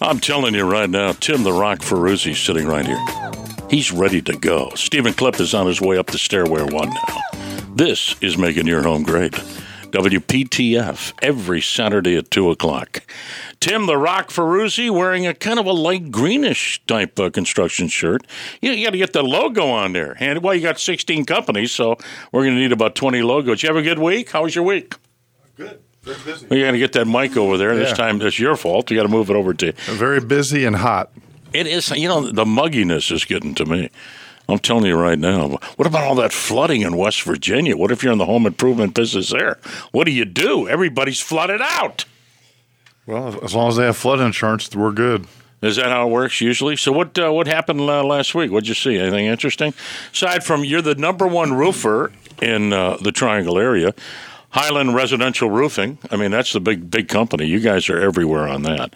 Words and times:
I'm 0.00 0.20
telling 0.20 0.54
you 0.54 0.70
right 0.70 0.88
now, 0.88 1.12
Tim 1.12 1.44
the 1.44 1.52
Rock 1.52 1.78
Ferruzzi 1.78 2.36
sitting 2.36 2.66
right 2.66 2.86
here. 2.86 3.02
He's 3.70 3.90
ready 3.90 4.20
to 4.22 4.36
go. 4.36 4.70
Stephen 4.74 5.14
Clip 5.14 5.40
is 5.40 5.54
on 5.54 5.66
his 5.66 5.80
way 5.80 5.96
up 5.96 6.06
the 6.06 6.18
stairway 6.18 6.62
one 6.62 6.90
now. 6.90 7.20
This 7.74 8.14
is 8.20 8.36
making 8.36 8.66
your 8.66 8.82
home 8.82 9.02
great. 9.02 9.34
WPTF 9.94 11.12
every 11.22 11.60
Saturday 11.60 12.16
at 12.16 12.28
2 12.32 12.50
o'clock. 12.50 13.04
Tim 13.60 13.86
the 13.86 13.96
Rock 13.96 14.30
Ferruzzi 14.30 14.90
wearing 14.90 15.24
a 15.24 15.34
kind 15.34 15.60
of 15.60 15.66
a 15.66 15.72
light 15.72 16.10
greenish 16.10 16.84
type 16.86 17.20
uh, 17.20 17.30
construction 17.30 17.86
shirt. 17.86 18.26
You, 18.60 18.72
you 18.72 18.84
got 18.84 18.90
to 18.90 18.98
get 18.98 19.12
the 19.12 19.22
logo 19.22 19.68
on 19.68 19.92
there. 19.92 20.16
And 20.18 20.42
well, 20.42 20.52
you 20.52 20.62
got 20.62 20.80
16 20.80 21.26
companies, 21.26 21.70
so 21.70 21.96
we're 22.32 22.42
going 22.42 22.56
to 22.56 22.60
need 22.60 22.72
about 22.72 22.96
20 22.96 23.22
logos. 23.22 23.62
You 23.62 23.68
have 23.68 23.76
a 23.76 23.82
good 23.82 24.00
week? 24.00 24.30
How 24.30 24.42
was 24.42 24.56
your 24.56 24.64
week? 24.64 24.96
Good. 25.54 25.80
Very 26.02 26.18
busy. 26.24 26.46
Well, 26.48 26.58
you 26.58 26.64
got 26.64 26.72
to 26.72 26.78
get 26.78 26.92
that 26.94 27.06
mic 27.06 27.36
over 27.36 27.56
there. 27.56 27.76
This 27.76 27.96
time 27.96 28.20
it's 28.20 28.38
your 28.38 28.56
fault. 28.56 28.90
You 28.90 28.96
got 28.96 29.04
to 29.04 29.08
move 29.08 29.30
it 29.30 29.36
over 29.36 29.54
to 29.54 29.72
Very 29.72 30.18
busy 30.18 30.64
and 30.64 30.74
hot. 30.74 31.12
It 31.52 31.68
is, 31.68 31.90
you 31.92 32.08
know, 32.08 32.32
the 32.32 32.44
mugginess 32.44 33.12
is 33.12 33.24
getting 33.24 33.54
to 33.54 33.64
me. 33.64 33.90
I'm 34.48 34.58
telling 34.58 34.84
you 34.84 34.96
right 34.96 35.18
now. 35.18 35.58
What 35.76 35.86
about 35.86 36.04
all 36.04 36.14
that 36.16 36.32
flooding 36.32 36.82
in 36.82 36.96
West 36.96 37.22
Virginia? 37.22 37.76
What 37.76 37.90
if 37.90 38.02
you're 38.02 38.12
in 38.12 38.18
the 38.18 38.26
home 38.26 38.46
improvement 38.46 38.94
business 38.94 39.30
there? 39.30 39.58
What 39.92 40.04
do 40.04 40.12
you 40.12 40.24
do? 40.24 40.68
Everybody's 40.68 41.20
flooded 41.20 41.60
out. 41.62 42.04
Well, 43.06 43.42
as 43.42 43.54
long 43.54 43.68
as 43.68 43.76
they 43.76 43.84
have 43.84 43.96
flood 43.96 44.20
insurance, 44.20 44.74
we're 44.74 44.92
good. 44.92 45.26
Is 45.62 45.76
that 45.76 45.86
how 45.86 46.08
it 46.08 46.10
works 46.10 46.42
usually? 46.42 46.76
So 46.76 46.92
what 46.92 47.18
uh, 47.18 47.32
what 47.32 47.46
happened 47.46 47.80
uh, 47.80 48.04
last 48.04 48.34
week? 48.34 48.50
What'd 48.50 48.68
you 48.68 48.74
see? 48.74 48.98
Anything 48.98 49.26
interesting? 49.26 49.72
Aside 50.12 50.44
from 50.44 50.62
you're 50.62 50.82
the 50.82 50.94
number 50.94 51.26
one 51.26 51.54
roofer 51.54 52.12
in 52.42 52.74
uh, 52.74 52.98
the 52.98 53.12
Triangle 53.12 53.58
area, 53.58 53.94
Highland 54.54 54.94
Residential 54.94 55.50
Roofing. 55.50 55.98
I 56.12 56.16
mean 56.16 56.30
that's 56.30 56.52
the 56.52 56.60
big 56.60 56.88
big 56.88 57.08
company. 57.08 57.44
You 57.44 57.58
guys 57.58 57.88
are 57.88 58.00
everywhere 58.00 58.46
on 58.46 58.62
that. 58.62 58.94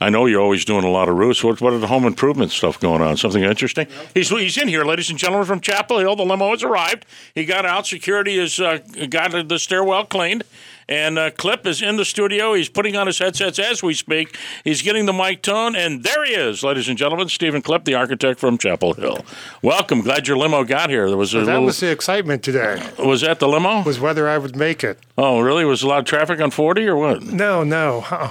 I 0.00 0.08
know 0.08 0.24
you're 0.24 0.40
always 0.40 0.64
doing 0.64 0.84
a 0.84 0.90
lot 0.90 1.10
of 1.10 1.16
roofs. 1.16 1.44
What 1.44 1.60
what 1.60 1.74
are 1.74 1.78
the 1.78 1.86
home 1.86 2.06
improvement 2.06 2.50
stuff 2.50 2.80
going 2.80 3.02
on? 3.02 3.18
Something 3.18 3.44
interesting? 3.44 3.88
He's 4.14 4.30
he's 4.30 4.56
in 4.56 4.68
here, 4.68 4.84
ladies 4.84 5.10
and 5.10 5.18
gentlemen, 5.18 5.46
from 5.46 5.60
Chapel 5.60 5.98
Hill. 5.98 6.16
The 6.16 6.24
limo 6.24 6.50
has 6.50 6.62
arrived. 6.62 7.04
He 7.34 7.44
got 7.44 7.66
out. 7.66 7.86
Security 7.86 8.38
has 8.38 8.58
uh, 8.58 8.78
got 9.10 9.48
the 9.48 9.58
stairwell 9.58 10.06
cleaned. 10.06 10.44
And 10.88 11.18
uh, 11.18 11.30
Clip 11.32 11.66
is 11.66 11.82
in 11.82 11.96
the 11.96 12.04
studio. 12.04 12.54
He's 12.54 12.68
putting 12.68 12.94
on 12.96 13.08
his 13.08 13.18
headsets 13.18 13.58
as 13.58 13.82
we 13.82 13.92
speak. 13.92 14.36
He's 14.62 14.82
getting 14.82 15.06
the 15.06 15.12
mic 15.12 15.42
tone, 15.42 15.74
and 15.74 16.04
there 16.04 16.24
he 16.24 16.32
is, 16.32 16.62
ladies 16.62 16.88
and 16.88 16.96
gentlemen. 16.96 17.28
Stephen 17.28 17.60
Clip, 17.60 17.84
the 17.84 17.94
architect 17.94 18.38
from 18.38 18.56
Chapel 18.56 18.92
Hill. 18.94 19.24
Welcome. 19.62 20.02
Glad 20.02 20.28
your 20.28 20.36
limo 20.36 20.62
got 20.62 20.88
here. 20.90 21.08
There 21.08 21.16
was 21.18 21.34
a 21.34 21.38
That 21.40 21.46
little. 21.46 21.64
was 21.64 21.80
the 21.80 21.90
excitement 21.90 22.44
today. 22.44 22.80
was 23.00 23.22
that 23.22 23.40
the 23.40 23.48
limo? 23.48 23.82
Was 23.82 23.98
whether 23.98 24.28
I 24.28 24.38
would 24.38 24.54
make 24.54 24.84
it. 24.84 25.00
oh, 25.18 25.40
really? 25.40 25.64
Was 25.64 25.82
a 25.82 25.88
lot 25.88 25.98
of 25.98 26.04
traffic 26.04 26.40
on 26.40 26.52
forty 26.52 26.86
or 26.86 26.94
what? 26.96 27.20
No, 27.22 27.64
no, 27.64 28.04
uh, 28.08 28.30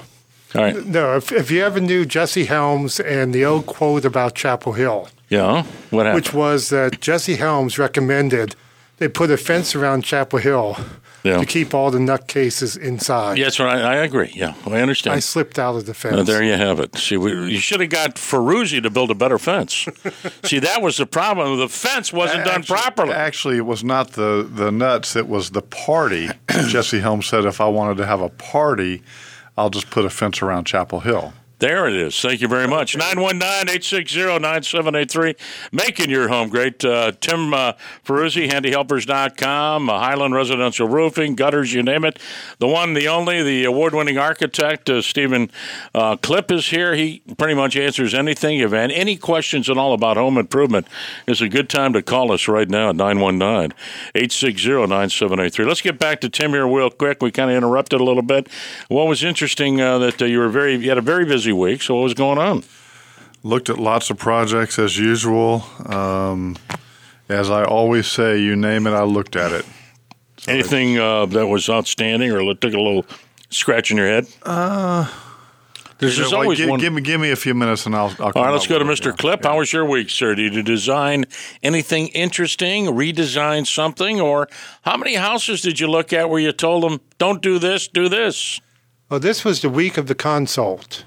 All 0.55 0.61
right. 0.63 0.85
no. 0.85 1.17
If, 1.17 1.33
if 1.33 1.51
you 1.51 1.61
ever 1.61 1.81
knew 1.81 2.05
Jesse 2.05 2.45
Helms 2.45 3.01
and 3.01 3.33
the 3.35 3.43
old 3.43 3.65
quote 3.65 4.05
about 4.05 4.33
Chapel 4.33 4.71
Hill, 4.73 5.09
Yeah. 5.27 5.63
What 5.89 6.05
happened? 6.05 6.15
which 6.23 6.33
was 6.33 6.69
that 6.69 7.01
Jesse 7.01 7.35
Helms 7.35 7.77
recommended 7.77 8.55
they 8.97 9.09
put 9.09 9.29
a 9.29 9.35
fence 9.35 9.75
around 9.75 10.05
Chapel 10.05 10.39
Hill 10.39 10.77
Yeah. 11.25 11.39
to 11.39 11.45
keep 11.45 11.73
all 11.73 11.89
the 11.89 11.97
nutcases 11.97 12.77
inside. 12.77 13.39
Yes, 13.39 13.59
right. 13.59 13.81
I 13.81 13.95
agree. 13.95 14.31
Yeah, 14.35 14.53
I 14.67 14.79
understand. 14.79 15.15
I 15.15 15.19
slipped 15.19 15.57
out 15.57 15.75
of 15.75 15.87
the 15.87 15.95
fence. 15.95 16.17
Uh, 16.17 16.23
there 16.23 16.43
you 16.43 16.53
have 16.53 16.79
it. 16.79 16.95
See, 16.97 17.17
we, 17.17 17.31
you 17.51 17.57
should 17.57 17.79
have 17.79 17.89
got 17.89 18.15
Ferruzzi 18.15 18.81
to 18.83 18.91
build 18.91 19.09
a 19.09 19.15
better 19.15 19.39
fence. 19.39 19.87
See, 20.43 20.59
that 20.59 20.83
was 20.83 20.97
the 20.97 21.07
problem. 21.07 21.57
The 21.57 21.67
fence 21.67 22.13
wasn't 22.13 22.45
done 22.45 22.61
properly. 22.63 23.13
Actually, 23.13 23.57
it 23.57 23.65
was 23.65 23.83
not 23.83 24.11
the, 24.11 24.47
the 24.49 24.71
nuts, 24.71 25.15
it 25.15 25.27
was 25.27 25.49
the 25.49 25.63
party. 25.63 26.29
Jesse 26.49 26.99
Helms 26.99 27.25
said 27.25 27.45
if 27.45 27.59
I 27.59 27.67
wanted 27.67 27.97
to 27.97 28.05
have 28.05 28.21
a 28.21 28.29
party, 28.29 29.01
I'll 29.57 29.71
just 29.71 29.89
put 29.89 30.05
a 30.05 30.11
fence 30.11 30.43
around 30.43 30.65
Chapel 30.65 30.99
Hill. 30.99 31.33
There 31.59 31.87
it 31.87 31.95
is. 31.95 32.19
Thank 32.19 32.41
you 32.41 32.49
very 32.49 32.67
much. 32.67 32.97
919-860-9783. 32.97 35.37
Making 35.71 36.09
your 36.09 36.27
home 36.27 36.49
great. 36.49 36.83
Uh, 36.83 37.13
Tim 37.21 37.53
uh, 37.53 37.71
Ferruzzi, 38.03 38.49
handyhelpers.com, 38.49 39.89
uh, 39.89 39.99
Highland 39.99 40.35
Residential 40.35 40.89
Roofing, 40.89 41.35
gutters, 41.35 41.71
you 41.71 41.81
name 41.81 42.03
it. 42.03 42.19
The 42.59 42.67
one, 42.67 42.93
the 42.93 43.07
only, 43.07 43.41
the 43.41 43.63
award-winning 43.63 44.17
architect, 44.17 44.89
uh, 44.89 45.01
Stephen 45.01 45.49
uh, 45.93 46.17
Clip 46.17 46.51
is 46.51 46.67
here. 46.67 46.93
He 46.93 47.21
pretty 47.37 47.53
much 47.53 47.77
answers 47.77 48.13
anything. 48.13 48.55
If 48.55 48.71
you 48.71 48.77
have 48.77 48.91
any 48.91 49.15
questions 49.15 49.69
at 49.69 49.77
all 49.77 49.93
about 49.93 50.17
home 50.17 50.37
improvement, 50.37 50.87
it's 51.25 51.39
a 51.39 51.47
good 51.47 51.69
time 51.69 51.93
to 51.93 52.01
call 52.01 52.33
us 52.33 52.49
right 52.49 52.67
now 52.67 52.89
at 52.89 52.97
919-860-9783. 52.97 55.65
Let's 55.65 55.81
get 55.81 55.99
back 55.99 56.19
to 56.21 56.29
Tim 56.29 56.51
here 56.51 56.67
real 56.67 56.89
quick. 56.89 57.23
We 57.23 57.31
kind 57.31 57.49
of 57.49 57.55
interrupted 57.55 58.01
a 58.01 58.03
little 58.03 58.23
bit. 58.23 58.49
What 58.89 59.07
was 59.07 59.23
interesting 59.23 59.79
uh, 59.79 59.99
that 59.99 60.21
uh, 60.21 60.25
you 60.25 60.39
were 60.39 60.49
very, 60.49 60.75
you 60.75 60.89
had 60.89 60.97
a 60.97 61.01
very 61.01 61.23
busy 61.23 61.44
week. 61.53 61.81
So 61.81 61.95
what 61.95 62.03
was 62.03 62.13
going 62.13 62.37
on? 62.37 62.63
Looked 63.43 63.69
at 63.69 63.77
lots 63.77 64.09
of 64.09 64.17
projects 64.17 64.79
as 64.79 64.97
usual. 64.97 65.63
Um, 65.85 66.57
as 67.29 67.49
I 67.49 67.63
always 67.63 68.07
say, 68.07 68.39
you 68.39 68.55
name 68.55 68.87
it, 68.87 68.91
I 68.91 69.03
looked 69.03 69.35
at 69.35 69.51
it. 69.51 69.65
Anything 70.47 70.97
uh, 70.99 71.25
that 71.27 71.47
was 71.47 71.69
outstanding 71.69 72.31
or 72.31 72.39
took 72.55 72.73
a 72.73 72.77
little 72.81 73.05
scratch 73.49 73.89
in 73.91 73.97
your 73.97 74.07
head? 74.07 74.27
Uh, 74.43 75.09
There's 75.97 76.15
just 76.17 76.31
Well, 76.31 76.41
always 76.41 76.59
gi- 76.59 76.67
one. 76.69 76.79
give 76.79 76.93
me 76.93 77.01
give 77.01 77.19
me 77.21 77.31
a 77.31 77.35
few 77.35 77.53
minutes 77.55 77.85
and 77.87 77.95
I'll. 77.95 78.13
I'll 78.19 78.31
All 78.35 78.43
right, 78.43 78.51
let's 78.51 78.67
go 78.67 78.77
to 78.77 78.85
Mr. 78.85 79.15
Clip. 79.17 79.43
How 79.43 79.57
was 79.57 79.71
your 79.73 79.85
week, 79.85 80.09
sir? 80.09 80.35
Did 80.35 80.53
you 80.53 80.61
design 80.61 81.25
anything 81.63 82.09
interesting, 82.09 82.85
redesign 82.87 83.65
something, 83.65 84.19
or 84.21 84.47
how 84.83 84.97
many 84.97 85.15
houses 85.15 85.61
did 85.61 85.79
you 85.79 85.87
look 85.87 86.13
at 86.13 86.29
where 86.29 86.39
you 86.39 86.51
told 86.51 86.83
them, 86.83 86.99
don't 87.17 87.41
do 87.41 87.57
this, 87.57 87.87
do 87.87 88.07
this? 88.09 88.59
Well, 89.09 89.19
this 89.19 89.43
was 89.45 89.61
the 89.61 89.69
week 89.69 89.97
of 89.97 90.07
the 90.07 90.15
consult. 90.15 91.05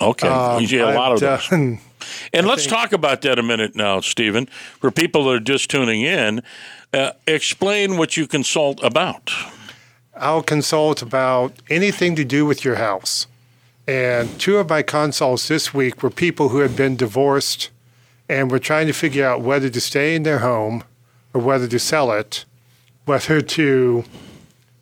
Okay, 0.00 0.28
Um, 0.28 0.64
a 0.64 0.94
lot 0.94 1.12
of 1.12 1.20
those. 1.20 1.48
done- 1.48 1.78
And 2.32 2.46
let's 2.46 2.66
talk 2.66 2.92
about 2.92 3.20
that 3.22 3.38
a 3.38 3.42
minute 3.42 3.76
now, 3.76 4.00
Stephen. 4.00 4.46
For 4.80 4.90
people 4.90 5.24
that 5.24 5.30
are 5.30 5.38
just 5.40 5.68
tuning 5.70 6.00
in, 6.00 6.42
uh, 6.94 7.10
explain 7.26 7.98
what 7.98 8.16
you 8.16 8.26
consult 8.26 8.82
about. 8.82 9.30
I'll 10.16 10.42
consult 10.42 11.02
about 11.02 11.52
anything 11.68 12.16
to 12.16 12.24
do 12.24 12.46
with 12.46 12.64
your 12.64 12.76
house. 12.76 13.26
And 13.86 14.38
two 14.40 14.56
of 14.58 14.68
my 14.70 14.82
consults 14.82 15.48
this 15.48 15.74
week 15.74 16.02
were 16.02 16.10
people 16.10 16.48
who 16.48 16.58
had 16.60 16.74
been 16.74 16.96
divorced 16.96 17.68
and 18.28 18.50
were 18.50 18.58
trying 18.58 18.86
to 18.86 18.92
figure 18.94 19.26
out 19.26 19.42
whether 19.42 19.68
to 19.68 19.80
stay 19.80 20.14
in 20.14 20.22
their 20.22 20.38
home 20.38 20.84
or 21.34 21.40
whether 21.42 21.66
to 21.68 21.78
sell 21.78 22.12
it, 22.12 22.44
whether 23.04 23.40
to 23.42 24.04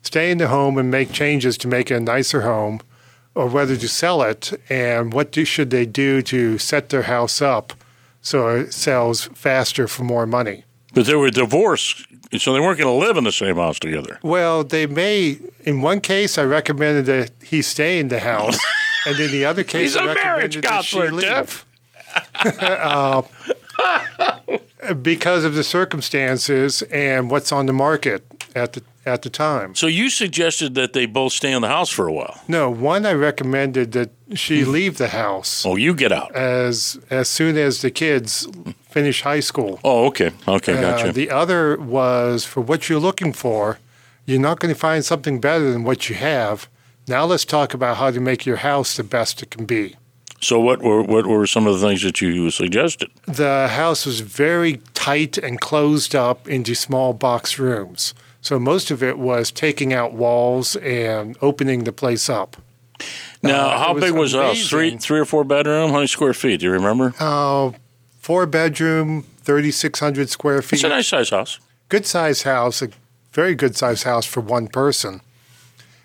stay 0.03 0.31
in 0.31 0.37
the 0.37 0.47
home 0.47 0.77
and 0.77 0.89
make 0.89 1.11
changes 1.11 1.57
to 1.57 1.67
make 1.67 1.91
it 1.91 1.95
a 1.95 1.99
nicer 1.99 2.41
home, 2.41 2.79
or 3.39 3.47
whether 3.47 3.77
to 3.77 3.87
sell 3.87 4.21
it 4.21 4.51
and 4.69 5.13
what 5.13 5.31
do, 5.31 5.45
should 5.45 5.69
they 5.69 5.85
do 5.85 6.21
to 6.21 6.57
set 6.57 6.89
their 6.89 7.03
house 7.03 7.41
up 7.41 7.71
so 8.21 8.49
it 8.49 8.73
sells 8.73 9.27
faster 9.27 9.87
for 9.87 10.03
more 10.03 10.25
money. 10.25 10.65
But 10.93 11.05
they 11.05 11.15
were 11.15 11.29
divorced, 11.29 12.05
so 12.37 12.51
they 12.51 12.59
weren't 12.59 12.77
going 12.77 12.99
to 12.99 13.07
live 13.07 13.15
in 13.15 13.23
the 13.23 13.31
same 13.31 13.55
house 13.55 13.79
together. 13.79 14.19
Well, 14.23 14.65
they 14.65 14.87
may. 14.87 15.39
In 15.63 15.81
one 15.81 16.01
case, 16.01 16.37
I 16.37 16.43
recommended 16.43 17.05
that 17.05 17.31
he 17.41 17.61
stay 17.61 17.97
in 17.99 18.09
the 18.09 18.19
house, 18.19 18.59
and 19.05 19.17
in 19.17 19.31
the 19.31 19.45
other 19.45 19.63
case, 19.63 19.93
He's 19.93 19.95
a 19.95 20.01
I 20.01 20.13
marriage 20.15 20.57
recommended 20.57 20.63
that 20.63 20.85
she 20.85 21.09
leave. 21.09 21.65
Uh, 22.43 23.21
because 25.03 25.43
of 25.43 25.53
the 25.53 25.63
circumstances 25.63 26.81
and 26.83 27.29
what's 27.29 27.51
on 27.51 27.67
the 27.67 27.73
market 27.73 28.25
at 28.55 28.73
the 28.73 28.81
at 29.09 29.21
the 29.23 29.29
time. 29.29 29.75
So 29.75 29.87
you 29.87 30.09
suggested 30.09 30.75
that 30.75 30.93
they 30.93 31.05
both 31.07 31.33
stay 31.33 31.51
in 31.51 31.61
the 31.61 31.67
house 31.67 31.89
for 31.89 32.07
a 32.07 32.13
while. 32.13 32.39
No, 32.47 32.69
one 32.69 33.05
I 33.05 33.13
recommended 33.13 33.91
that 33.93 34.09
she 34.35 34.61
Hmm. 34.63 34.71
leave 34.71 34.97
the 34.97 35.07
house 35.09 35.65
Oh, 35.65 35.75
you 35.85 35.93
get 35.93 36.11
out. 36.11 36.29
as 36.35 36.97
as 37.09 37.27
soon 37.27 37.57
as 37.57 37.81
the 37.81 37.91
kids 37.91 38.47
finish 38.89 39.21
high 39.23 39.41
school. 39.41 39.79
Oh, 39.83 40.05
okay. 40.09 40.31
Okay, 40.47 40.73
Uh, 40.77 40.81
gotcha. 40.81 41.11
the 41.11 41.29
other 41.41 41.77
was 41.77 42.45
for 42.45 42.61
what 42.61 42.87
you're 42.87 42.99
looking 43.09 43.33
for, 43.33 43.79
you're 44.25 44.39
not 44.49 44.59
going 44.59 44.73
to 44.73 44.79
find 44.79 45.03
something 45.03 45.39
better 45.41 45.71
than 45.71 45.83
what 45.83 46.09
you 46.09 46.15
have. 46.15 46.67
Now 47.07 47.25
let's 47.25 47.45
talk 47.45 47.73
about 47.73 47.97
how 47.97 48.11
to 48.11 48.19
make 48.19 48.45
your 48.45 48.57
house 48.57 48.95
the 48.95 49.03
best 49.03 49.41
it 49.43 49.49
can 49.55 49.65
be. 49.65 49.95
so 50.41 50.57
what 50.67 50.79
were 50.81 51.03
what 51.13 51.25
were 51.27 51.45
some 51.55 51.67
of 51.67 51.73
the 51.79 51.85
things 51.87 52.01
that 52.03 52.21
you 52.21 52.49
suggested? 52.51 53.09
The 53.43 53.67
house 53.81 54.05
was 54.09 54.19
very 54.45 54.73
tight 54.93 55.37
and 55.45 55.59
closed 55.59 56.13
up 56.15 56.47
into 56.47 56.73
small 56.75 57.11
box 57.13 57.59
rooms. 57.59 58.13
So 58.41 58.59
most 58.59 58.89
of 58.91 59.03
it 59.03 59.17
was 59.17 59.51
taking 59.51 59.93
out 59.93 60.13
walls 60.13 60.75
and 60.77 61.37
opening 61.41 61.83
the 61.83 61.91
place 61.91 62.29
up. 62.29 62.57
Now, 63.43 63.67
Uh, 63.69 63.77
how 63.77 63.93
was 63.93 64.03
big 64.03 64.13
was 64.13 64.31
the 64.33 64.43
house? 64.43 64.67
Three 64.69 64.97
three 64.97 65.19
or 65.19 65.25
four 65.25 65.43
bedroom? 65.43 65.89
How 65.91 65.95
many 65.97 66.07
square 66.07 66.33
feet? 66.33 66.59
Do 66.59 66.65
you 66.67 66.71
remember? 66.71 67.13
Uh, 67.19 67.71
four 68.19 68.45
bedroom, 68.45 69.25
3,600 69.43 70.29
square 70.29 70.61
feet. 70.61 70.77
It's 70.77 70.83
a 70.83 70.89
nice 70.89 71.07
size 71.07 71.29
house. 71.29 71.59
good 71.89 72.05
size 72.05 72.43
house, 72.43 72.81
a 72.81 72.89
very 73.33 73.55
good 73.55 73.75
size 73.75 74.03
house 74.03 74.25
for 74.25 74.41
one 74.41 74.67
person. 74.67 75.21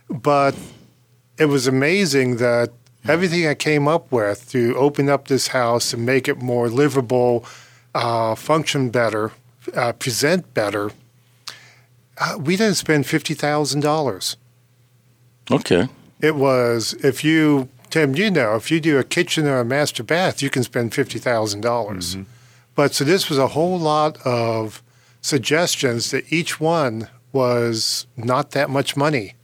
But 0.09 0.55
it 1.39 1.47
was 1.47 1.67
amazing 1.67 2.37
that 2.37 2.71
everything 3.07 3.47
I 3.47 3.55
came 3.55 3.87
up 3.89 4.11
with 4.13 4.51
to 4.53 4.75
open 4.77 5.09
up 5.09 5.29
this 5.29 5.49
house 5.49 5.93
and 5.93 6.07
make 6.07 6.29
it 6.29 6.41
more 6.41 6.69
livable, 6.69 7.45
uh, 7.95 8.35
function 8.35 8.91
better, 8.91 9.33
uh, 9.75 9.93
present 9.93 10.55
better, 10.55 10.91
uh, 12.19 12.39
we 12.39 12.57
didn't 12.57 12.77
spend 12.77 13.07
fifty 13.07 13.35
thousand 13.35 13.81
dollars. 13.81 14.37
Okay. 15.51 15.89
It 16.21 16.37
was 16.37 16.95
if 17.05 17.25
you 17.25 17.69
Tim, 17.91 18.15
you 18.17 18.31
know, 18.31 18.57
if 18.57 18.71
you 18.71 18.81
do 18.81 18.99
a 18.99 19.05
kitchen 19.05 19.47
or 19.47 19.61
a 19.61 19.65
master 19.65 20.03
bath, 20.03 20.43
you 20.43 20.51
can 20.51 20.63
spend 20.63 20.95
fifty 20.95 21.19
thousand 21.19 21.61
dollars. 21.61 22.17
But 22.75 22.95
so 22.95 23.05
this 23.05 23.29
was 23.29 23.39
a 23.39 23.49
whole 23.49 23.79
lot 23.79 24.19
of 24.27 24.83
suggestions 25.21 26.11
that 26.11 26.33
each 26.33 26.61
one 26.61 27.09
was 27.33 28.07
not 28.17 28.51
that 28.51 28.69
much 28.69 28.97
money 28.97 29.35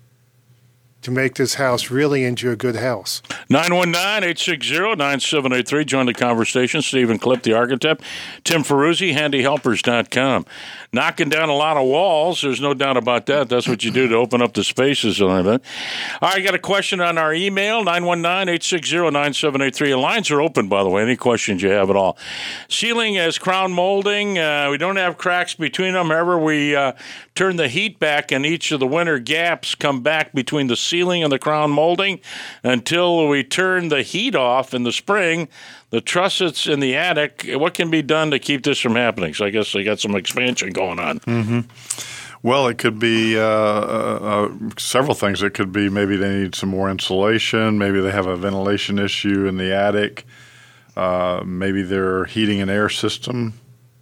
to 1.02 1.10
make 1.10 1.34
this 1.36 1.54
house 1.54 1.90
really 1.90 2.24
into 2.24 2.50
a 2.50 2.56
good 2.56 2.76
house. 2.76 3.22
919-860-9783. 3.50 5.86
Join 5.86 6.06
the 6.06 6.14
conversation. 6.14 6.82
Stephen 6.82 7.18
Clip, 7.18 7.42
the 7.42 7.54
architect. 7.54 8.02
Tim 8.44 8.62
Ferruzzi, 8.62 9.14
handyhelpers.com. 9.14 10.44
Knocking 10.92 11.28
down 11.28 11.48
a 11.48 11.54
lot 11.54 11.76
of 11.76 11.86
walls. 11.86 12.42
There's 12.42 12.60
no 12.60 12.74
doubt 12.74 12.96
about 12.96 13.26
that. 13.26 13.48
That's 13.48 13.68
what 13.68 13.84
you 13.84 13.90
do 13.90 14.08
to 14.08 14.16
open 14.16 14.42
up 14.42 14.54
the 14.54 14.64
spaces. 14.64 15.22
All 15.22 15.28
right, 15.28 15.60
I 16.20 16.40
got 16.40 16.54
a 16.54 16.58
question 16.58 17.00
on 17.00 17.16
our 17.16 17.32
email, 17.32 17.84
919-860-9783. 17.84 19.78
The 19.78 19.96
lines 19.96 20.30
are 20.30 20.40
open, 20.40 20.68
by 20.68 20.82
the 20.82 20.90
way. 20.90 21.02
Any 21.02 21.16
questions 21.16 21.62
you 21.62 21.70
have 21.70 21.90
at 21.90 21.96
all. 21.96 22.18
Ceiling 22.68 23.18
as 23.18 23.38
crown 23.38 23.72
molding. 23.72 24.38
Uh, 24.38 24.68
we 24.70 24.78
don't 24.78 24.96
have 24.96 25.16
cracks 25.16 25.54
between 25.54 25.94
them. 25.94 26.08
However, 26.08 26.38
we 26.38 26.74
uh, 26.74 26.92
turn 27.34 27.56
the 27.56 27.68
heat 27.68 27.98
back 27.98 28.32
and 28.32 28.44
each 28.44 28.72
of 28.72 28.80
the 28.80 28.86
winter 28.86 29.18
gaps 29.18 29.74
come 29.74 30.02
back 30.02 30.32
between 30.32 30.66
the 30.66 30.76
ceiling 30.90 31.22
and 31.22 31.32
the 31.32 31.38
crown 31.38 31.70
molding 31.70 32.20
until 32.62 33.28
we 33.28 33.42
turn 33.44 33.88
the 33.88 34.02
heat 34.02 34.34
off 34.34 34.74
in 34.74 34.82
the 34.82 34.92
spring. 34.92 35.48
The 35.90 36.00
trussets 36.00 36.70
in 36.70 36.80
the 36.80 36.96
attic, 36.96 37.48
what 37.54 37.74
can 37.74 37.90
be 37.90 38.02
done 38.02 38.30
to 38.30 38.38
keep 38.38 38.62
this 38.62 38.78
from 38.78 38.94
happening? 38.94 39.34
So 39.34 39.46
I 39.46 39.50
guess 39.50 39.72
they 39.72 39.82
got 39.84 40.00
some 40.00 40.14
expansion 40.14 40.70
going 40.70 40.98
on. 40.98 41.20
Well, 42.42 42.68
it 42.68 42.78
could 42.78 42.98
be 42.98 43.38
uh, 43.38 43.42
uh, 43.42 44.18
uh, 44.22 44.70
several 44.78 45.14
things. 45.14 45.42
It 45.42 45.52
could 45.52 45.72
be 45.72 45.90
maybe 45.90 46.16
they 46.16 46.40
need 46.40 46.54
some 46.54 46.70
more 46.70 46.90
insulation. 46.90 47.76
Maybe 47.78 48.00
they 48.00 48.12
have 48.12 48.26
a 48.26 48.36
ventilation 48.36 48.98
issue 48.98 49.46
in 49.46 49.58
the 49.58 49.74
attic. 49.74 50.24
Uh, 50.96 51.42
maybe 51.44 51.82
their 51.82 52.24
heating 52.24 52.60
and 52.60 52.70
air 52.70 52.88
system 52.88 53.54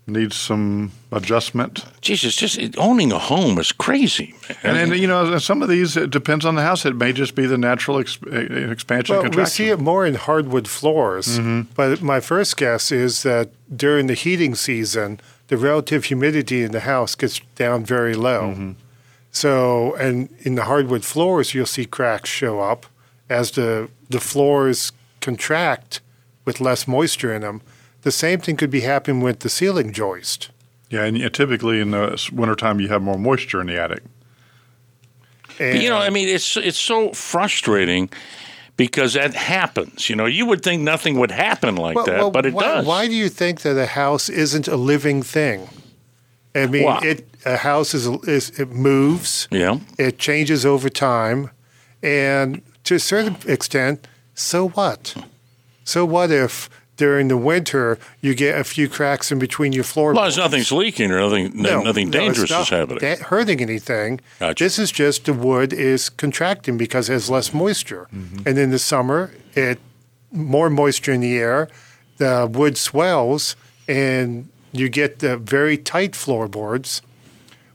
needs 0.09 0.37
some 0.37 0.93
adjustment. 1.13 1.85
Jesus, 2.01 2.35
just 2.37 2.59
owning 2.77 3.13
a 3.13 3.19
home 3.19 3.59
is 3.59 3.73
crazy. 3.73 4.35
And, 4.63 4.77
and 4.77 4.97
you 4.97 5.07
know, 5.07 5.39
some 5.39 5.63
of 5.63 5.69
these 5.69 5.97
it 5.97 6.11
depends 6.11 6.45
on 6.45 6.55
the 6.55 6.63
house. 6.63 6.85
It 6.87 6.97
may 6.97 7.13
just 7.13 7.35
be 7.35 7.47
the 7.47 7.59
natural 7.59 7.99
ex- 7.99 8.19
uh, 8.27 8.37
expansion 8.71 9.17
Well, 9.17 9.31
we 9.31 9.45
see 9.47 9.69
it 9.69 9.79
more 9.79 10.07
in 10.07 10.15
hardwood 10.15 10.69
floors. 10.69 11.39
But 11.75 12.03
my 12.03 12.21
first 12.21 12.57
guess 12.57 12.91
is 12.93 13.23
that 13.23 13.51
during 13.75 14.07
the 14.07 14.15
heating 14.15 14.55
season, 14.55 15.21
the 15.49 15.57
relative 15.57 16.05
humidity 16.05 16.63
in 16.63 16.73
the 16.73 16.81
house 16.81 17.15
gets 17.15 17.41
down 17.55 17.85
very 17.85 18.15
low. 18.15 18.75
So, 19.31 19.95
and 19.97 20.29
in 20.41 20.55
the 20.55 20.65
hardwood 20.65 21.05
floors, 21.05 21.55
you'll 21.55 21.67
see 21.67 21.85
cracks 21.85 22.31
show 22.31 22.61
up 22.61 22.87
as 23.29 23.51
the 23.53 23.89
the 24.11 24.21
floors 24.21 24.93
contract 25.21 26.01
with 26.45 26.61
less 26.61 26.89
moisture 26.89 27.35
in 27.35 27.43
them. 27.43 27.61
The 28.03 28.13
same 28.13 28.41
thing 28.41 28.57
could 28.57 28.71
be 28.71 28.81
happening 28.81 29.21
with 29.23 29.41
the 29.41 29.49
ceiling 29.49 29.93
joist. 29.93 30.51
Yeah, 30.91 31.05
and 31.05 31.19
yeah, 31.19 31.29
typically 31.29 31.81
in 31.81 31.91
the 31.91 32.13
s- 32.13 32.31
wintertime 32.31 32.81
you 32.81 32.89
have 32.89 33.03
more 33.03 33.19
moisture 33.19 33.61
in 33.61 33.67
the 33.67 33.79
attic. 33.81 34.03
And, 35.61 35.83
you 35.83 35.89
know, 35.91 35.99
I 35.99 36.11
mean, 36.11 36.29
it's 36.29 36.57
it's 36.57 36.79
so 36.79 37.13
frustrating 37.13 38.09
because 38.77 39.15
that 39.15 39.35
happens. 39.35 40.09
You 40.09 40.17
know, 40.17 40.27
you 40.27 40.47
would 40.47 40.63
think 40.63 40.83
nothing 40.83 41.19
would 41.19 41.33
happen 41.33 41.77
like 41.77 41.97
Well- 41.97 42.05
that, 42.07 42.19
well, 42.19 42.31
but 42.31 42.47
it 42.47 42.55
why, 42.55 42.63
does. 42.63 42.87
Why 42.87 43.07
do 43.09 43.15
you 43.15 43.29
think 43.29 43.61
that 43.63 43.77
a 43.77 43.87
house 43.87 44.29
isn't 44.29 44.69
a 44.69 44.77
living 44.77 45.23
thing? 45.23 45.69
I 46.55 46.67
mean, 46.67 46.85
Why? 46.85 47.01
it 47.05 47.29
a 47.45 47.57
house 47.59 47.93
is, 47.95 48.07
is 48.25 48.51
it 48.59 48.71
moves, 48.71 49.49
Yeah. 49.51 49.79
it 49.99 50.19
changes 50.19 50.65
over 50.65 50.89
time, 50.89 51.51
and 52.03 52.63
to 52.85 52.95
a 52.95 52.99
certain 52.99 53.37
extent, 53.47 54.07
so 54.35 54.69
what? 54.71 55.15
So 55.85 56.05
what 56.05 56.31
if 56.31 56.69
during 56.99 57.29
the 57.29 57.37
winter 57.39 57.99
you 58.21 58.35
get 58.35 58.61
a 58.61 58.65
few 58.65 58.89
cracks 58.89 59.33
in 59.33 59.39
between 59.39 59.73
your 59.73 59.85
floorboards? 59.85 60.37
Well, 60.37 60.45
nothing's 60.47 60.71
leaking 60.71 61.11
or 61.11 61.21
nothing, 61.21 61.53
No, 61.55 61.81
nothing 61.83 62.11
no, 62.11 62.19
dangerous 62.21 62.51
not 62.51 62.63
is 62.63 62.69
happening. 62.69 62.99
da- 62.99 63.17
hurting 63.17 63.63
anything. 63.63 64.21
Gotcha. 64.39 64.63
This 64.65 64.79
is 64.79 64.93
just 64.93 65.25
the 65.25 65.33
wood 65.33 65.73
is 65.73 66.11
contracting 66.11 66.77
because 66.77 67.09
it 67.09 67.15
has 67.15 67.31
less 67.31 67.55
moisture. 67.55 68.07
Mm-hmm. 68.15 68.47
And 68.47 68.59
in 68.59 68.71
the 68.71 68.79
summer, 68.79 69.31
it 69.55 69.79
more 70.31 70.69
moisture 70.69 71.13
in 71.13 71.23
the 71.23 71.39
air, 71.39 71.69
the 72.19 72.47
wood 72.53 72.77
swells, 72.77 73.57
and 73.89 74.49
you 74.73 74.91
get 74.91 75.21
the 75.21 75.39
very 75.39 75.79
tight 75.79 76.15
floorboards. 76.15 77.01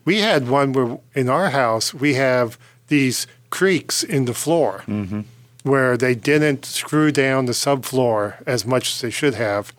We 0.05 0.19
had 0.19 0.47
one 0.49 0.73
where 0.73 0.99
in 1.15 1.29
our 1.29 1.49
house 1.49 1.93
we 1.93 2.13
have 2.15 2.57
these 2.89 3.25
creaks 3.49 4.03
in 4.03 4.25
the 4.25 4.33
floor 4.33 4.83
Mm-hmm. 4.87 5.21
Where 5.63 5.97
they 5.97 6.13
didn't 6.13 6.65
screw 6.65 7.11
down 7.11 7.45
the 7.45 7.53
subfloor 7.53 8.35
as 8.45 8.65
much 8.65 8.93
as 8.93 9.01
they 9.01 9.09
should 9.09 9.33
have. 9.35 9.73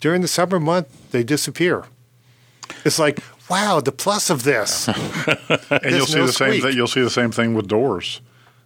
During 0.00 0.20
the 0.22 0.28
summer 0.28 0.60
month, 0.60 1.10
they 1.10 1.24
disappear. 1.24 1.84
It's 2.84 2.98
like, 2.98 3.20
wow, 3.48 3.80
the 3.80 3.92
plus 3.92 4.30
of 4.30 4.44
this. 4.44 4.88
And 5.70 5.94
you'll 5.96 6.06
see 6.06 6.20
the 6.20 6.32
same 6.32 6.60
thing. 6.60 6.72
You'll 6.74 6.86
see 6.86 7.02
the 7.02 7.10
same 7.10 7.30
thing 7.30 7.54
with 7.54 7.68
doors. 7.68 8.20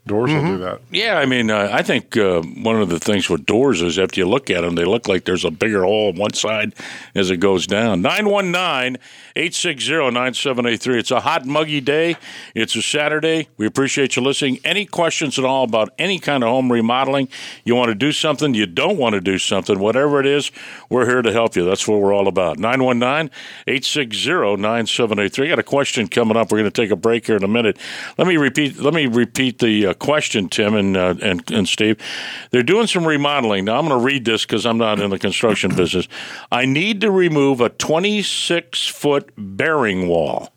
Doors 0.07 0.33
will 0.33 0.43
do 0.43 0.59
that. 0.59 0.81
Yeah, 0.91 1.19
I 1.19 1.27
mean, 1.27 1.51
uh, 1.51 1.69
I 1.71 1.83
think 1.83 2.17
uh, 2.17 2.41
one 2.41 2.81
of 2.81 2.89
the 2.89 2.99
things 2.99 3.29
with 3.29 3.45
doors 3.45 3.83
is 3.83 3.99
after 3.99 4.19
you 4.19 4.27
look 4.27 4.49
at 4.49 4.63
them, 4.63 4.75
they 4.75 4.87
look 4.87 5.07
like 5.07 5.25
there's 5.25 5.45
a 5.45 5.51
bigger 5.51 5.85
hole 5.85 6.09
on 6.09 6.17
one 6.17 6.33
side 6.33 6.75
as 7.15 7.31
it 7.31 7.37
goes 7.37 7.67
down. 7.67 8.01
919 8.01 8.97
860 9.37 10.11
9783. 10.11 10.99
It's 10.99 11.11
a 11.11 11.21
hot, 11.21 11.45
muggy 11.45 11.83
day. 11.83 12.17
It's 12.55 12.75
a 12.77 12.83
Saturday. 12.83 13.49
We 13.59 13.67
appreciate 13.67 14.17
you 14.17 14.23
listening. 14.23 14.59
Any 14.65 14.87
questions 14.87 15.39
at 15.39 15.45
all 15.45 15.65
about 15.65 15.91
any 15.99 16.19
kind 16.19 16.43
of 16.43 16.49
home 16.49 16.73
remodeling? 16.73 17.29
You 17.65 17.77
want 17.77 17.91
to 17.91 17.95
do 17.95 18.11
something, 18.11 18.55
you 18.55 18.67
don't 18.67 18.97
want 18.97 19.15
to 19.15 19.21
do 19.21 19.39
something, 19.39 19.79
whatever 19.79 20.19
it 20.19 20.27
is, 20.27 20.51
we're 20.89 21.07
here 21.07 21.23
to 21.23 21.31
help 21.31 21.57
you. 21.57 21.65
That's 21.65 21.87
what 21.87 22.01
we're 22.01 22.15
all 22.15 22.27
about. 22.27 22.59
919 22.59 23.31
860 23.67 24.57
9783. 24.57 25.49
got 25.49 25.59
a 25.59 25.63
question 25.63 26.09
coming 26.09 26.37
up. 26.37 26.51
We're 26.51 26.59
going 26.59 26.71
to 26.71 26.83
take 26.83 26.91
a 26.91 26.97
break 26.97 27.27
here 27.27 27.37
in 27.37 27.45
a 27.45 27.49
minute. 27.49 27.79
Let 28.19 28.27
me 28.27 28.39
repeat. 28.39 28.79
Let 28.79 28.95
me 28.95 29.07
repeat 29.07 29.59
the 29.59 29.87
uh, 29.87 29.90
question, 29.95 30.49
Tim 30.49 30.75
and, 30.75 30.97
uh, 30.97 31.15
and 31.23 31.49
and 31.51 31.69
Steve. 31.69 31.97
They're 32.51 32.63
doing 32.63 32.87
some 32.87 33.07
remodeling. 33.07 33.65
Now 33.65 33.79
I'm 33.79 33.87
going 33.89 33.99
to 34.01 34.05
read 34.05 34.25
this 34.25 34.45
because 34.45 34.67
I'm 34.67 34.79
not 34.79 35.01
in 35.01 35.11
the 35.11 35.19
construction 35.19 35.75
business. 35.75 36.09
I 36.53 36.65
need 36.67 37.01
to 37.03 37.11
remove 37.11 37.61
a 37.61 37.69
26 37.71 38.87
foot 38.89 39.31
bearing 39.37 40.09
wall. 40.09 40.53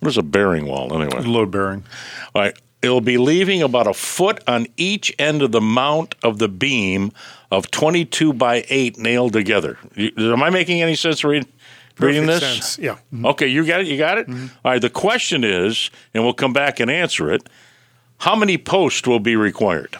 What 0.00 0.08
is 0.08 0.18
a 0.18 0.22
bearing 0.22 0.66
wall 0.66 0.92
anyway? 1.00 1.22
Load 1.22 1.50
bearing. 1.50 1.84
All 2.34 2.42
right. 2.42 2.58
It'll 2.82 3.00
be 3.00 3.16
leaving 3.16 3.62
about 3.62 3.86
a 3.86 3.94
foot 3.94 4.42
on 4.46 4.66
each 4.76 5.14
end 5.18 5.40
of 5.40 5.52
the 5.52 5.60
mount 5.62 6.14
of 6.22 6.38
the 6.38 6.48
beam 6.48 7.12
of 7.50 7.70
22 7.70 8.34
by 8.34 8.66
8 8.68 8.98
nailed 8.98 9.32
together. 9.32 9.78
You- 9.94 10.12
Am 10.18 10.42
I 10.42 10.50
making 10.50 10.82
any 10.82 10.94
sense 10.94 11.24
read, 11.24 11.46
reading 11.98 12.26
Perfect 12.26 12.40
this? 12.42 12.74
sense. 12.74 12.78
Yeah. 12.78 12.96
Okay, 13.30 13.46
you 13.46 13.64
got 13.64 13.80
it. 13.80 13.86
You 13.86 13.96
got 13.96 14.18
it. 14.18 14.28
All 14.28 14.36
right. 14.66 14.82
The 14.82 14.90
question 14.90 15.44
is, 15.44 15.90
and 16.12 16.22
we'll 16.24 16.34
come 16.34 16.52
back 16.52 16.78
and 16.78 16.90
answer 16.90 17.32
it. 17.32 17.48
How 18.18 18.36
many 18.36 18.58
posts 18.58 19.06
will 19.06 19.20
be 19.20 19.36
required? 19.36 19.96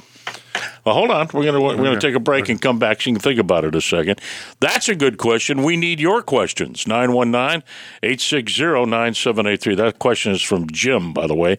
Well, 0.84 0.94
hold 0.94 1.10
on. 1.10 1.28
We're 1.32 1.44
gonna 1.44 1.60
we're 1.60 1.76
gonna 1.76 2.00
take 2.00 2.14
a 2.14 2.20
break 2.20 2.50
and 2.50 2.60
come 2.60 2.78
back 2.78 3.00
so 3.00 3.08
you 3.10 3.16
can 3.16 3.22
think 3.22 3.40
about 3.40 3.64
it 3.64 3.74
a 3.74 3.80
second. 3.80 4.20
That's 4.60 4.88
a 4.88 4.94
good 4.94 5.16
question. 5.18 5.62
We 5.62 5.76
need 5.76 5.98
your 5.98 6.22
questions. 6.22 6.84
919-860-9783. 6.84 9.76
That 9.76 9.98
question 9.98 10.32
is 10.32 10.42
from 10.42 10.68
Jim, 10.70 11.12
by 11.14 11.26
the 11.26 11.34
way, 11.34 11.58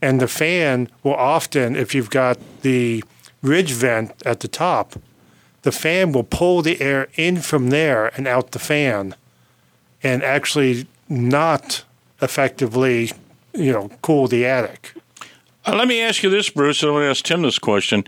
And 0.00 0.20
the 0.20 0.28
fan 0.28 0.88
will 1.02 1.14
often, 1.14 1.74
if 1.74 1.94
you've 1.94 2.10
got 2.10 2.38
the 2.60 3.02
ridge 3.40 3.72
vent 3.72 4.12
at 4.26 4.40
the 4.40 4.48
top, 4.48 4.94
the 5.62 5.72
fan 5.72 6.12
will 6.12 6.24
pull 6.24 6.60
the 6.60 6.80
air 6.80 7.08
in 7.16 7.40
from 7.40 7.70
there 7.70 8.08
and 8.16 8.28
out 8.28 8.50
the 8.50 8.58
fan 8.58 9.14
and 10.02 10.22
actually 10.22 10.86
not 11.08 11.84
effectively, 12.20 13.12
you 13.54 13.72
know, 13.72 13.90
cool 14.02 14.28
the 14.28 14.44
attic. 14.44 14.94
Uh, 15.64 15.76
let 15.76 15.88
me 15.88 16.00
ask 16.00 16.22
you 16.22 16.30
this, 16.30 16.50
Bruce, 16.50 16.82
and 16.82 16.90
I'm 16.90 16.96
going 16.96 17.06
to 17.06 17.10
ask 17.10 17.24
Tim 17.24 17.42
this 17.42 17.58
question. 17.58 18.04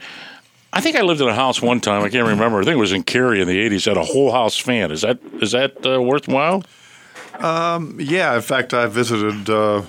I 0.76 0.81
think 0.81 0.97
I 0.97 1.02
lived 1.02 1.21
in 1.21 1.28
a 1.28 1.35
house 1.35 1.62
one 1.62 1.81
time. 1.81 2.02
I 2.02 2.09
can't 2.09 2.26
remember. 2.26 2.59
I 2.61 2.64
think 2.64 2.75
it 2.75 2.81
was 2.81 2.93
in 2.93 3.02
Cary 3.04 3.40
in 3.40 3.47
the 3.49 3.59
'80s. 3.69 3.87
Had 3.87 3.97
a 3.97 4.04
whole 4.04 4.33
house 4.33 4.59
fan. 4.59 4.90
Is 4.90 5.02
that 5.02 5.19
is 5.40 5.52
that 5.52 5.87
uh, 5.87 6.02
worthwhile? 6.02 6.64
Yeah, 7.40 8.35
in 8.35 8.43
fact, 8.43 8.75
I 8.75 8.87
visited 8.87 9.49
uh, 9.50 9.83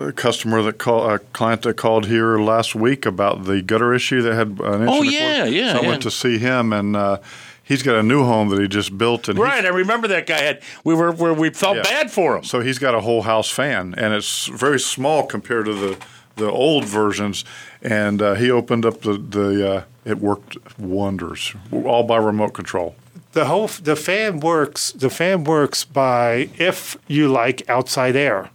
a 0.00 0.12
customer 0.12 0.62
that 0.62 0.78
call 0.78 1.08
a 1.10 1.18
client 1.18 1.62
that 1.62 1.74
called 1.76 2.06
here 2.06 2.38
last 2.38 2.74
week 2.74 3.06
about 3.06 3.44
the 3.44 3.62
gutter 3.62 3.94
issue 3.94 4.22
that 4.22 4.34
had 4.34 4.60
an 4.60 4.82
issue. 4.82 4.92
Oh, 4.92 5.02
yeah, 5.02 5.44
yeah, 5.44 5.72
So 5.72 5.78
I 5.78 5.82
yeah. 5.82 5.88
went 5.88 6.02
to 6.02 6.10
see 6.10 6.38
him, 6.38 6.72
and 6.72 6.96
uh, 6.96 7.18
he's 7.62 7.82
got 7.82 7.96
a 7.96 8.02
new 8.02 8.24
home 8.24 8.48
that 8.50 8.60
he 8.60 8.68
just 8.68 8.96
built, 8.96 9.28
and 9.28 9.38
Right. 9.38 9.64
I 9.64 9.68
remember 9.68 10.08
that 10.08 10.26
guy 10.26 10.40
had. 10.40 10.62
We 10.84 10.94
were 10.94 11.12
where 11.12 11.34
we 11.34 11.50
felt 11.50 11.76
Yeah. 11.76 11.82
bad 11.82 12.10
for 12.10 12.36
him. 12.36 12.44
so 12.44 12.60
he's 12.60 12.78
got 12.78 12.94
a 12.94 13.00
whole 13.00 13.22
house 13.22 13.50
fan, 13.50 13.94
and 13.96 14.14
it's 14.14 14.46
very 14.46 14.80
small 14.80 15.26
compared 15.26 15.66
to 15.66 15.74
the 15.74 15.96
the 16.36 16.48
old 16.48 16.84
versions. 16.84 17.44
And 17.82 18.20
uh, 18.20 18.34
he 18.34 18.50
opened 18.50 18.84
up 18.84 19.02
the 19.02 19.14
the 19.18 19.72
uh, 19.72 19.82
it 20.04 20.18
worked 20.18 20.56
wonders, 20.78 21.54
all 21.72 22.02
by 22.02 22.16
remote 22.16 22.54
control. 22.54 22.96
The 23.32 23.44
whole 23.44 23.68
the 23.68 23.94
fan 23.94 24.40
works. 24.40 24.90
The 24.92 25.10
fan 25.10 25.44
works 25.44 25.84
by 25.84 26.48
if 26.58 26.96
you 27.06 27.28
like 27.28 27.68
outside 27.68 28.16
air. 28.16 28.50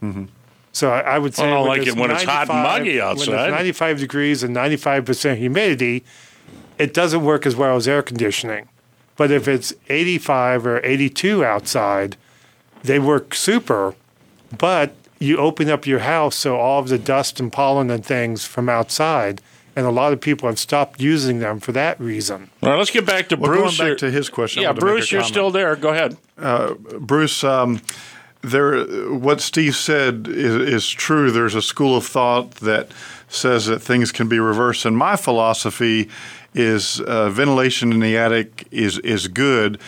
So 0.74 0.90
I, 0.92 1.00
I 1.02 1.20
would 1.20 1.36
say 1.36 1.46
I 1.46 1.52
don't 1.52 1.68
like 1.68 1.86
it 1.88 1.96
when 1.96 2.10
it's 2.12 2.24
hot 2.24 2.50
and 2.50 2.64
95 2.64 2.64
muggy 2.80 2.98
When 2.98 3.02
outside. 3.08 3.48
it's 3.50 3.52
95 3.52 4.00
degrees 4.00 4.44
and 4.44 4.54
95 4.54 5.06
percent 5.06 5.40
humidity, 5.40 6.04
it 6.78 6.94
doesn't 6.94 7.24
work 7.24 7.46
as 7.46 7.56
well 7.56 7.76
as 7.76 7.88
air 7.88 8.02
conditioning. 8.02 8.68
But 9.16 9.30
if 9.32 9.48
it's 9.48 9.74
85 9.90 10.66
or 10.66 10.84
82 10.84 11.46
outside, 11.46 12.18
they 12.82 12.98
work 12.98 13.36
super. 13.36 13.94
But 14.58 14.96
you 15.24 15.38
open 15.38 15.70
up 15.70 15.86
your 15.88 16.00
house 16.00 16.36
so 16.36 16.58
all 16.58 16.80
of 16.80 16.88
the 16.90 16.98
dust 16.98 17.40
and 17.40 17.52
pollen 17.52 17.90
and 17.90 18.06
things 18.06 18.46
from 18.46 18.70
outside, 18.70 19.42
and 19.76 19.86
a 19.86 19.90
lot 19.92 20.14
of 20.14 20.20
people 20.22 20.48
have 20.50 20.60
stopped 20.60 21.02
using 21.02 21.40
them 21.40 21.60
for 21.60 21.72
that 21.72 22.00
reason. 22.00 22.50
All 22.62 22.70
right. 22.70 22.78
Let's 22.78 22.92
get 22.92 23.06
back 23.06 23.30
to 23.30 23.36
Well, 23.36 23.50
Bruce. 23.52 23.78
going 23.78 23.88
here. 23.88 23.96
back 23.96 24.00
to 24.00 24.12
his 24.12 24.30
question, 24.30 24.62
yeah, 24.64 24.70
wanted 24.70 24.80
to 24.82 24.86
make 24.86 24.94
Bruce, 24.96 25.12
you're 25.12 25.22
comment. 25.22 25.34
still 25.34 25.52
there. 25.52 25.76
Go 25.76 25.90
ahead. 25.90 26.18
Bruce, 27.00 27.44
um, 27.44 27.82
there, 28.42 28.84
what 29.14 29.40
Steve 29.42 29.76
said 29.76 30.28
is, 30.28 30.56
is 30.56 30.90
true. 30.90 31.32
There's 31.32 31.56
a 31.56 31.62
school 31.62 31.96
of 31.96 32.06
thought 32.06 32.52
that 32.56 32.90
says 33.30 33.66
that 33.68 33.80
things 33.80 34.12
can 34.12 34.28
be 34.28 34.40
reversed, 34.40 34.86
and 34.86 34.96
my 34.98 35.16
philosophy 35.16 36.10
is 36.54 37.00
uh, 37.02 37.30
ventilation 37.30 37.92
in 37.92 38.00
the 38.00 38.16
attic 38.18 38.68
is 38.70 39.00
is 39.00 39.28
good, 39.28 39.80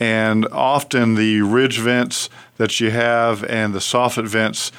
and 0.00 0.46
often 0.52 1.16
the 1.16 1.42
ridge 1.42 1.78
vents 1.80 2.30
that 2.56 2.80
you 2.80 2.90
have 2.90 3.44
and 3.44 3.74
the 3.74 3.78
soffit 3.78 4.26
vents 4.26 4.72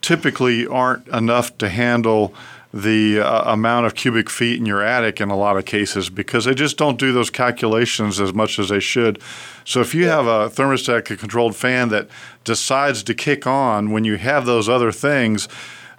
typically 0.00 0.66
aren't 0.66 1.06
enough 1.08 1.56
to 1.58 1.68
handle 1.68 2.34
the 2.74 3.20
uh, 3.20 3.52
amount 3.52 3.86
of 3.86 3.94
cubic 3.94 4.28
feet 4.28 4.58
in 4.58 4.66
your 4.66 4.82
attic 4.82 5.20
in 5.20 5.30
a 5.30 5.36
lot 5.36 5.56
of 5.56 5.64
cases 5.64 6.10
because 6.10 6.44
they 6.44 6.54
just 6.54 6.76
don't 6.76 6.98
do 6.98 7.12
those 7.12 7.30
calculations 7.30 8.18
as 8.18 8.34
much 8.34 8.58
as 8.58 8.68
they 8.68 8.80
should. 8.80 9.20
So 9.64 9.80
if 9.80 9.94
you 9.94 10.08
have 10.08 10.26
a 10.26 10.50
thermostat 10.50 11.04
controlled 11.04 11.54
fan 11.54 11.90
that 11.90 12.08
decides 12.42 13.04
to 13.04 13.14
kick 13.14 13.46
on 13.46 13.92
when 13.92 14.04
you 14.04 14.16
have 14.16 14.44
those 14.44 14.68
other 14.68 14.90
things, 14.90 15.48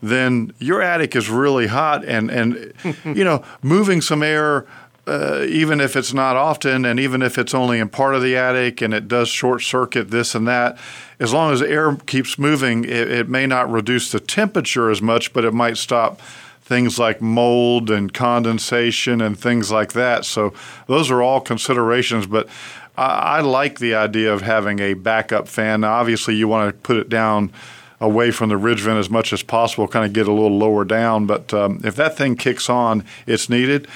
then 0.01 0.51
your 0.59 0.81
attic 0.81 1.15
is 1.15 1.29
really 1.29 1.67
hot 1.67 2.03
and 2.03 2.29
and 2.29 2.73
you 3.05 3.23
know 3.23 3.41
moving 3.61 4.01
some 4.01 4.21
air 4.21 4.65
uh, 5.07 5.45
even 5.47 5.79
if 5.79 5.95
it's 5.95 6.13
not 6.13 6.35
often 6.35 6.85
and 6.85 6.99
even 6.99 7.21
if 7.21 7.37
it's 7.37 7.53
only 7.53 7.79
in 7.79 7.89
part 7.89 8.15
of 8.15 8.21
the 8.21 8.35
attic 8.35 8.81
and 8.81 8.93
it 8.93 9.07
does 9.07 9.29
short 9.29 9.61
circuit 9.61 10.09
this 10.09 10.33
and 10.33 10.47
that, 10.47 10.77
as 11.19 11.31
long 11.31 11.53
as 11.53 11.61
air 11.61 11.95
keeps 12.07 12.39
moving, 12.39 12.83
it, 12.83 13.11
it 13.11 13.29
may 13.29 13.45
not 13.45 13.71
reduce 13.71 14.11
the 14.11 14.19
temperature 14.19 14.89
as 14.89 15.01
much, 15.01 15.31
but 15.31 15.45
it 15.45 15.53
might 15.53 15.77
stop 15.77 16.19
things 16.61 16.97
like 16.97 17.21
mold 17.21 17.91
and 17.91 18.13
condensation 18.13 19.21
and 19.21 19.37
things 19.37 19.71
like 19.71 19.93
that. 19.93 20.25
So 20.25 20.53
those 20.87 21.11
are 21.11 21.21
all 21.21 21.39
considerations, 21.39 22.25
but 22.25 22.49
I, 22.97 23.37
I 23.37 23.41
like 23.41 23.77
the 23.77 23.93
idea 23.93 24.33
of 24.33 24.41
having 24.41 24.79
a 24.79 24.95
backup 24.95 25.47
fan. 25.47 25.81
Now, 25.81 25.93
obviously, 25.93 26.35
you 26.35 26.47
want 26.47 26.73
to 26.73 26.81
put 26.81 26.97
it 26.97 27.09
down 27.09 27.51
away 28.01 28.31
from 28.31 28.49
the 28.49 28.57
ridge 28.57 28.81
vent 28.81 28.97
as 28.97 29.09
much 29.09 29.31
as 29.31 29.43
possible, 29.43 29.87
kind 29.87 30.05
of 30.05 30.13
get 30.13 30.27
a 30.27 30.31
little 30.31 30.57
lower 30.57 30.83
down. 30.83 31.27
But 31.27 31.53
um, 31.53 31.81
if 31.83 31.95
that 31.95 32.17
thing 32.17 32.35
kicks 32.35 32.69
on, 32.69 33.05
it's 33.27 33.47
needed. 33.47 33.87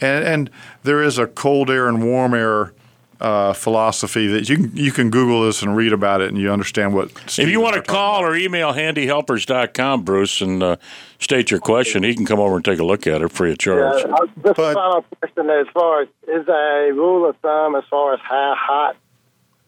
And, 0.00 0.24
and 0.24 0.50
there 0.82 1.02
is 1.02 1.18
a 1.18 1.26
cold 1.26 1.70
air 1.70 1.88
and 1.88 2.04
warm 2.04 2.34
air 2.34 2.72
uh, 3.20 3.52
philosophy 3.54 4.26
that 4.26 4.48
you 4.48 4.56
can, 4.56 4.76
you 4.76 4.92
can 4.92 5.10
Google 5.10 5.46
this 5.46 5.62
and 5.62 5.74
read 5.74 5.92
about 5.92 6.20
it, 6.20 6.28
and 6.28 6.38
you 6.38 6.50
understand 6.52 6.94
what. 6.94 7.10
If 7.38 7.48
you 7.48 7.60
want 7.60 7.76
to 7.76 7.82
call 7.82 8.22
or 8.22 8.36
email 8.36 8.72
handyhelpers.com, 8.74 10.02
Bruce, 10.02 10.40
and 10.40 10.62
uh, 10.62 10.76
state 11.18 11.50
your 11.50 11.60
question, 11.60 12.02
he 12.02 12.14
can 12.14 12.26
come 12.26 12.38
over 12.38 12.56
and 12.56 12.64
take 12.64 12.78
a 12.78 12.84
look 12.84 13.06
at 13.06 13.22
it 13.22 13.32
free 13.32 13.52
of 13.52 13.58
charge. 13.58 14.02
Yeah, 14.02 14.14
uh, 14.14 14.26
just 14.26 14.56
But- 14.56 14.72
a 14.72 14.74
final 14.74 15.02
question 15.02 15.50
as 15.50 15.66
far 15.72 16.02
as 16.02 16.08
is 16.28 16.48
a 16.48 16.90
rule 16.92 17.28
of 17.28 17.36
thumb 17.38 17.74
as 17.74 17.84
far 17.88 18.12
as 18.14 18.20
how 18.20 18.54
hot 18.58 18.96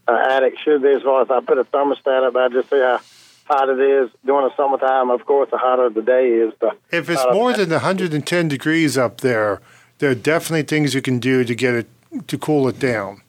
an 0.09 0.17
attic 0.31 0.59
should 0.59 0.83
be 0.83 0.89
as 0.89 1.03
far 1.03 1.23
as 1.23 1.31
I 1.31 1.41
put 1.41 1.59
a 1.59 1.65
thermostat 1.65 2.27
up, 2.27 2.37
I 2.37 2.49
just 2.49 2.71
see 2.71 2.79
how 2.79 3.01
hot 3.45 3.69
it 3.69 3.81
is 3.81 4.11
during 4.25 4.49
the 4.49 4.57
summertime. 4.57 5.11
Of 5.11 5.25
course, 5.25 5.51
the 5.51 5.59
hotter 5.59 5.89
the 5.91 6.03
day 6.03 6.29
is, 6.29 6.53
the 6.61 6.73
If 6.91 7.09
it's 7.09 7.25
more 7.33 7.53
than 7.53 7.71
110 7.71 8.49
degrees 8.49 8.99
up 8.99 9.21
there, 9.21 9.61
there 9.99 10.11
are 10.11 10.15
definitely 10.15 10.63
things 10.63 10.95
you 10.95 11.03
can 11.03 11.19
do 11.19 11.45
to 11.45 11.55
get 11.55 11.75
it 11.75 11.87
to 12.29 12.39
cool 12.39 12.69
it 12.69 12.79
down. 12.79 13.23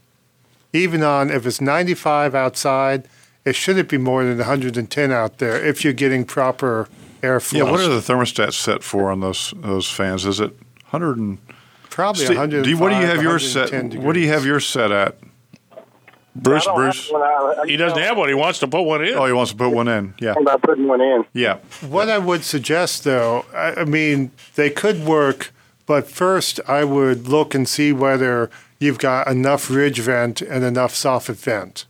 Even 0.74 1.02
on 1.04 1.30
if 1.30 1.46
it's 1.46 1.60
95 1.60 2.36
outside, 2.36 3.08
it 3.46 3.56
shouldn't 3.56 3.90
be 3.90 3.98
more 3.98 4.24
than 4.24 4.38
110 4.38 5.12
out 5.12 5.40
there 5.40 5.64
if 5.66 5.84
you're 5.84 5.94
getting 5.94 6.26
proper 6.26 6.88
airflow. 7.22 7.58
Yeah, 7.58 7.64
what 7.64 7.80
are 7.80 7.88
the 7.88 8.00
thermostats 8.02 8.54
set 8.54 8.84
for 8.84 9.12
on 9.12 9.20
those 9.20 9.54
those 9.58 9.90
fans? 9.90 10.26
Is 10.26 10.40
it 10.40 10.52
100 10.92 11.18
and 11.18 11.38
Probably 11.90 12.24
Steve, 12.26 12.38
105. 12.38 12.64
do 12.64 12.78
what 12.82 12.90
do 12.90 12.96
you 13.00 13.06
have 13.08 13.22
yours 13.24 13.52
set? 13.52 13.72
110 13.72 14.04
What 14.04 14.14
do 14.14 14.20
you 14.20 14.28
have 14.28 14.42
degrees. 14.44 14.48
yours 14.52 14.68
set 14.68 14.92
at? 14.92 15.16
Bruce, 16.36 16.68
I 16.68 16.76
Bruce? 16.76 17.12
I- 17.14 17.56
I- 17.64 17.68
he 17.68 17.76
doesn't 17.76 17.98
have 18.00 18.16
one. 18.16 18.30
He 18.30 18.36
wants 18.36 18.60
to 18.60 18.68
put 18.68 18.84
one 18.84 19.04
in. 19.04 19.16
Oh, 19.16 19.26
he 19.26 19.34
wants 19.34 19.52
to 19.52 19.58
put 19.58 19.72
one 19.72 19.88
in. 19.88 20.14
Yeah, 20.20 20.36
about 20.40 20.62
putting 20.62 20.88
one 20.88 21.02
in. 21.02 21.26
yeah. 21.34 21.58
What 21.82 22.08
I 22.10 22.18
would 22.20 22.44
suggest, 22.46 23.04
though, 23.04 23.46
I, 23.54 23.82
I 23.82 23.84
mean, 23.86 24.32
they 24.56 24.70
could 24.70 25.06
work, 25.06 25.52
but 25.90 26.08
first 26.08 26.60
I 26.68 26.84
would 26.84 27.28
look 27.28 27.56
and 27.56 27.68
see 27.68 27.92
whether 27.92 28.52
you've 28.80 29.00
got 29.00 29.28
enough 29.28 29.72
ridge 29.72 30.00
vent 30.00 30.40
and 30.40 30.64
enough 30.64 30.94
soffit 30.94 31.38
vent. 31.38 31.86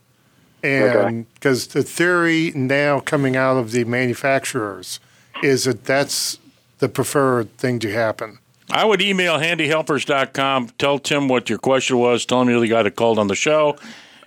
And 0.63 1.31
because 1.33 1.67
the 1.67 1.83
theory 1.83 2.53
now 2.55 3.01
coming 3.01 3.35
out 3.35 3.57
of 3.57 3.71
the 3.73 3.83
manufacturers 3.83 5.01
is 5.43 5.65
that 5.65 5.83
that's 5.83 6.39
the 6.77 6.87
preferred 6.87 7.57
thing 7.57 7.77
to 7.79 7.91
happen. 7.91 8.39
I 8.71 8.85
would 8.85 9.01
email 9.01 9.37
handyhelpers.com, 9.37 10.69
tell 10.77 10.99
Tim 10.99 11.27
what 11.27 11.49
your 11.49 11.59
question 11.59 11.97
was, 11.97 12.25
tell 12.25 12.41
him 12.41 12.47
you're 12.47 12.61
the 12.61 12.69
guy 12.69 12.83
that 12.83 12.95
called 12.95 13.19
on 13.19 13.27
the 13.27 13.35
show, 13.35 13.75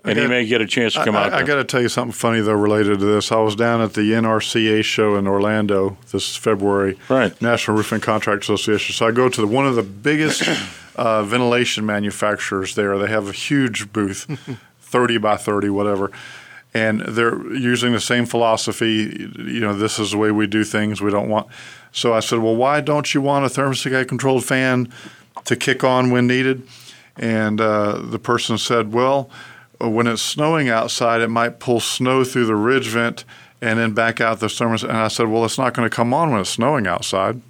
and 0.04 0.18
he 0.18 0.26
may 0.26 0.44
get 0.46 0.60
a 0.60 0.66
chance 0.66 0.94
to 0.94 1.04
come 1.04 1.14
I, 1.16 1.26
out 1.26 1.32
I, 1.32 1.36
there. 1.38 1.46
got 1.46 1.54
to 1.56 1.64
tell 1.64 1.80
you 1.80 1.88
something 1.88 2.12
funny 2.12 2.40
though 2.40 2.52
related 2.54 2.98
to 2.98 3.04
this. 3.04 3.30
I 3.30 3.36
was 3.40 3.54
down 3.54 3.80
at 3.80 3.94
the 3.94 4.12
NRCA 4.12 4.82
show 4.84 5.16
in 5.16 5.26
Orlando 5.26 5.96
this 6.10 6.34
February, 6.36 6.98
Right. 7.08 7.40
National 7.40 7.76
Roofing 7.76 8.00
Contract 8.00 8.42
Association. 8.42 8.94
So 8.94 9.06
I 9.06 9.12
go 9.12 9.28
to 9.28 9.40
the, 9.40 9.46
one 9.46 9.66
of 9.66 9.76
the 9.76 9.82
biggest 9.82 10.42
uh, 10.96 11.22
ventilation 11.22 11.86
manufacturers 11.86 12.74
there. 12.74 12.98
They 12.98 13.08
have 13.08 13.28
a 13.28 13.32
huge 13.32 13.92
booth, 13.92 14.26
thirty 14.80 15.18
by 15.18 15.36
thirty, 15.36 15.70
whatever. 15.70 16.10
and 16.74 17.00
they're 17.02 17.38
using 17.54 17.92
the 17.92 18.00
same 18.00 18.26
philosophy. 18.26 19.30
You 19.38 19.60
know, 19.60 19.74
this 19.74 19.98
is 19.98 20.10
the 20.12 20.18
way 20.18 20.30
we 20.30 20.46
do 20.46 20.64
things. 20.64 21.00
We 21.00 21.10
don't 21.10 21.28
want. 21.28 21.46
So 21.92 22.14
I 22.14 22.20
said, 22.20 22.38
well, 22.38 22.56
why 22.56 22.80
don't 22.80 23.12
you 23.14 23.20
want 23.20 23.44
a 23.44 23.48
thermostat 23.48 24.08
controlled 24.08 24.44
fan 24.44 24.90
to 25.44 25.54
kick 25.56 25.84
on 25.84 26.10
when 26.10 26.26
needed? 26.26 26.66
And 27.18 27.60
uh, 27.60 27.98
the 28.02 28.18
person 28.18 28.56
said, 28.56 28.94
well, 28.94 29.28
Uh, 29.82 29.88
when 29.88 30.06
it's 30.06 30.22
snowing 30.22 30.68
outside, 30.68 31.20
it 31.20 31.28
might 31.28 31.58
pull 31.58 31.80
snow 31.80 32.24
through 32.24 32.46
the 32.46 32.54
ridge 32.54 32.88
vent 32.88 33.24
and 33.60 33.78
then 33.78 33.92
back 33.92 34.20
out 34.20 34.40
the 34.40 34.46
thermostat. 34.46 34.88
And 34.88 34.98
I 34.98 35.08
said, 35.08 35.28
well, 35.28 35.44
it's 35.44 35.58
not 35.58 35.74
going 35.74 35.88
to 35.88 35.94
come 35.94 36.12
on 36.12 36.30
when 36.30 36.40
it's 36.40 36.50
snowing 36.50 36.86
outside. 36.86 37.40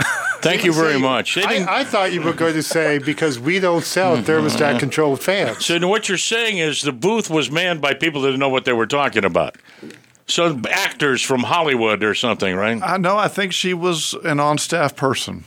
Thank 0.40 0.64
you 0.64 0.72
very 0.72 0.98
much. 1.00 1.36
I, 1.36 1.80
I 1.80 1.84
thought 1.84 2.12
you 2.12 2.22
were 2.22 2.32
going 2.32 2.54
to 2.54 2.62
say 2.62 2.98
because 2.98 3.40
we 3.40 3.58
don't 3.58 3.84
sell 3.84 4.16
thermostat 4.22 4.78
controlled 4.78 5.20
fans. 5.20 5.66
So 5.66 5.86
what 5.88 6.08
you're 6.08 6.18
saying 6.18 6.58
is 6.58 6.82
the 6.82 6.92
booth 6.92 7.28
was 7.28 7.50
manned 7.50 7.80
by 7.80 7.94
people 7.94 8.20
that 8.22 8.28
didn't 8.28 8.40
know 8.40 8.48
what 8.48 8.64
they 8.64 8.72
were 8.72 8.86
talking 8.86 9.24
about. 9.24 9.56
So 10.28 10.60
actors 10.70 11.22
from 11.22 11.42
Hollywood 11.42 12.04
or 12.04 12.14
something, 12.14 12.54
right? 12.54 12.80
I 12.82 12.98
know. 12.98 13.16
I 13.16 13.28
think 13.28 13.52
she 13.52 13.74
was 13.74 14.14
an 14.24 14.38
on-staff 14.38 14.94
person. 14.94 15.44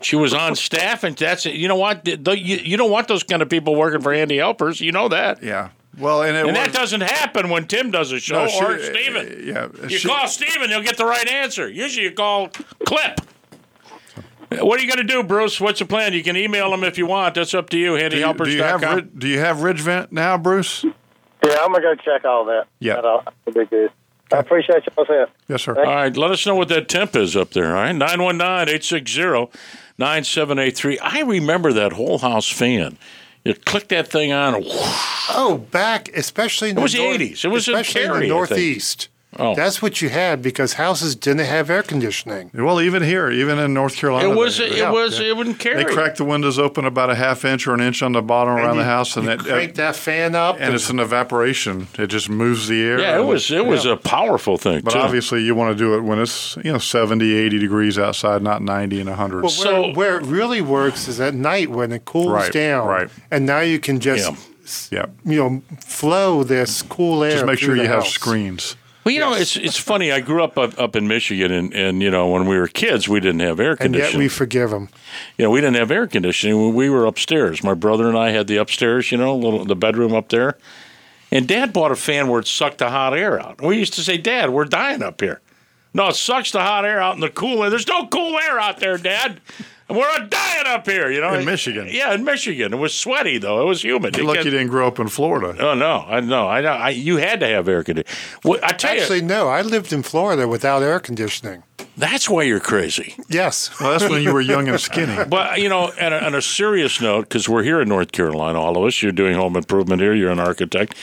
She 0.00 0.14
was 0.16 0.32
on 0.32 0.54
staff, 0.54 1.02
and 1.04 1.16
that's 1.16 1.44
it. 1.46 1.54
You 1.54 1.66
know 1.68 1.76
what? 1.76 2.04
The- 2.04 2.38
You, 2.38 2.56
you 2.58 2.76
don't 2.76 2.90
want 2.90 3.08
those 3.08 3.22
kind 3.24 3.42
of 3.42 3.48
people 3.48 3.74
working 3.74 4.00
for 4.00 4.12
Handy 4.14 4.36
Helpers. 4.36 4.80
You 4.80 4.92
know 4.92 5.08
that. 5.08 5.42
Yeah. 5.42 5.70
Well, 5.98 6.22
and 6.22 6.36
it 6.36 6.46
And 6.46 6.48
was, 6.48 6.56
that 6.56 6.72
doesn't 6.72 7.00
happen 7.00 7.48
when 7.50 7.66
Tim 7.66 7.90
does 7.90 8.12
a 8.12 8.20
show 8.20 8.44
No, 8.44 8.48
she- 8.48 8.64
or 8.64 8.78
Steven. 8.82 9.26
Uh, 9.26 9.36
yeah. 9.42 9.58
Uh, 9.84 9.88
you 9.88 9.98
she- 9.98 10.08
call 10.08 10.28
Steven, 10.28 10.70
he'll 10.70 10.82
get 10.82 10.96
the 10.96 11.04
right 11.06 11.26
answer. 11.28 11.68
Usually 11.68 12.04
you 12.04 12.12
call 12.12 12.48
Clip. 12.86 13.20
What 14.50 14.80
are 14.80 14.82
you 14.82 14.88
going 14.88 15.06
to 15.06 15.12
do, 15.12 15.22
Bruce? 15.22 15.60
What's 15.60 15.78
the 15.80 15.84
plan? 15.84 16.14
You 16.14 16.22
can 16.22 16.34
email 16.36 16.72
him 16.72 16.82
if 16.82 16.96
you 16.96 17.06
want. 17.06 17.34
That's 17.34 17.52
up 17.52 17.68
to 17.70 17.78
you, 17.78 17.98
do, 17.98 18.02
you, 18.04 18.10
do 18.10 18.16
you 18.50 18.62
have 18.62 18.80
handyhelpers.com. 18.80 19.10
do 19.18 19.28
you 19.28 19.38
have 19.40 19.62
ridge 19.62 19.80
vent 19.80 20.10
now, 20.10 20.38
Bruce? 20.38 20.84
Yeah, 20.84 21.56
I'm 21.60 21.70
gonna 21.72 21.80
go 21.82 21.94
check 21.96 22.24
all 22.24 22.44
that. 22.46 22.64
Yeah. 22.80 22.94
That'll, 22.94 23.22
that'll 23.44 23.60
be 23.60 23.66
good. 23.66 23.90
I 24.32 24.38
appreciate 24.38 24.84
y'all's 24.96 25.08
help. 25.08 25.30
Yes, 25.48 25.62
sir. 25.62 25.74
All 25.76 25.82
right, 25.84 26.14
let 26.16 26.30
us 26.30 26.46
know 26.46 26.54
what 26.54 26.68
that 26.68 26.88
temp 26.88 27.14
is 27.16 27.36
up 27.36 27.50
there, 27.50 27.68
all 27.68 27.82
right? 27.82 27.92
919 27.92 28.74
860 28.74 29.58
9783. 29.98 30.98
I 31.00 31.20
remember 31.20 31.72
that 31.72 31.92
whole 31.92 32.18
house 32.18 32.48
fan. 32.48 32.98
You 33.44 33.54
click 33.54 33.88
that 33.88 34.08
thing 34.08 34.32
on, 34.32 34.62
whoosh, 34.62 35.26
Oh, 35.30 35.64
back, 35.70 36.08
especially 36.16 36.70
in 36.70 36.78
It 36.78 36.82
was 36.82 36.92
the 36.92 36.98
nor- 36.98 37.14
80s. 37.14 37.44
It 37.44 37.48
was 37.48 37.68
in 37.68 37.74
especially 37.74 38.02
in 38.02 38.06
Cary, 38.08 38.18
I 38.18 38.28
the. 38.28 38.28
Northeast. 38.28 39.08
Oh. 39.38 39.54
That's 39.54 39.82
what 39.82 40.00
you 40.00 40.08
had 40.08 40.40
because 40.40 40.72
houses 40.72 41.14
didn't 41.14 41.44
have 41.44 41.68
air 41.68 41.82
conditioning. 41.82 42.50
Well, 42.54 42.80
even 42.80 43.02
here, 43.02 43.30
even 43.30 43.58
in 43.58 43.74
North 43.74 43.94
Carolina, 43.94 44.30
it 44.30 44.34
was, 44.34 44.56
they, 44.56 44.64
it 44.68 44.78
yeah, 44.78 44.90
was, 44.90 45.20
yeah. 45.20 45.26
it 45.28 45.36
wouldn't 45.36 45.58
carry. 45.58 45.84
they 45.84 45.92
crack 45.92 46.16
the 46.16 46.24
windows 46.24 46.58
open 46.58 46.86
about 46.86 47.10
a 47.10 47.14
half 47.14 47.44
inch 47.44 47.66
or 47.66 47.74
an 47.74 47.80
inch 47.80 48.02
on 48.02 48.12
the 48.12 48.22
bottom 48.22 48.54
around 48.54 48.76
you- 48.76 48.80
the 48.80 48.86
house, 48.86 49.16
and 49.18 49.26
you 49.26 49.36
that 49.36 49.40
crank 49.40 49.74
that 49.74 49.96
fan 49.96 50.34
up. 50.34 50.56
and 50.58 50.74
it's 50.74 50.88
an 50.88 50.98
evaporation. 50.98 51.88
It 51.98 52.06
just 52.06 52.30
moves 52.30 52.68
the 52.68 52.82
air. 52.82 52.98
Yeah, 53.00 53.18
it 53.18 53.24
was, 53.24 53.50
it 53.50 53.66
was 53.66 53.84
a 53.84 53.98
powerful 53.98 54.56
thing, 54.56 54.80
But 54.80 54.92
too. 54.94 54.98
obviously, 54.98 55.42
you 55.42 55.54
want 55.54 55.76
to 55.76 55.78
do 55.84 55.94
it 55.94 56.00
when 56.00 56.18
it's 56.18 56.56
you 56.64 56.72
know 56.72 56.78
70, 56.78 57.30
80 57.34 57.58
degrees 57.58 57.98
outside, 57.98 58.40
not 58.42 58.62
90 58.62 58.98
and 59.00 59.10
100. 59.10 59.42
Well, 59.42 59.50
So- 59.50 59.82
where, 59.82 59.92
where 59.92 60.16
it 60.20 60.24
really 60.24 60.62
works 60.62 61.06
is 61.06 61.20
at 61.20 61.34
night 61.34 61.68
when 61.70 61.92
it 61.92 62.06
cools 62.06 62.28
Right, 62.32 62.50
down. 62.52 62.88
right. 62.88 63.10
And 63.30 63.44
now 63.44 63.60
you 63.60 63.78
can 63.78 64.00
just, 64.00 64.32
Yeah. 64.90 65.04
yeah, 65.24 65.30
you 65.30 65.38
know, 65.38 65.62
flow 65.80 66.44
this 66.44 66.80
cool 66.80 67.22
air. 67.22 67.32
just 67.32 67.44
make 67.44 67.58
sure 67.58 67.76
the 67.76 67.82
you 67.82 67.88
have 67.88 68.06
screens. 68.06 68.74
Well, 69.04 69.14
you 69.14 69.20
know, 69.20 69.32
it's 69.32 69.56
it's 69.56 69.78
funny. 69.78 70.12
I 70.12 70.20
grew 70.20 70.42
up 70.44 70.58
up, 70.58 70.78
up 70.78 70.94
in 70.94 71.08
Michigan, 71.08 71.50
and, 71.50 71.72
and 71.72 72.02
you 72.02 72.10
know, 72.10 72.28
when 72.28 72.46
we 72.46 72.58
were 72.58 72.68
kids, 72.68 73.08
we 73.08 73.20
didn't 73.20 73.40
have 73.40 73.58
air 73.58 73.70
And 73.70 73.78
yet 73.80 73.84
conditioning. 73.84 74.18
we 74.18 74.28
forgive 74.28 74.70
them. 74.70 74.88
you 75.38 75.44
know, 75.44 75.50
we 75.50 75.60
didn't 75.60 75.76
have 75.76 75.90
air 75.90 76.06
conditioning. 76.06 76.74
We 76.74 76.90
were 76.90 77.06
upstairs. 77.06 77.62
My 77.64 77.74
brother 77.74 78.08
and 78.08 78.18
I 78.18 78.30
had 78.30 78.46
the 78.48 78.56
upstairs, 78.56 79.10
you 79.10 79.16
know, 79.18 79.34
little 79.34 79.64
the 79.64 79.76
bedroom 79.76 80.14
up 80.14 80.28
there. 80.28 80.58
And 81.30 81.46
Dad 81.48 81.72
bought 81.72 81.90
a 81.92 81.96
fan 81.96 82.28
where 82.28 82.40
it 82.40 82.46
sucked 82.46 82.78
the 82.78 82.90
hot 82.90 83.16
air 83.16 83.40
out. 83.40 83.60
We 83.62 83.78
used 83.78 83.94
to 83.94 84.02
say, 84.02 84.18
"Dad, 84.18 84.50
we're 84.50 84.64
dying 84.66 85.02
up 85.02 85.20
here." 85.20 85.40
No, 85.94 86.08
it 86.08 86.16
sucks 86.16 86.50
the 86.52 86.60
hot 86.60 86.84
air 86.84 87.00
out 87.00 87.14
in 87.14 87.20
the 87.20 87.30
cool 87.30 87.62
air. 87.64 87.70
There's 87.70 87.88
no 87.88 88.06
cool 88.08 88.38
air 88.38 88.58
out 88.60 88.78
there, 88.78 88.98
Dad. 88.98 89.40
And 89.88 89.96
we're 89.96 90.18
dying 90.26 90.66
up 90.66 90.86
here, 90.86 91.10
you 91.10 91.20
know. 91.20 91.32
In 91.32 91.46
Michigan. 91.46 91.88
Yeah, 91.90 92.12
in 92.12 92.22
Michigan. 92.24 92.74
It 92.74 92.76
was 92.76 92.92
sweaty 92.92 93.38
though. 93.38 93.62
It 93.62 93.64
was 93.64 93.82
humid. 93.82 94.16
You're 94.16 94.26
lucky 94.26 94.44
you 94.44 94.50
didn't 94.50 94.68
grow 94.68 94.86
up 94.86 94.98
in 94.98 95.08
Florida. 95.08 95.56
Oh 95.58 95.74
no, 95.74 96.04
I 96.06 96.20
know, 96.20 96.46
I 96.46 96.60
know. 96.60 96.72
I, 96.72 96.90
you 96.90 97.16
had 97.16 97.40
to 97.40 97.46
have 97.46 97.68
air 97.68 97.82
conditioning. 97.82 98.18
Well, 98.44 98.60
I 98.62 98.72
tell 98.72 98.90
Actually, 98.90 99.20
you, 99.20 99.24
no. 99.26 99.48
I 99.48 99.62
lived 99.62 99.92
in 99.92 100.02
Florida 100.02 100.46
without 100.46 100.82
air 100.82 101.00
conditioning. 101.00 101.62
that's 101.96 102.28
why 102.28 102.42
you're 102.42 102.60
crazy. 102.60 103.14
Yes. 103.30 103.70
Well, 103.80 103.92
that's 103.98 104.10
when 104.10 104.22
you 104.22 104.32
were 104.34 104.42
young 104.42 104.68
and 104.68 104.78
skinny. 104.78 105.16
But 105.28 105.58
you 105.60 105.70
know, 105.70 105.90
on 106.00 106.12
a, 106.12 106.16
on 106.18 106.34
a 106.34 106.42
serious 106.42 107.00
note, 107.00 107.22
because 107.22 107.48
we're 107.48 107.62
here 107.62 107.80
in 107.80 107.88
North 107.88 108.12
Carolina, 108.12 108.60
all 108.60 108.76
of 108.76 108.84
us, 108.84 109.02
you're 109.02 109.12
doing 109.12 109.34
home 109.36 109.56
improvement 109.56 110.02
here. 110.02 110.12
You're 110.14 110.30
an 110.32 110.40
architect. 110.40 110.94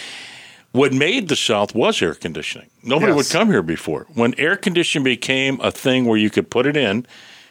What 0.74 0.94
made 0.94 1.30
the 1.30 1.36
South 1.38 1.74
was 1.74 2.02
air 2.02 2.14
conditioning. 2.14 2.70
Nobody 2.84 3.14
Yes. 3.14 3.16
would 3.16 3.30
come 3.40 3.48
here 3.50 3.64
before. 3.64 4.06
When 4.14 4.36
air 4.38 4.58
conditioning 4.58 5.06
became 5.06 5.60
a 5.62 5.72
thing 5.72 6.06
where 6.06 6.18
you 6.20 6.30
could 6.30 6.50
put 6.52 6.68
it 6.68 6.76
in 6.78 7.06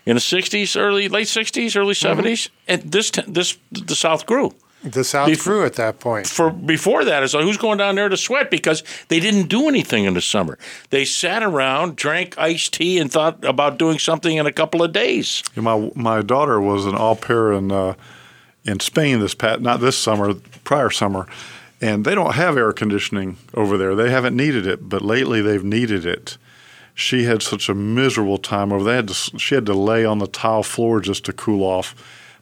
in 0.06 0.14
the 0.16 0.20
'60s, 0.20 0.78
early 0.80 1.08
late 1.08 1.26
'60s, 1.26 1.76
early 1.76 1.94
'70s, 1.94 2.48
and 2.68 2.82
this 2.82 3.10
this 3.26 3.56
the 3.72 3.94
South 3.96 4.26
grew. 4.26 4.52
The 4.84 5.02
South 5.02 5.28
Before- 5.28 5.52
grew 5.54 5.64
at 5.64 5.74
that 5.74 5.98
point. 5.98 6.26
For 6.26 6.50
before 6.50 7.06
that, 7.06 7.22
it's 7.22 7.32
like 7.32 7.44
who's 7.44 7.56
going 7.56 7.78
down 7.78 7.94
there 7.94 8.10
to 8.10 8.18
sweat 8.18 8.50
because 8.50 8.82
they 9.08 9.18
didn't 9.18 9.48
do 9.48 9.66
anything 9.66 10.04
in 10.04 10.12
the 10.12 10.20
summer. 10.20 10.58
They 10.90 11.06
sat 11.06 11.42
around, 11.42 11.96
drank 11.96 12.36
iced 12.36 12.74
tea, 12.74 12.98
and 12.98 13.10
thought 13.10 13.42
about 13.44 13.78
doing 13.78 13.98
something 13.98 14.36
in 14.36 14.44
a 14.44 14.52
couple 14.52 14.82
of 14.82 14.92
days. 14.92 15.42
My 15.56 15.90
my 15.94 16.20
daughter 16.20 16.60
was 16.60 16.84
an 16.84 16.96
au 16.96 17.14
pair 17.14 17.52
in 17.52 17.72
uh, 17.72 17.94
in 18.66 18.78
Spain 18.80 19.20
this 19.20 19.34
past 19.34 19.62
not 19.62 19.80
this 19.80 19.96
summer, 19.96 20.34
prior 20.64 20.90
summer, 20.90 21.26
and 21.80 22.04
they 22.04 22.14
don't 22.14 22.34
have 22.34 22.58
air 22.58 22.72
conditioning 22.74 23.38
over 23.54 23.78
there. 23.78 23.94
They 23.94 24.10
haven't 24.10 24.36
needed 24.36 24.66
it, 24.66 24.86
but 24.86 25.00
lately 25.00 25.40
they've 25.40 25.64
needed 25.64 26.04
it. 26.04 26.36
She 26.94 27.24
had 27.24 27.42
such 27.42 27.68
a 27.68 27.74
miserable 27.74 28.38
time 28.38 28.72
over. 28.72 28.84
there. 28.84 28.96
had 28.96 29.08
to 29.08 29.14
she 29.38 29.54
had 29.56 29.66
to 29.66 29.74
lay 29.74 30.04
on 30.04 30.18
the 30.18 30.26
tile 30.28 30.62
floor 30.62 31.00
just 31.00 31.24
to 31.24 31.32
cool 31.32 31.64
off. 31.64 31.94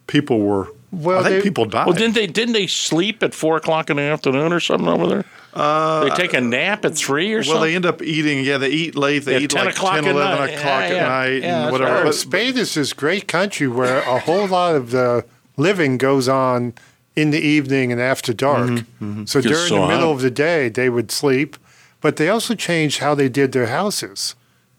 People 0.07 0.39
were 0.41 0.67
Well, 0.91 1.19
I 1.19 1.23
think 1.23 1.35
they- 1.37 1.41
people 1.49 1.65
died. 1.65 1.87
Well, 1.87 1.95
didn't 1.95 2.13
they 2.15 2.27
didn't 2.27 2.53
they 2.53 2.67
sleep 2.67 3.23
at 3.23 3.33
four 3.33 3.57
o'clock 3.57 3.89
in 3.89 3.97
the 3.97 4.03
afternoon 4.03 4.53
or 4.53 4.59
something 4.59 4.87
over 4.87 5.07
there? 5.07 5.25
they 5.55 6.09
take 6.15 6.33
a 6.33 6.41
nap 6.41 6.83
at 6.85 6.95
three 6.95 7.31
or 7.33 7.37
Uh, 7.37 7.41
well, 7.41 7.43
something. 7.45 7.61
they 7.69 7.75
end 7.75 7.85
up 7.85 8.01
eating. 8.01 8.43
Yeah, 8.43 8.57
they 8.59 8.69
eat 8.69 8.95
late. 8.95 9.25
They 9.25 9.33
Yeah, 9.33 9.39
eat 9.39 9.49
10 9.51 9.65
like 9.65 9.75
o'clock 9.75 9.95
10, 9.95 10.05
at 10.05 10.11
11 10.11 10.37
night. 10.39 10.49
o'clock 10.49 10.63
Yeah, 10.81 10.85
at 10.85 10.91
yeah. 10.91 11.07
night 11.07 11.41
Yeah, 11.43 11.63
and 11.63 11.71
whatever. 11.71 11.91
right. 11.91 11.99
But 12.01 12.05
But- 12.09 12.15
Spain 12.15 12.57
is 12.57 12.73
this 12.75 12.93
great 12.93 13.27
country 13.27 13.67
where 13.67 13.99
a 13.99 14.19
whole 14.19 14.47
lot 14.47 14.75
of 14.75 14.91
the 14.91 15.25
living 15.57 15.97
goes 15.97 16.27
on 16.27 16.73
in 17.15 17.29
the 17.31 17.39
evening 17.39 17.91
and 17.91 18.01
after 18.01 18.33
dark. 18.33 18.69
Mm-hmm, 18.69 19.25
So 19.25 19.41
during 19.41 19.67
so 19.67 19.81
the 19.81 19.87
middle 19.87 20.07
hot. 20.09 20.15
of 20.15 20.21
the 20.21 20.31
day, 20.31 20.69
they 20.69 20.89
would 20.89 21.11
sleep, 21.11 21.57
but 22.01 22.17
they 22.17 22.29
also 22.29 22.55
changed 22.55 22.99
how 22.99 23.13
they 23.15 23.29
did 23.29 23.51
their 23.51 23.67
houses. 23.67 24.33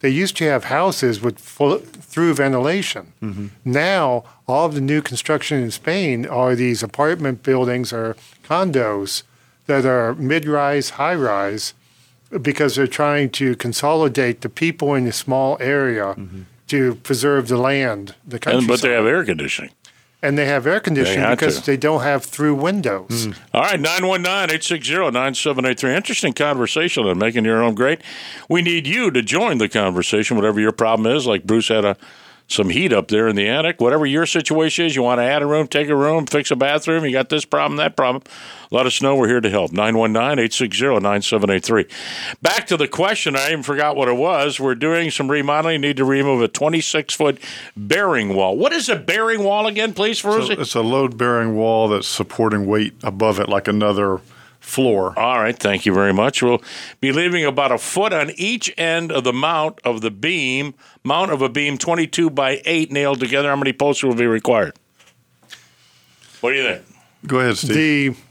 They 0.05 0.11
used 0.11 0.37
to 0.37 0.43
have 0.43 0.65
houses 0.65 1.19
with 1.19 1.39
full, 1.39 1.79
through 1.79 2.35
ventilation. 2.35 3.13
Mm-hmm. 3.23 3.47
Now, 3.65 4.23
all 4.47 4.67
of 4.67 4.75
the 4.75 4.79
new 4.81 5.01
construction 5.01 5.63
in 5.63 5.71
Spain 5.71 6.27
are 6.27 6.53
these 6.53 6.83
apartment 6.83 7.41
buildings 7.41 7.91
or 7.91 8.15
condos 8.43 9.23
that 9.65 9.83
are 9.83 10.13
mid-rise, 10.13 10.91
high-rise, 10.91 11.73
because 12.39 12.75
they're 12.75 12.85
trying 12.85 13.31
to 13.31 13.55
consolidate 13.55 14.41
the 14.41 14.49
people 14.49 14.93
in 14.93 15.07
a 15.07 15.11
small 15.11 15.57
area 15.59 16.15
to 16.67 16.93
preserve 17.01 17.47
the 17.47 17.57
land, 17.57 18.13
the 18.27 18.35
and, 18.35 18.41
countryside. 18.43 18.67
but 18.67 18.81
they 18.83 18.93
have 18.93 19.07
air 19.07 19.25
conditioning. 19.25 19.71
And 20.25 20.37
they 20.37 20.45
have 20.45 20.65
air 20.65 20.79
conditioning 20.79 21.19
had 21.19 21.37
because 21.37 21.59
to. 21.59 21.65
they 21.65 21.77
don't 21.77 22.01
have 22.01 22.25
through 22.25 22.55
windows. 22.55 23.25
Hmm. 23.25 23.31
All 23.53 23.61
right, 23.61 23.79
919-860-9783. 23.79 25.95
Interesting 25.95 26.33
conversation 26.33 27.05
on 27.05 27.17
making 27.17 27.45
your 27.45 27.61
home 27.61 27.75
great. 27.75 28.01
We 28.49 28.61
need 28.61 28.87
you 28.87 29.11
to 29.11 29.21
join 29.21 29.59
the 29.59 29.69
conversation, 29.69 30.35
whatever 30.35 30.59
your 30.59 30.71
problem 30.71 31.15
is. 31.15 31.27
Like 31.27 31.43
Bruce 31.43 31.67
had 31.67 31.85
a 31.85 31.95
some 32.47 32.69
heat 32.69 32.93
up 32.93 33.07
there 33.07 33.27
in 33.27 33.35
the 33.35 33.47
attic. 33.47 33.81
Whatever 33.81 34.05
your 34.05 34.25
situation 34.25 34.85
is, 34.85 34.95
you 34.95 35.01
want 35.01 35.17
to 35.19 35.23
add 35.23 35.41
a 35.41 35.47
room, 35.47 35.67
take 35.67 35.89
a 35.89 35.95
room, 35.95 36.27
fix 36.27 36.51
a 36.51 36.55
bathroom, 36.55 37.03
you 37.03 37.11
got 37.11 37.29
this 37.29 37.43
problem, 37.43 37.77
that 37.77 37.95
problem, 37.95 38.21
let 38.71 38.85
us 38.85 39.01
know. 39.01 39.15
We're 39.15 39.27
here 39.27 39.41
to 39.41 39.49
help. 39.49 39.71
919-860-9783. 39.71 41.89
Back 42.41 42.67
to 42.67 42.77
the 42.77 42.87
question. 42.87 43.35
I 43.35 43.47
even 43.47 43.63
forgot 43.63 43.95
what 43.95 44.07
it 44.07 44.15
was. 44.15 44.59
We're 44.59 44.75
doing 44.75 45.09
some 45.09 45.31
remodeling. 45.31 45.81
Need 45.81 45.97
to 45.97 46.05
remove 46.05 46.43
a 46.43 46.47
26-foot 46.47 47.39
bearing 47.75 48.35
wall. 48.35 48.55
What 48.57 48.73
is 48.73 48.89
a 48.89 48.95
bearing 48.95 49.43
wall 49.43 49.65
again, 49.67 49.93
please, 49.93 50.19
So 50.19 50.61
it's 50.61 50.75
a 50.75 50.81
load 50.81 51.17
bearing 51.17 51.55
wall 51.55 51.87
that's 51.87 52.07
supporting 52.07 52.67
weight 52.67 52.93
above 53.03 53.39
it 53.39 53.49
like 53.49 53.67
another 53.67 54.21
floor. 54.65 55.17
All 55.17 55.39
right, 55.39 55.57
thank 55.57 55.85
you 55.85 55.93
very 55.93 56.13
much. 56.13 56.41
We'll 56.41 56.61
be 56.99 57.11
leaving 57.11 57.45
about 57.45 57.71
a 57.71 57.77
foot 57.77 58.11
on 58.11 58.31
each 58.35 58.73
end 58.77 59.11
of 59.11 59.23
the 59.23 59.31
mount 59.31 59.79
of 59.83 60.01
the 60.01 60.11
beam, 60.11 60.73
mount 61.03 61.31
of 61.31 61.41
a 61.41 61.49
beam 61.49 61.77
22 61.77 62.29
by 62.31 62.61
8 62.65 62.91
nailed 62.91 63.19
together. 63.19 63.49
How 63.49 63.55
many 63.55 63.73
posts 63.73 64.03
will 64.03 64.15
be 64.15 64.25
required? 64.25 64.73
What 66.41 66.51
do 66.51 66.57
you 66.57 66.63
think? 66.63 66.85
Go 67.27 67.39
ahead, 67.39 67.57
Steve. 67.57 68.21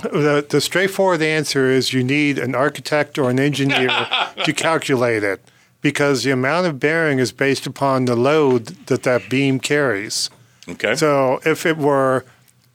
The, 0.00 0.08
the 0.08 0.46
the 0.48 0.60
straightforward 0.60 1.22
answer 1.22 1.70
is 1.70 1.92
you 1.92 2.02
need 2.02 2.38
an 2.38 2.54
architect 2.54 3.18
or 3.18 3.30
an 3.30 3.38
engineer 3.38 3.88
to 4.44 4.52
calculate 4.52 5.22
it 5.22 5.40
because 5.80 6.24
the 6.24 6.30
amount 6.30 6.66
of 6.66 6.80
bearing 6.80 7.18
is 7.18 7.32
based 7.32 7.66
upon 7.66 8.06
the 8.06 8.16
load 8.16 8.66
that 8.86 9.02
that 9.04 9.28
beam 9.28 9.60
carries. 9.60 10.30
Okay. 10.68 10.94
So 10.94 11.40
if 11.44 11.66
it 11.66 11.76
were 11.76 12.24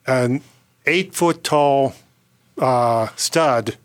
an 0.06 0.42
eight 0.86 1.14
foot 1.14 1.44
tall 1.44 1.96
uh, 2.60 3.08
stud 3.16 3.78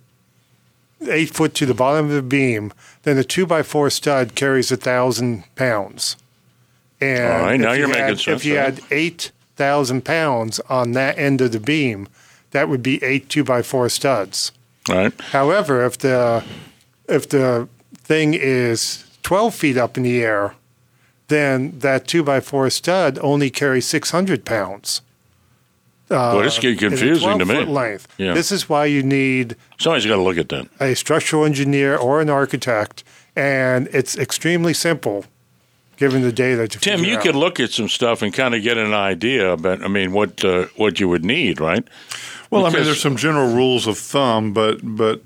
eight 1.08 1.30
foot 1.30 1.54
to 1.54 1.66
the 1.66 1.74
bottom 1.74 2.06
of 2.06 2.12
the 2.12 2.22
beam, 2.22 2.72
then 3.02 3.16
the 3.16 3.24
two 3.24 3.46
by 3.46 3.62
four 3.62 3.90
stud 3.90 4.34
carries 4.34 4.72
a 4.72 4.76
thousand 4.76 5.44
pounds. 5.54 6.16
And 7.00 7.32
All 7.32 7.40
right, 7.40 7.60
now 7.60 7.72
if 7.72 7.78
you 7.78 7.86
you're 7.86 7.96
had, 7.96 8.02
making 8.02 8.18
sense, 8.18 8.40
If 8.40 8.44
you 8.44 8.56
had 8.56 8.80
eight 8.90 9.32
thousand 9.56 10.04
pounds 10.04 10.60
on 10.60 10.92
that 10.92 11.18
end 11.18 11.40
of 11.40 11.52
the 11.52 11.60
beam, 11.60 12.08
that 12.52 12.68
would 12.68 12.82
be 12.82 13.02
eight 13.02 13.28
two 13.28 13.44
by 13.44 13.62
four 13.62 13.88
studs. 13.88 14.52
All 14.88 14.96
right. 14.96 15.20
However, 15.20 15.84
if 15.84 15.98
the 15.98 16.44
if 17.08 17.28
the 17.28 17.68
thing 17.96 18.34
is 18.34 19.04
twelve 19.22 19.54
feet 19.54 19.76
up 19.76 19.96
in 19.96 20.02
the 20.02 20.22
air, 20.22 20.54
then 21.28 21.78
that 21.80 22.06
two 22.06 22.22
by 22.22 22.40
four 22.40 22.70
stud 22.70 23.18
only 23.20 23.50
carries 23.50 23.86
six 23.86 24.10
hundred 24.10 24.44
pounds. 24.44 25.02
Boy, 26.08 26.42
this 26.42 26.58
getting 26.58 26.78
confusing 26.78 27.38
to 27.38 27.44
me. 27.44 27.64
length. 27.64 28.08
Yeah. 28.18 28.34
This 28.34 28.52
is 28.52 28.68
why 28.68 28.86
you 28.86 29.02
need 29.02 29.56
Somebody's 29.78 30.06
got 30.06 30.16
to 30.16 30.22
look 30.22 30.38
at 30.38 30.48
that. 30.50 30.68
a 30.80 30.94
structural 30.94 31.44
engineer 31.44 31.96
or 31.96 32.20
an 32.20 32.28
architect, 32.30 33.04
and 33.34 33.88
it's 33.92 34.16
extremely 34.16 34.74
simple 34.74 35.24
given 35.96 36.22
the 36.22 36.32
data. 36.32 36.68
To 36.68 36.78
Tim, 36.78 37.04
you 37.04 37.16
out. 37.16 37.22
could 37.22 37.34
look 37.36 37.58
at 37.60 37.70
some 37.70 37.88
stuff 37.88 38.20
and 38.22 38.32
kind 38.34 38.54
of 38.54 38.62
get 38.62 38.76
an 38.76 38.92
idea, 38.92 39.56
but 39.56 39.82
I 39.82 39.88
mean, 39.88 40.12
what 40.12 40.44
uh, 40.44 40.66
what 40.76 41.00
you 41.00 41.08
would 41.08 41.24
need, 41.24 41.60
right? 41.60 41.86
Well, 42.50 42.66
I 42.66 42.70
mean, 42.70 42.84
there's 42.84 43.00
some 43.00 43.16
general 43.16 43.54
rules 43.54 43.86
of 43.86 43.98
thumb, 43.98 44.52
but 44.52 44.80
but 44.82 45.22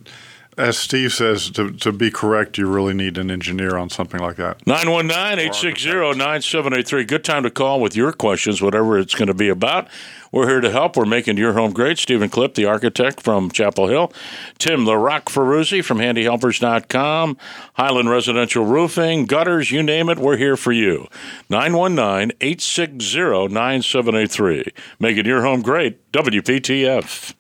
as 0.59 0.77
Steve 0.77 1.13
says, 1.13 1.51
to, 1.53 1.71
to 1.71 1.93
be 1.93 2.11
correct, 2.11 2.59
you 2.59 2.69
really 2.69 2.93
need 2.93 3.17
an 3.17 3.31
engineer 3.31 3.77
on 3.77 3.89
something 3.91 4.21
like 4.21 4.37
that. 4.37 4.67
919 4.67 5.39
860 5.39 5.89
9783. 6.19 7.05
Good 7.05 7.25
time 7.25 7.45
to 7.45 7.51
call 7.51 7.81
with 7.81 7.95
your 7.95 8.13
questions, 8.13 8.61
whatever 8.61 8.99
it's 8.99 9.15
going 9.15 9.29
to 9.29 9.35
be 9.35 9.49
about. 9.49 9.89
We're 10.33 10.49
here 10.49 10.61
to 10.61 10.71
help. 10.71 10.97
We're 10.97 11.07
making 11.07 11.39
your 11.39 11.55
home 11.55 11.73
great. 11.73 11.99
Stephen 11.99 12.29
Clip, 12.29 12.55
the 12.55 12.67
architect 12.67 13.21
from 13.21 13.51
Chapel 13.51 13.87
Hill. 13.87 14.13
Tim 14.59 14.85
the 14.85 14.97
Rock 14.97 15.27
Ferruzzi 15.27 15.83
from 15.83 15.99
handyhelpers.com. 15.99 17.39
Highland 17.75 18.11
Residential 18.11 18.67
Roofing, 18.67 19.27
gutters, 19.27 19.71
you 19.71 19.83
name 19.83 20.09
it, 20.09 20.19
we're 20.19 20.37
here 20.37 20.57
for 20.57 20.73
you. 20.73 21.07
919 21.49 22.37
860 22.41 23.49
9783. 23.49 24.65
Making 24.99 25.25
your 25.25 25.43
home 25.43 25.63
great. 25.63 26.11
WPTF. 26.13 27.35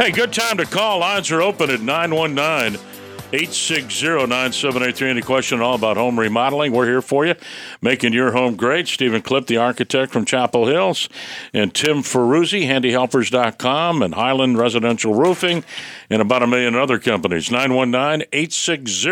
Hey, 0.00 0.12
good 0.12 0.32
time 0.32 0.56
to 0.56 0.64
call. 0.64 1.00
Lines 1.00 1.30
are 1.30 1.42
open 1.42 1.68
at 1.68 1.82
919 1.82 2.80
860 3.34 4.06
9783. 4.06 5.10
Any 5.10 5.20
question 5.20 5.60
all 5.60 5.74
about 5.74 5.98
home 5.98 6.18
remodeling? 6.18 6.72
We're 6.72 6.86
here 6.86 7.02
for 7.02 7.26
you, 7.26 7.34
making 7.82 8.14
your 8.14 8.32
home 8.32 8.56
great. 8.56 8.88
Stephen 8.88 9.20
Clip, 9.20 9.46
the 9.46 9.58
architect 9.58 10.10
from 10.10 10.24
Chapel 10.24 10.66
Hills, 10.66 11.10
and 11.52 11.74
Tim 11.74 11.98
Ferruzzi, 11.98 12.62
handyhelpers.com, 12.62 14.02
and 14.02 14.14
Highland 14.14 14.56
Residential 14.56 15.14
Roofing, 15.14 15.64
and 16.10 16.20
about 16.20 16.42
a 16.42 16.46
million 16.46 16.74
other 16.74 16.98
companies. 16.98 17.50
919 17.50 18.26
860 18.32 19.08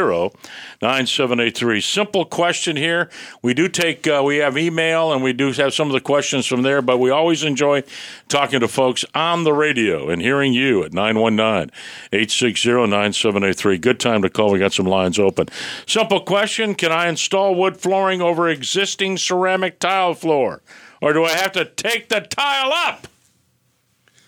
9783. 0.82 1.80
Simple 1.80 2.24
question 2.24 2.76
here. 2.76 3.08
We 3.40 3.54
do 3.54 3.68
take, 3.68 4.06
uh, 4.06 4.22
we 4.24 4.38
have 4.38 4.58
email 4.58 5.12
and 5.12 5.22
we 5.22 5.32
do 5.32 5.52
have 5.52 5.72
some 5.72 5.86
of 5.86 5.92
the 5.92 6.00
questions 6.00 6.46
from 6.46 6.62
there, 6.62 6.82
but 6.82 6.98
we 6.98 7.10
always 7.10 7.44
enjoy 7.44 7.84
talking 8.26 8.60
to 8.60 8.68
folks 8.68 9.04
on 9.14 9.44
the 9.44 9.52
radio 9.52 10.10
and 10.10 10.20
hearing 10.20 10.52
you 10.52 10.82
at 10.82 10.92
919 10.92 11.70
860 12.12 12.70
9783. 12.70 13.78
Good 13.78 14.00
time 14.00 14.22
to 14.22 14.28
call. 14.28 14.50
We 14.50 14.58
got 14.58 14.72
some 14.72 14.86
lines 14.86 15.18
open. 15.18 15.48
Simple 15.86 16.20
question 16.20 16.74
Can 16.74 16.90
I 16.90 17.08
install 17.08 17.54
wood 17.54 17.76
flooring 17.76 18.20
over 18.20 18.48
existing 18.48 19.18
ceramic 19.18 19.78
tile 19.78 20.14
floor? 20.14 20.62
Or 21.00 21.12
do 21.12 21.24
I 21.24 21.30
have 21.30 21.52
to 21.52 21.64
take 21.64 22.08
the 22.08 22.20
tile 22.20 22.72
up? 22.72 23.06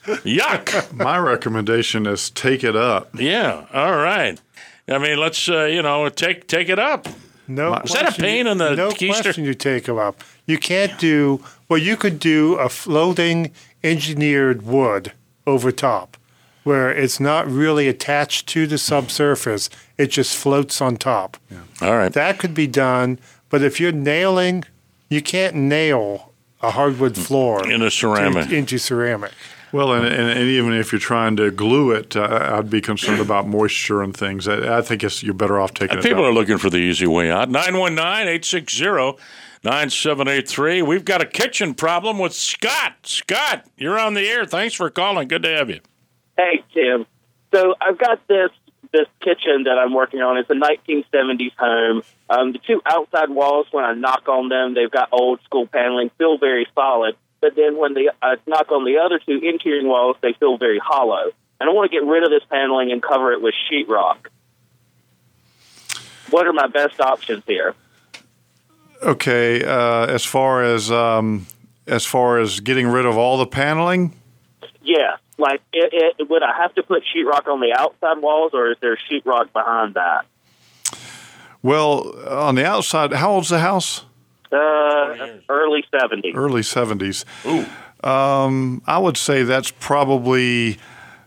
Yuck. 0.07 0.93
My 0.95 1.19
recommendation 1.19 2.07
is 2.07 2.31
take 2.31 2.65
it 2.65 2.77
up. 2.77 3.11
yeah. 3.19 3.67
All 3.73 3.97
right. 3.97 4.41
I 4.89 4.99
mean, 4.99 5.19
let's 5.19 5.49
uh, 5.49 5.65
you 5.65 5.83
know 5.83 6.09
take 6.09 6.47
take 6.47 6.69
it 6.69 6.79
up. 6.79 7.07
No 7.47 7.75
Is 7.77 7.93
that 7.93 8.01
a 8.01 8.03
question 8.05 8.25
pain 8.25 8.47
you- 8.47 8.53
in 8.53 8.59
the 8.59 8.75
No 8.77 8.91
keister? 8.91 9.23
question 9.23 9.45
you 9.45 9.55
take 9.55 9.85
them 9.85 9.99
up. 9.99 10.23
You 10.47 10.59
can't 10.59 10.99
do 10.99 11.43
well. 11.69 11.79
You 11.79 11.97
could 11.97 12.19
do 12.19 12.55
a 12.55 12.69
floating 12.69 13.51
engineered 13.83 14.63
wood 14.63 15.13
over 15.47 15.73
top, 15.73 16.17
where 16.65 16.91
it's 16.93 17.19
not 17.21 17.47
really 17.49 17.89
attached 17.89 18.47
to 18.49 18.67
the 18.67 18.79
subsurface. 18.79 19.69
It 19.99 20.09
just 20.09 20.37
floats 20.37 20.81
on 20.81 20.97
top. 20.97 21.37
All 21.83 21.97
right. 21.97 22.13
That 22.13 22.39
could 22.39 22.55
be 22.55 22.67
done, 22.67 23.19
but 23.49 23.63
if 23.63 23.81
you're 23.81 23.93
nailing, 23.93 24.65
you 25.09 25.21
can't 25.23 25.55
nail 25.57 26.33
a 26.63 26.71
hardwood 26.73 27.17
floor 27.17 27.69
In 27.71 27.83
a 27.83 27.91
ceramic. 27.91 28.49
to- 28.49 28.55
into 28.57 28.79
ceramic. 28.79 29.33
Well, 29.73 29.93
and, 29.93 30.05
and, 30.05 30.31
and 30.31 30.49
even 30.49 30.73
if 30.73 30.93
you're 30.93 30.99
trying 30.99 31.37
to 31.37 31.51
glue 31.51 31.93
it, 31.93 32.17
uh, 32.17 32.55
I'd 32.55 32.71
be 32.71 32.81
concerned 32.81 33.21
about 33.21 33.47
moisture 33.47 34.03
and 34.03 34.17
things. 34.17 34.49
I, 34.49 34.79
I 34.79 34.83
think 34.83 35.05
it's, 35.05 35.23
you're 35.23 35.35
better 35.35 35.61
off 35.61 35.75
taking 35.75 35.99
it 35.99 36.03
People 36.03 36.25
up. 36.25 36.31
are 36.31 36.33
looking 36.33 36.59
for 36.59 36.71
the 36.71 36.79
easy 36.79 37.07
way 37.07 37.31
out. 37.31 37.49
919 37.51 38.29
860 38.29 39.23
9783. 39.63 40.83
We've 40.83 41.05
got 41.05 41.21
a 41.21 41.27
kitchen 41.27 41.75
problem 41.75 42.19
with 42.19 42.33
Scott. 42.33 42.95
Scott, 43.03 43.67
you're 43.77 43.99
on 43.99 44.15
the 44.15 44.27
air. 44.29 44.47
Thanks 44.47 44.75
for 44.75 44.89
calling. 44.91 45.29
Good 45.29 45.43
to 45.43 45.51
have 45.51 45.69
you. 45.69 45.81
Hey, 46.37 46.65
Tim. 46.73 47.07
So 47.55 47.75
I've 47.81 47.99
got 47.99 48.27
this 48.27 48.51
this 48.93 49.07
kitchen 49.21 49.65
that 49.65 49.79
I'm 49.79 49.95
working 49.95 50.21
on. 50.21 50.37
It's 50.37 50.51
a 50.51 50.55
1970s 50.55 51.53
home. 51.57 52.03
Um, 52.29 52.53
the 52.53 52.59
two 52.59 52.83
outside 52.85 53.31
walls, 53.31 53.67
when 53.71 53.85
I 53.85 53.95
knock 53.95 54.29
on 54.29 54.49
them, 54.49 54.75
they've 54.75 54.91
got 54.91 55.11
old 55.13 55.41
school 55.45 55.67
paneling, 55.67 56.11
feel 56.19 56.39
very 56.39 56.67
solid. 56.75 57.15
But 57.41 57.57
then 57.57 57.77
when 57.79 57.95
they 57.95 58.09
I 58.21 58.37
knock 58.47 58.71
on 58.71 58.85
the 58.85 58.99
other 58.99 59.19
two 59.19 59.41
interior 59.43 59.87
walls, 59.87 60.17
they 60.21 60.35
feel 60.35 60.59
very 60.59 60.79
hollow. 60.79 61.31
And 61.61 61.69
I 61.69 61.73
want 61.73 61.91
to 61.91 61.97
get 61.97 62.07
rid 62.07 62.23
of 62.23 62.31
this 62.31 62.43
paneling 62.51 62.91
and 62.93 63.03
cover 63.03 63.33
it 63.33 63.43
with 63.43 63.55
sheetrock. 63.71 64.17
What 66.31 66.47
are 66.47 66.53
my 66.53 66.69
best 66.69 67.01
options 67.01 67.43
here? 67.47 67.75
Okay, 69.03 69.65
uh, 69.65 70.07
as 70.07 70.25
far 70.25 70.63
as 70.63 70.91
um, 70.91 71.47
as 71.87 72.05
far 72.05 72.39
as 72.39 72.61
getting 72.61 72.87
rid 72.87 73.07
of 73.07 73.17
all 73.17 73.39
the 73.39 73.47
paneling, 73.47 74.15
Yeah, 74.83 75.17
like 75.39 75.63
it, 75.73 76.15
it, 76.19 76.29
would 76.29 76.43
I 76.43 76.55
have 76.59 76.75
to 76.75 76.83
put 76.83 77.03
sheetrock 77.05 77.47
on 77.49 77.61
the 77.61 77.73
outside 77.77 78.19
walls, 78.23 78.53
or 78.53 78.71
is 78.71 78.77
there 78.81 78.97
sheetrock 79.11 79.53
behind 79.53 79.95
that? 79.95 80.27
well, 81.63 82.15
on 82.29 82.55
the 82.55 82.65
outside, 82.67 83.13
how 83.15 83.33
old's 83.33 83.49
the 83.49 83.59
house? 83.61 84.05
Uh, 84.53 85.39
early 85.49 85.85
70s. 85.93 86.35
Early 86.35 86.63
seventies. 86.63 87.25
Ooh. 87.47 87.67
Um, 88.03 88.83
I 88.87 88.99
would 88.99 89.17
say 89.17 89.43
that's 89.43 89.71
probably 89.71 90.79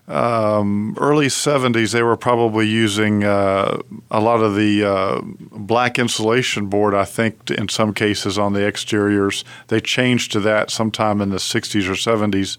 um, 0.08 0.96
early 1.00 1.28
70s. 1.28 1.92
They 1.92 2.02
were 2.02 2.16
probably 2.16 2.66
using 2.66 3.24
uh, 3.24 3.78
a 4.10 4.20
lot 4.20 4.40
of 4.40 4.56
the 4.56 4.84
uh, 4.84 5.20
black 5.52 5.98
insulation 5.98 6.66
board, 6.66 6.94
I 6.94 7.04
think, 7.04 7.50
in 7.50 7.68
some 7.68 7.94
cases 7.94 8.38
on 8.38 8.52
the 8.52 8.66
exteriors. 8.66 9.44
They 9.68 9.80
changed 9.80 10.32
to 10.32 10.40
that 10.40 10.70
sometime 10.70 11.20
in 11.20 11.30
the 11.30 11.38
60s 11.38 11.88
or 11.88 11.92
70s. 11.92 12.58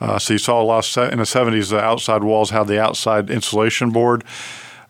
Uh, 0.00 0.18
so 0.18 0.34
you 0.34 0.38
saw 0.38 0.60
a 0.60 0.64
lot 0.64 0.96
of 0.96 1.12
in 1.12 1.18
the 1.18 1.24
70s, 1.24 1.70
the 1.70 1.78
outside 1.78 2.24
walls 2.24 2.50
had 2.50 2.66
the 2.66 2.80
outside 2.80 3.30
insulation 3.30 3.90
board. 3.90 4.24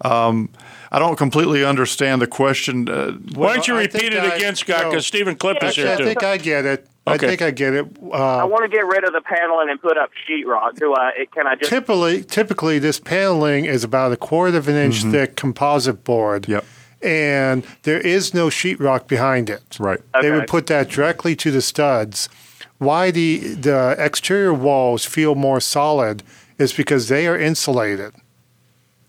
Um, 0.03 0.49
I 0.95 0.99
don't 0.99 1.17
completely 1.17 1.65
understand 1.65 2.21
the 2.21 2.27
question. 2.27 2.87
Uh, 2.87 3.13
Why 3.35 3.55
don't 3.55 3.67
you 3.67 3.77
I 3.77 3.81
repeat 3.81 4.13
it 4.13 4.23
I- 4.23 4.37
again, 4.37 4.55
Scott? 4.57 4.83
no. 4.83 4.91
Because 4.91 5.07
Stephen 5.07 5.37
Clip 5.37 5.57
is 5.63 5.71
Actually, 5.71 5.83
here 5.87 5.95
I 5.95 5.97
too. 5.97 6.05
think 6.05 6.23
I 6.23 6.37
get 6.37 6.65
it. 6.67 6.87
Okay. 7.07 7.15
I 7.27 7.29
think 7.31 7.43
I 7.43 7.51
get 7.51 7.73
it. 7.73 7.87
I 8.13 8.43
Uh, 8.43 8.47
want 8.47 8.63
to 8.63 8.69
get 8.69 8.87
rid 8.87 9.03
of 9.03 9.13
the 9.15 9.23
paneling 9.23 9.71
and 9.71 9.81
put 9.81 9.97
up 9.97 10.11
sheetrock. 10.29 10.77
Do 10.79 10.95
I? 10.95 11.11
it- 11.17 11.33
Can 11.33 11.47
I 11.47 11.55
just? 11.57 11.71
typically, 11.71 12.23
typically, 12.23 12.79
this 12.79 13.01
paneling 13.01 13.65
is 13.65 13.83
about 13.83 14.13
a 14.13 14.17
quarter 14.17 14.57
of 14.59 14.69
an 14.69 14.77
inch 14.77 15.03
thick 15.03 15.35
composite 15.35 16.05
board. 16.05 16.47
Yep. 16.47 16.65
And 17.03 17.65
there 17.85 17.99
is 17.99 18.33
no 18.35 18.47
sheetrock 18.49 19.09
behind 19.09 19.49
it. 19.51 19.63
right. 19.81 19.99
They 20.21 20.31
would 20.31 20.47
put 20.47 20.67
that 20.67 20.91
directly 20.91 21.35
to 21.37 21.51
the 21.51 21.63
studs. 21.63 22.29
Why 22.79 23.11
the 23.11 23.39
the 23.39 23.97
exterior 23.99 24.53
walls 24.55 25.05
feel 25.07 25.35
more 25.35 25.59
solid 25.61 26.23
is 26.59 26.73
because 26.73 27.09
they 27.09 27.27
are 27.27 27.37
insulated. 27.39 28.13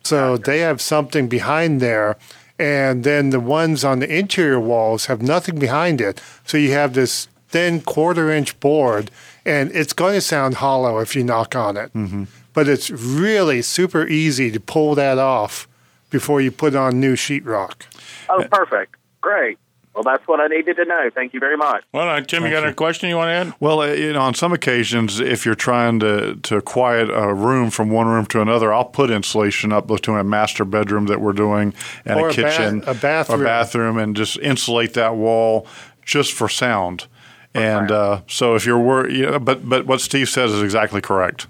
So 0.03 0.37
they 0.37 0.59
have 0.59 0.81
something 0.81 1.27
behind 1.27 1.81
there, 1.81 2.17
and 2.59 3.03
then 3.03 3.29
the 3.29 3.39
ones 3.39 3.83
on 3.83 3.99
the 3.99 4.13
interior 4.13 4.59
walls 4.59 5.05
have 5.05 5.21
nothing 5.21 5.59
behind 5.59 6.01
it. 6.01 6.21
So 6.45 6.57
you 6.57 6.71
have 6.73 6.93
this 6.93 7.27
thin 7.49 7.81
quarter 7.81 8.29
inch 8.31 8.59
board, 8.59 9.11
and 9.45 9.71
it's 9.71 9.93
going 9.93 10.15
to 10.15 10.21
sound 10.21 10.55
hollow 10.55 10.99
if 10.99 11.15
you 11.15 11.23
knock 11.23 11.55
on 11.55 11.77
it. 11.77 11.93
Mm-hmm. 11.93 12.25
But 12.53 12.67
it's 12.67 12.91
really 12.91 13.61
super 13.61 14.05
easy 14.05 14.51
to 14.51 14.59
pull 14.59 14.95
that 14.95 15.17
off 15.17 15.67
before 16.09 16.41
you 16.41 16.51
put 16.51 16.75
on 16.75 16.99
new 16.99 17.15
sheetrock. 17.15 17.83
Oh, 18.29 18.45
perfect. 18.51 18.95
Great. 19.21 19.57
Well, 19.95 20.03
that's 20.03 20.27
what 20.27 20.39
I 20.39 20.47
needed 20.47 20.75
to 20.77 20.85
know. 20.85 21.09
Thank 21.13 21.33
you 21.33 21.39
very 21.39 21.55
much. 21.55 21.83
Well, 21.93 22.09
uh, 22.09 22.21
Tim, 22.21 22.43
you 22.45 22.49
got 22.49 22.65
a 22.67 22.73
question 22.73 23.09
you 23.09 23.15
want 23.15 23.27
to 23.29 23.33
add? 23.33 23.53
Well, 23.59 23.81
uh, 23.81 23.87
you 23.93 24.13
know, 24.13 24.21
on 24.21 24.33
some 24.33 24.51
occasions, 24.51 25.19
if 25.19 25.45
you're 25.45 25.53
trying 25.53 25.99
to, 25.99 26.35
to 26.35 26.61
quiet 26.61 27.09
a 27.11 27.31
room 27.33 27.69
from 27.69 27.89
one 27.91 28.07
room 28.07 28.25
to 28.27 28.41
another, 28.41 28.73
I'll 28.73 28.85
put 28.85 29.11
insulation 29.11 29.71
up 29.71 29.85
between 29.85 30.17
a 30.17 30.23
master 30.23 30.65
bedroom 30.65 31.05
that 31.07 31.21
we're 31.21 31.33
doing 31.33 31.73
and 32.05 32.19
Or 32.19 32.29
a 32.29 32.31
a 32.31 32.35
ba- 32.35 32.41
kitchen, 32.41 32.83
a 32.87 32.95
bathroom. 32.95 33.41
a 33.41 33.43
bathroom, 33.43 33.97
and 33.99 34.15
just 34.15 34.37
insulate 34.39 34.93
that 34.95 35.15
wall 35.15 35.67
just 36.03 36.33
for 36.33 36.49
sound. 36.49 37.05
And 37.53 37.91
uh, 37.91 38.21
so 38.27 38.55
if 38.55 38.65
you're 38.65 38.79
worried, 38.79 39.15
you 39.15 39.27
know, 39.29 39.37
but 39.37 39.69
but 39.69 39.85
what 39.85 40.01
Steve 40.01 40.27
says 40.27 40.51
is 40.51 40.63
exactly 40.63 41.01
correct. 41.01 41.45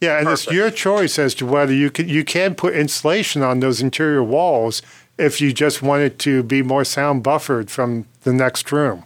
Yeah, 0.00 0.20
and 0.20 0.28
it's 0.28 0.46
your 0.46 0.70
choice 0.70 1.18
as 1.18 1.34
to 1.34 1.46
whether 1.46 1.72
you 1.74 1.90
can 1.90 2.08
you 2.08 2.24
can 2.24 2.54
put 2.54 2.74
insulation 2.74 3.42
on 3.42 3.58
those 3.58 3.80
interior 3.80 4.22
walls 4.22 4.82
if 5.18 5.40
you 5.40 5.52
just 5.52 5.82
wanted 5.82 6.18
to 6.20 6.42
be 6.42 6.62
more 6.62 6.84
sound 6.84 7.22
buffered 7.22 7.70
from 7.70 8.06
the 8.22 8.32
next 8.32 8.70
room. 8.72 9.04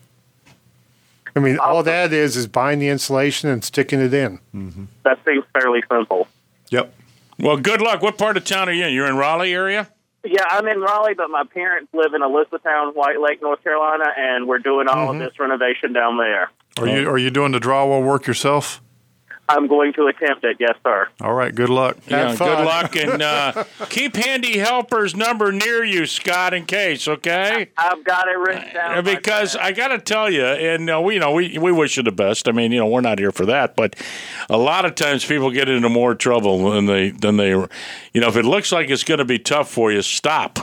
I 1.35 1.41
mean, 1.41 1.59
all 1.59 1.83
that 1.83 2.13
is 2.13 2.37
is 2.37 2.47
buying 2.47 2.79
the 2.79 2.89
insulation 2.89 3.49
and 3.49 3.65
sticking 3.65 4.01
it 4.01 4.13
in. 4.13 4.39
Mm-hmm. 4.55 4.85
That 5.05 5.19
seems 5.25 5.45
fairly 5.55 5.83
simple. 5.91 6.29
Yep. 6.71 6.93
Well, 7.39 7.57
good 7.57 7.81
luck. 7.81 8.03
What 8.03 8.19
part 8.19 8.37
of 8.37 8.45
town 8.45 8.69
are 8.69 8.73
you 8.73 8.85
in? 8.85 8.93
You're 8.93 9.07
in 9.07 9.17
Raleigh 9.17 9.55
area? 9.55 9.89
Yeah, 10.25 10.45
I'm 10.49 10.69
in 10.69 10.81
Raleigh, 10.81 11.15
but 11.15 11.31
my 11.31 11.45
parents 11.45 11.93
live 11.93 12.15
in 12.15 12.23
Elizabethtown, 12.23 12.93
White 12.95 13.21
Lake, 13.21 13.43
North 13.43 13.65
Carolina, 13.65 14.05
and 14.17 14.47
we're 14.47 14.59
doing 14.59 14.87
all 14.87 15.09
of 15.09 15.17
mm-hmm. 15.17 15.25
this 15.25 15.39
renovation 15.39 15.93
down 15.93 16.19
there. 16.19 16.51
Are 16.79 16.87
you 16.87 17.09
are 17.11 17.19
you 17.19 17.31
doing 17.31 17.53
the 17.53 17.59
drywall 17.59 18.05
work 18.05 18.27
yourself? 18.27 18.81
I'm 19.49 19.67
going 19.67 19.93
to 19.95 20.07
attempt 20.07 20.45
it, 20.45 20.57
yes, 20.61 20.77
sir. 20.83 21.09
All 21.21 21.35
right. 21.35 21.55
Good 21.55 21.69
luck. 21.69 21.99
Yeah, 22.09 22.29
Have 22.29 22.39
good 22.39 22.65
luck. 22.65 22.97
And 22.97 23.21
uh, 23.21 23.65
keep 23.91 24.17
Handy 24.17 24.57
Helper's 24.59 25.15
number 25.15 25.53
near 25.53 25.85
you, 25.85 26.07
Scott, 26.07 26.55
in 26.55 26.65
case, 26.65 27.07
okay? 27.09 27.69
I've 27.77 28.05
got 28.05 28.29
it 28.29 28.39
written 28.39 28.73
down. 28.73 28.99
Uh, 28.99 29.03
because 29.03 29.57
I 29.57 29.73
got 29.73 29.89
to 29.89 29.99
tell 29.99 30.31
you, 30.31 30.45
and 30.45 30.89
uh, 30.89 31.01
we, 31.01 31.15
you 31.15 31.21
know, 31.21 31.33
we, 31.33 31.59
we 31.59 31.73
wish 31.73 31.97
you 31.97 32.03
the 32.03 32.13
best. 32.13 32.49
I 32.49 32.53
mean, 32.53 32.73
you 32.73 32.79
know, 32.79 32.87
we're 32.87 33.01
not 33.01 33.19
here 33.19 33.33
for 33.33 33.45
that, 33.47 33.77
but 33.77 33.97
a 34.49 34.57
lot 34.57 34.85
of 34.85 34.95
times 34.95 35.25
people 35.25 35.51
get 35.51 35.69
into 35.69 35.89
more 35.89 36.15
trouble 36.15 36.71
than 36.71 36.87
they 36.87 37.11
than 37.11 37.37
they, 37.37 37.51
you 37.51 37.69
know, 38.15 38.29
if 38.29 38.37
it 38.37 38.45
looks 38.45 38.73
like 38.73 38.91
it's 38.91 39.05
going 39.05 39.19
to 39.19 39.25
be 39.25 39.39
tough 39.39 39.71
for 39.71 39.93
you, 39.93 40.03
stop. 40.03 40.61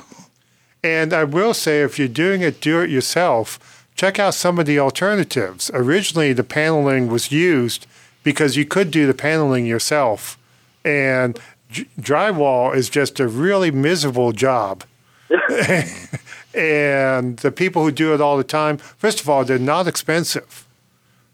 And 0.83 1.13
I 1.13 1.25
will 1.25 1.53
say, 1.53 1.81
if 1.81 1.99
you're 1.99 2.07
doing 2.07 2.41
it 2.41 2.61
do 2.61 2.81
it 2.81 2.89
yourself, 2.89 3.85
check 3.95 4.17
out 4.17 4.33
some 4.33 4.57
of 4.57 4.65
the 4.65 4.79
alternatives. 4.79 5.69
Originally, 5.73 6.31
the 6.33 6.43
paneling 6.43 7.09
was 7.09 7.31
used 7.31 7.85
because 8.29 8.55
you 8.55 8.63
could 8.63 8.91
do 8.91 9.07
the 9.07 9.13
paneling 9.15 9.65
yourself, 9.65 10.37
and 10.85 11.39
d- 11.71 11.87
drywall 11.99 12.75
is 12.75 12.87
just 12.87 13.19
a 13.19 13.27
really 13.27 13.71
miserable 13.71 14.33
job. 14.33 14.83
and 16.53 17.37
the 17.37 17.51
people 17.51 17.83
who 17.83 17.89
do 17.89 18.13
it 18.13 18.21
all 18.21 18.37
the 18.37 18.43
time, 18.43 18.77
first 18.77 19.19
of 19.19 19.27
all, 19.27 19.43
they're 19.43 19.57
not 19.57 19.87
expensive. 19.87 20.67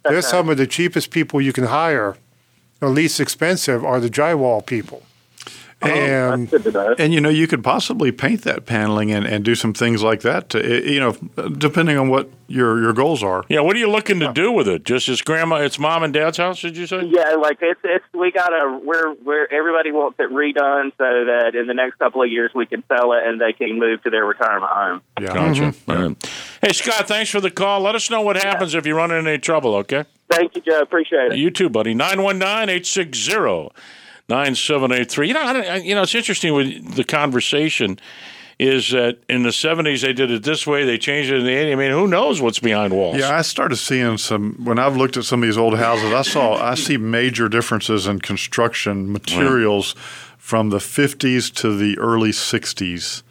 They're 0.06 0.22
some 0.22 0.48
of 0.48 0.56
the 0.56 0.66
cheapest 0.66 1.12
people 1.12 1.42
you 1.42 1.52
can 1.52 1.66
hire. 1.66 2.16
The 2.80 2.88
least 2.88 3.20
expensive 3.20 3.84
are 3.84 4.00
the 4.00 4.10
drywall 4.10 4.66
people. 4.66 5.04
And 5.86 6.50
Good. 6.50 7.00
And 7.00 7.14
you 7.14 7.22
know, 7.22 7.30
you 7.30 7.48
could 7.48 7.64
possibly 7.64 8.12
paint 8.12 8.42
that 8.44 8.66
paneling 8.66 9.12
and, 9.12 9.26
and 9.26 9.44
do 9.44 9.56
some 9.56 9.74
things 9.74 10.04
like 10.04 10.22
that. 10.22 10.50
To, 10.50 10.60
eh, 10.60 10.92
you 10.92 11.00
know, 11.00 11.14
depending 11.50 11.98
on 11.98 12.10
what 12.10 12.30
your 12.48 12.82
your 12.82 12.94
goals 12.94 13.24
are. 13.24 13.44
Yeah, 13.50 13.62
what 13.62 13.76
are 13.76 13.80
you 13.80 13.90
looking 13.90 14.20
to 14.20 14.32
do 14.34 14.52
with 14.52 14.68
it? 14.68 14.84
Just 14.84 15.10
as 15.10 15.22
grandma, 15.22 15.58
it's 15.58 15.80
mom 15.80 16.04
and 16.04 16.14
dad's 16.14 16.38
house, 16.38 16.62
did 16.62 16.78
you 16.78 16.88
say? 16.88 17.06
Yeah, 17.06 17.36
like 17.36 17.58
it's 17.62 17.80
it's 17.84 18.06
we 18.14 18.32
gotta 18.32 18.80
we're 18.84 19.14
we're 19.16 19.48
everybody 19.52 19.92
wants 19.92 20.20
it 20.20 20.30
redone 20.32 20.92
so 20.98 21.26
that 21.26 21.56
in 21.56 21.68
the 21.68 21.74
next 21.74 21.96
couple 21.96 22.22
of 22.22 22.30
years 22.30 22.52
we 22.54 22.66
can 22.66 22.84
sell 22.88 23.14
it 23.14 23.24
and 23.26 23.40
they 23.40 23.54
can 23.54 23.80
move 23.80 24.02
to 24.04 24.10
their 24.10 24.26
retirement 24.26 24.72
home. 24.72 25.02
Yeah. 25.20 25.34
Gotcha. 25.34 25.74
All 25.88 25.96
right. 25.96 26.32
Hey, 26.62 26.74
Scott, 26.74 27.08
thanks 27.08 27.30
for 27.30 27.42
the 27.42 27.52
call. 27.52 27.82
Let 27.82 27.96
us 27.96 28.10
know 28.10 28.22
what 28.22 28.38
happens 28.38 28.74
if 28.76 28.86
you 28.86 28.96
run 28.96 29.12
into 29.12 29.30
any 29.30 29.40
trouble, 29.40 29.76
okay? 29.76 30.06
Thank 30.30 30.56
you, 30.56 30.62
Joe. 30.62 30.80
Appreciate 30.80 31.34
it. 31.34 31.38
You 31.38 31.52
too, 31.52 31.70
buddy. 31.70 31.94
919-860-9783. 34.30 35.28
You 35.28 35.34
know, 35.34 35.42
I 35.42 35.76
you 35.78 35.96
know, 35.96 36.02
it's 36.02 36.16
interesting 36.16 36.54
with 36.54 36.96
the 36.96 37.04
conversation 37.04 38.00
is 38.58 38.92
that 38.92 39.18
in 39.28 39.44
the 39.44 39.50
70s 39.50 40.02
they 40.02 40.14
did 40.14 40.32
it 40.32 40.44
this 40.44 40.66
way, 40.66 40.86
they 40.86 40.98
changed 40.98 41.30
it 41.30 41.40
in 41.40 41.46
the 41.46 41.52
80s. 41.52 41.74
I 41.74 41.76
mean, 41.76 41.92
who 41.92 42.08
knows 42.08 42.42
what's 42.42 42.60
behind 42.60 42.94
walls? 42.94 43.18
Yeah, 43.18 43.36
I 43.36 43.42
started 43.42 43.76
seeing 43.76 44.18
some 44.18 44.64
when 44.64 44.80
I've 44.80 44.96
looked 44.96 45.18
at 45.18 45.26
some 45.26 45.44
of 45.44 45.48
these 45.48 45.58
old 45.58 45.78
houses. 45.78 46.14
I 46.14 46.22
saw 46.22 46.56
I 46.56 46.76
see 46.76 46.98
major 46.98 47.50
differences 47.50 48.08
in 48.08 48.20
construction 48.20 49.12
materials 49.12 49.94
from 50.38 50.70
the 50.70 50.78
50s 50.78 51.54
to 51.56 51.76
the 51.76 51.98
early 51.98 52.32
60s. 52.32 53.24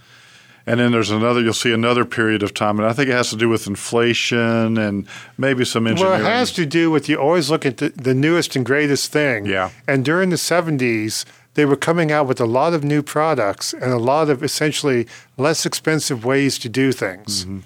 And 0.66 0.81
then 0.81 0.92
there's 0.92 1.11
another. 1.11 1.40
You'll 1.42 1.53
see 1.53 1.72
another 1.72 2.05
period 2.07 2.42
of 2.42 2.55
time, 2.55 2.79
and 2.79 2.88
I 2.88 2.92
think 2.94 3.09
it 3.11 3.12
has 3.12 3.29
to 3.31 3.37
do 3.37 3.48
with 3.50 3.66
inflation 3.66 4.79
and 4.79 5.07
maybe 5.37 5.64
some 5.64 5.87
engineering. 5.87 6.11
Well, 6.11 6.14
engineering. 6.14 6.37
it 6.37 6.38
has 6.38 6.53
to 6.53 6.64
do 6.66 6.90
with 6.90 7.09
you 7.09 7.16
always 7.16 7.50
look 7.50 7.66
at 7.66 7.77
the, 7.77 7.90
the 7.90 8.14
newest 8.14 8.57
and 8.57 8.64
greatest 8.64 9.12
thing. 9.12 9.44
Yeah. 9.44 9.70
And 9.87 10.05
during 10.05 10.31
the 10.31 10.37
70s, 10.37 11.27
they 11.53 11.66
were 11.66 11.77
coming 11.77 12.11
out 12.11 12.27
with 12.27 12.40
a 12.40 12.46
lot 12.46 12.72
of 12.72 12.83
new 12.83 13.03
products 13.03 13.74
and 13.74 13.92
a 13.92 13.98
lot 13.98 14.31
of 14.31 14.42
essentially 14.42 15.07
less 15.37 15.66
expensive 15.66 16.24
ways 16.24 16.59
to 16.61 16.68
do 16.70 16.92
things. 16.92 17.42
and 17.44 17.62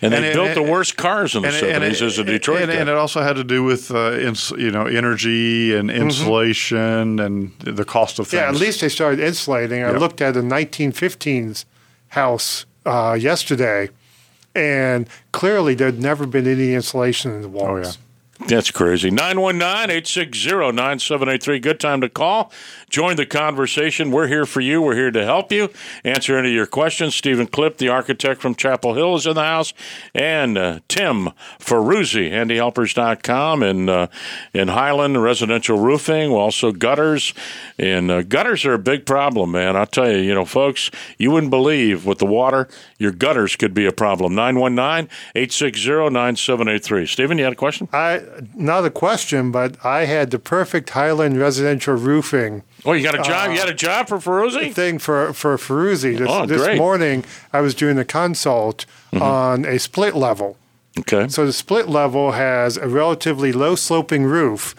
they 0.00 0.06
and 0.16 0.24
it- 0.26 0.34
built 0.34 0.54
the 0.54 0.60
and- 0.60 0.70
worst 0.70 0.96
cars 0.98 1.34
in 1.34 1.42
the 1.42 1.48
70s 1.48 1.74
and 1.74 1.84
it, 1.84 2.02
as 2.02 2.18
a 2.18 2.24
Detroit 2.24 2.62
and, 2.62 2.70
guy. 2.72 2.76
and 2.78 2.88
it 2.90 2.94
also 2.96 3.22
had 3.22 3.36
to 3.36 3.44
do 3.44 3.62
with 3.64 3.90
uh, 3.90 4.12
ins, 4.18 4.50
you 4.58 4.70
know 4.70 4.84
energy 4.86 5.74
and 5.74 5.90
insulation 5.90 7.18
and 7.18 7.52
the 7.60 7.84
cost 7.84 8.18
of 8.18 8.28
things. 8.28 8.40
Yeah, 8.42 8.48
at 8.48 8.56
least 8.56 8.80
they 8.82 8.88
started 8.90 9.20
insulating. 9.20 9.82
I 9.82 9.90
Yep. 9.92 10.00
looked 10.00 10.20
at 10.20 10.34
the 10.34 10.42
1915s 10.42 11.64
house 12.12 12.66
uh, 12.84 13.16
yesterday, 13.18 13.88
and 14.54 15.08
clearly 15.32 15.74
there'd 15.74 15.98
never 15.98 16.26
been 16.26 16.46
any 16.46 16.74
insulation 16.74 17.32
in 17.32 17.40
the 17.40 17.48
walls. 17.48 17.68
Oh, 17.68 17.76
yeah. 17.76 17.92
That's 18.46 18.70
crazy. 18.70 19.10
919-860-9783. 19.10 21.62
Good 21.62 21.80
time 21.80 22.00
to 22.00 22.08
call. 22.08 22.50
Join 22.90 23.16
the 23.16 23.24
conversation. 23.24 24.10
We're 24.10 24.26
here 24.26 24.44
for 24.44 24.60
you. 24.60 24.82
We're 24.82 24.96
here 24.96 25.10
to 25.10 25.24
help 25.24 25.50
you. 25.52 25.70
Answer 26.04 26.36
any 26.36 26.48
of 26.48 26.54
your 26.54 26.66
questions. 26.66 27.14
Stephen 27.14 27.46
Clip, 27.46 27.78
the 27.78 27.88
architect 27.88 28.42
from 28.42 28.54
Chapel 28.54 28.92
Hill, 28.94 29.14
is 29.14 29.26
in 29.26 29.34
the 29.34 29.44
house. 29.44 29.72
And 30.14 30.58
uh, 30.58 30.80
Tim 30.88 31.30
Ferruzzi, 31.58 32.30
handyhelpers.com. 32.30 33.62
And 33.62 33.88
uh, 33.88 34.08
in 34.52 34.68
Highland, 34.68 35.22
residential 35.22 35.78
roofing, 35.78 36.32
also 36.32 36.72
gutters. 36.72 37.32
And 37.78 38.10
uh, 38.10 38.20
gutters 38.22 38.66
are 38.66 38.74
a 38.74 38.78
big 38.78 39.06
problem, 39.06 39.52
man. 39.52 39.76
I'll 39.76 39.86
tell 39.86 40.10
you, 40.10 40.18
you 40.18 40.34
know, 40.34 40.44
folks, 40.44 40.90
you 41.16 41.30
wouldn't 41.30 41.50
believe 41.50 42.04
with 42.04 42.18
the 42.18 42.26
water, 42.26 42.68
your 42.98 43.12
gutters 43.12 43.56
could 43.56 43.72
be 43.72 43.86
a 43.86 43.92
problem. 43.92 44.34
919-860-9783. 44.34 47.08
Stephen, 47.08 47.38
you 47.38 47.44
had 47.44 47.52
a 47.52 47.56
question? 47.56 47.88
I 47.92 48.20
not 48.54 48.84
a 48.84 48.90
question, 48.90 49.50
but 49.50 49.84
I 49.84 50.04
had 50.04 50.30
the 50.30 50.38
perfect 50.38 50.90
Highland 50.90 51.38
residential 51.38 51.94
roofing 51.94 52.62
Oh, 52.84 52.92
you 52.92 53.02
got 53.02 53.14
a 53.14 53.22
job? 53.22 53.50
Uh, 53.50 53.52
you 53.52 53.60
had 53.60 53.68
a 53.68 53.74
job 53.74 54.08
for 54.08 54.18
Ferruzzi? 54.18 54.72
thing 54.72 54.98
for 54.98 55.32
for 55.32 55.56
Ferruzzi. 55.56 56.18
This, 56.18 56.28
Oh, 56.28 56.46
this 56.46 56.78
morning, 56.78 57.24
I 57.52 57.60
was 57.60 57.74
doing 57.74 57.98
a 57.98 58.04
consult 58.04 58.86
mm-hmm. 59.12 59.22
on 59.22 59.64
a 59.64 59.78
split 59.78 60.16
level. 60.16 60.56
Okay. 60.98 61.28
So 61.28 61.46
the 61.46 61.52
split 61.52 61.88
level 61.88 62.32
has 62.32 62.76
a 62.76 62.88
relatively 62.88 63.52
low 63.52 63.76
sloping 63.76 64.24
roof, 64.24 64.74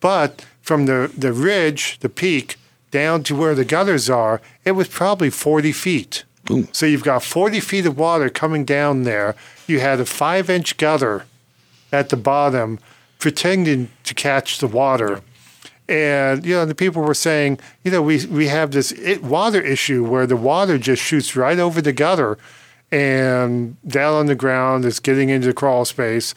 but 0.00 0.44
from 0.62 0.86
the, 0.86 1.12
the 1.16 1.32
ridge, 1.32 1.98
the 2.00 2.08
peak, 2.08 2.56
down 2.90 3.22
to 3.24 3.34
where 3.34 3.54
the 3.54 3.64
gutters 3.64 4.08
are, 4.08 4.40
it 4.64 4.72
was 4.72 4.88
probably 4.88 5.30
40 5.30 5.72
feet. 5.72 6.24
So 6.72 6.86
you've 6.86 7.04
got 7.04 7.22
40 7.22 7.60
feet 7.60 7.84
of 7.84 7.98
water 7.98 8.30
coming 8.30 8.64
down 8.64 9.02
there. 9.02 9.34
You 9.66 9.80
had 9.80 10.00
a 10.00 10.06
five 10.06 10.48
inch 10.48 10.78
gutter 10.78 11.26
at 11.92 12.08
the 12.08 12.16
bottom 12.16 12.78
pretending 13.18 13.90
to 14.04 14.14
catch 14.14 14.58
the 14.58 14.66
water. 14.66 15.20
And, 15.88 16.44
you 16.44 16.54
know, 16.54 16.66
the 16.66 16.74
people 16.74 17.02
were 17.02 17.14
saying, 17.14 17.58
you 17.82 17.90
know, 17.90 18.02
we, 18.02 18.24
we 18.26 18.48
have 18.48 18.72
this 18.72 18.92
it, 18.92 19.22
water 19.22 19.60
issue 19.60 20.04
where 20.04 20.26
the 20.26 20.36
water 20.36 20.76
just 20.78 21.02
shoots 21.02 21.34
right 21.34 21.58
over 21.58 21.80
the 21.80 21.92
gutter 21.94 22.36
and 22.92 23.76
down 23.86 24.14
on 24.14 24.26
the 24.26 24.34
ground. 24.34 24.84
It's 24.84 25.00
getting 25.00 25.28
into 25.30 25.48
the 25.48 25.54
crawl 25.54 25.84
space. 25.84 26.34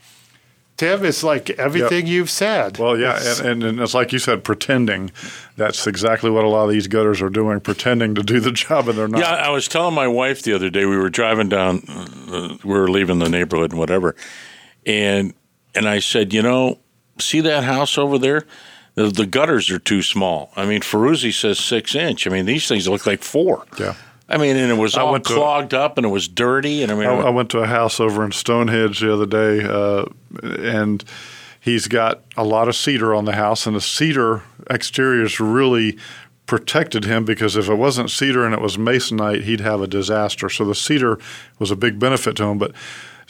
Tim, 0.77 1.05
it's 1.05 1.21
like 1.21 1.49
everything 1.51 2.07
you've 2.07 2.29
said. 2.29 2.79
Well, 2.79 2.97
yeah, 2.97 3.17
It's- 3.17 3.39
and, 3.39 3.49
and, 3.49 3.63
and 3.63 3.79
it's 3.81 3.93
like 3.93 4.11
you 4.11 4.19
said, 4.19 4.43
pretending. 4.43 5.11
That's 5.55 5.85
exactly 5.85 6.31
what 6.31 6.43
a 6.43 6.47
lot 6.47 6.63
of 6.63 6.71
these 6.71 6.87
gutters 6.87 7.21
are 7.21 7.29
doing, 7.29 7.59
pretending 7.59 8.15
to 8.15 8.23
do 8.23 8.39
the 8.39 8.51
job, 8.51 8.87
and 8.89 8.97
they're 8.97 9.07
not. 9.07 9.19
Yeah, 9.19 9.31
I 9.31 9.49
was 9.49 9.67
telling 9.67 9.93
my 9.93 10.07
wife 10.07 10.41
the 10.41 10.53
other 10.53 10.69
day 10.71 10.85
we 10.85 10.97
were 10.97 11.09
driving 11.09 11.49
down, 11.49 11.83
uh, 11.87 12.57
we 12.63 12.73
were 12.73 12.89
leaving 12.89 13.19
the 13.19 13.29
neighborhood 13.29 13.71
and 13.71 13.79
whatever, 13.79 14.15
and 14.85 15.33
and 15.75 15.87
I 15.87 15.99
said, 15.99 16.33
you 16.33 16.41
know, 16.41 16.79
see 17.19 17.41
that 17.41 17.63
house 17.63 17.97
over 17.97 18.17
there? 18.17 18.43
The, 18.95 19.07
the 19.07 19.25
gutters 19.25 19.69
are 19.69 19.79
too 19.79 20.01
small. 20.01 20.51
I 20.55 20.65
mean, 20.65 20.81
Ferruzzi 20.81 21.33
says 21.33 21.59
six 21.59 21.95
inch. 21.95 22.27
I 22.27 22.29
mean, 22.29 22.45
these 22.45 22.67
things 22.67 22.87
look 22.87 23.05
like 23.05 23.23
four. 23.23 23.65
Yeah. 23.79 23.95
I 24.27 24.37
mean, 24.37 24.55
and 24.55 24.71
it 24.71 24.75
was 24.77 24.95
I 24.95 25.01
all 25.01 25.11
went 25.13 25.25
to- 25.25 25.33
clogged 25.33 25.73
up 25.73 25.97
and 25.97 26.05
it 26.05 26.09
was 26.09 26.27
dirty. 26.27 26.83
And 26.83 26.91
I 26.91 26.95
mean, 26.95 27.07
I, 27.07 27.13
I 27.13 27.29
went 27.29 27.49
to 27.51 27.59
a 27.59 27.67
house 27.67 27.99
over 27.99 28.23
in 28.23 28.31
Stonehenge 28.31 28.99
the 28.99 29.13
other 29.13 29.25
day, 29.25 29.63
uh, 29.63 30.05
and 30.41 31.03
he's 31.59 31.87
got 31.87 32.21
a 32.37 32.43
lot 32.43 32.67
of 32.67 32.75
cedar 32.75 33.13
on 33.13 33.25
the 33.25 33.33
house, 33.33 33.65
and 33.65 33.75
the 33.75 33.81
cedar 33.81 34.43
exteriors 34.69 35.39
really 35.39 35.97
protected 36.45 37.05
him 37.05 37.23
because 37.23 37.55
if 37.55 37.69
it 37.69 37.75
wasn't 37.75 38.09
cedar 38.09 38.45
and 38.45 38.53
it 38.53 38.61
was 38.61 38.75
masonite, 38.77 39.43
he'd 39.43 39.61
have 39.61 39.81
a 39.81 39.87
disaster. 39.87 40.49
So 40.49 40.65
the 40.65 40.75
cedar 40.75 41.17
was 41.59 41.71
a 41.71 41.75
big 41.77 41.97
benefit 41.97 42.35
to 42.37 42.43
him, 42.43 42.57
but. 42.57 42.73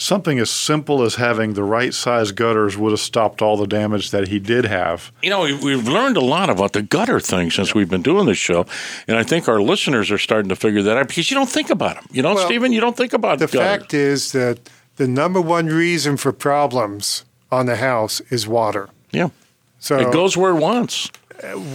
Something 0.01 0.39
as 0.39 0.49
simple 0.49 1.03
as 1.03 1.13
having 1.15 1.53
the 1.53 1.63
right 1.63 1.93
size 1.93 2.31
gutters 2.31 2.75
would 2.75 2.89
have 2.89 2.99
stopped 2.99 3.39
all 3.39 3.55
the 3.55 3.67
damage 3.67 4.09
that 4.09 4.29
he 4.29 4.39
did 4.39 4.65
have. 4.65 5.11
You 5.21 5.29
know, 5.29 5.41
we- 5.41 5.53
we've 5.53 5.87
learned 5.87 6.17
a 6.17 6.21
lot 6.21 6.49
about 6.49 6.73
the 6.73 6.81
gutter 6.81 7.19
thing 7.19 7.51
since 7.51 7.75
we've 7.75 7.87
been 7.87 8.01
doing 8.01 8.25
this 8.25 8.39
show, 8.39 8.65
and 9.07 9.15
I 9.15 9.21
think 9.21 9.47
our 9.47 9.61
listeners 9.61 10.09
are 10.09 10.17
starting 10.17 10.49
to 10.49 10.55
figure 10.55 10.81
that 10.81 10.97
out 10.97 11.07
because 11.07 11.29
you 11.29 11.35
don't 11.37 11.47
think 11.49 11.69
about 11.69 11.97
them. 11.97 12.05
You 12.11 12.23
know, 12.23 12.33
Well, 12.33 12.47
Stephen, 12.47 12.71
you 12.71 12.81
don't 12.81 12.97
think 12.97 13.13
about 13.13 13.37
the 13.37 13.45
gutters. 13.45 13.59
fact 13.81 13.93
is 13.93 14.31
that 14.31 14.57
the 14.97 15.07
number 15.07 15.39
one 15.39 15.67
reason 15.67 16.17
for 16.17 16.31
problems 16.31 17.23
on 17.51 17.67
the 17.67 17.75
house 17.75 18.21
is 18.31 18.47
water. 18.47 18.89
Yeah. 19.11 19.29
So 19.79 19.99
It 19.99 20.11
goes 20.11 20.35
where 20.35 20.49
it 20.51 20.59
wants. 20.59 21.11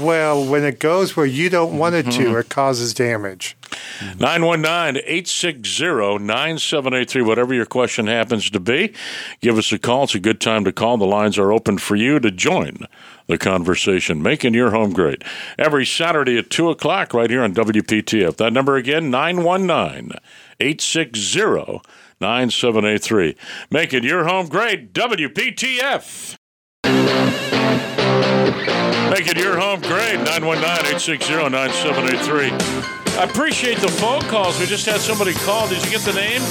Well 0.00 0.44
when 0.44 0.64
it 0.64 0.79
goes 0.79 1.16
where 1.16 1.26
you 1.26 1.50
don't 1.50 1.79
want 1.79 1.94
it 1.94 2.05
to, 2.05 2.24
mm-hmm. 2.24 2.37
it 2.37 2.48
causes 2.48 2.94
damage. 2.94 3.57
Mm-hmm. 3.98 4.20
919 4.20 5.02
860 5.05 6.18
9783. 6.18 7.22
Whatever 7.22 7.55
your 7.55 7.66
question 7.66 8.07
happens 8.07 8.50
to 8.50 8.61
be, 8.61 8.92
give 9.40 9.59
us 9.59 9.72
a 9.72 9.79
call. 9.79 10.05
It's 10.05 10.14
a 10.14 10.20
good 10.20 10.40
time 10.40 10.64
to 10.64 10.72
call. 10.72 10.96
The 10.96 11.07
lines 11.07 11.38
are 11.38 11.52
open 11.52 11.79
for 11.79 11.96
you 11.96 12.20
to 12.20 12.31
join 12.31 12.87
the 13.26 13.38
conversation, 13.38 14.22
making 14.22 14.55
your 14.55 14.70
home 14.70 14.92
great. 14.92 15.24
Every 15.59 15.85
Saturday 15.85 16.38
at 16.38 16.50
2 16.50 16.70
o'clock, 16.70 17.12
right 17.12 17.29
here 17.29 17.42
on 17.42 17.55
WPTF. 17.55 18.37
That 18.37 18.52
number 18.52 18.76
again, 18.76 19.11
919 19.11 20.12
860 20.61 21.81
9783. 22.20 23.37
Making 23.70 24.05
your 24.05 24.24
home 24.24 24.48
great, 24.48 24.92
WPTF. 24.92 26.37
Making 29.16 29.40
your 29.42 29.59
home 29.59 29.81
great, 29.81 30.18
919-860-9783. 30.18 33.16
I 33.16 33.24
appreciate 33.24 33.79
the 33.79 33.88
phone 33.88 34.20
calls. 34.24 34.61
We 34.61 34.66
just 34.66 34.85
had 34.85 35.00
somebody 35.00 35.33
call. 35.33 35.66
Did 35.68 35.83
you 35.83 35.90
get 35.90 36.02
the 36.02 36.12
name? 36.12 36.42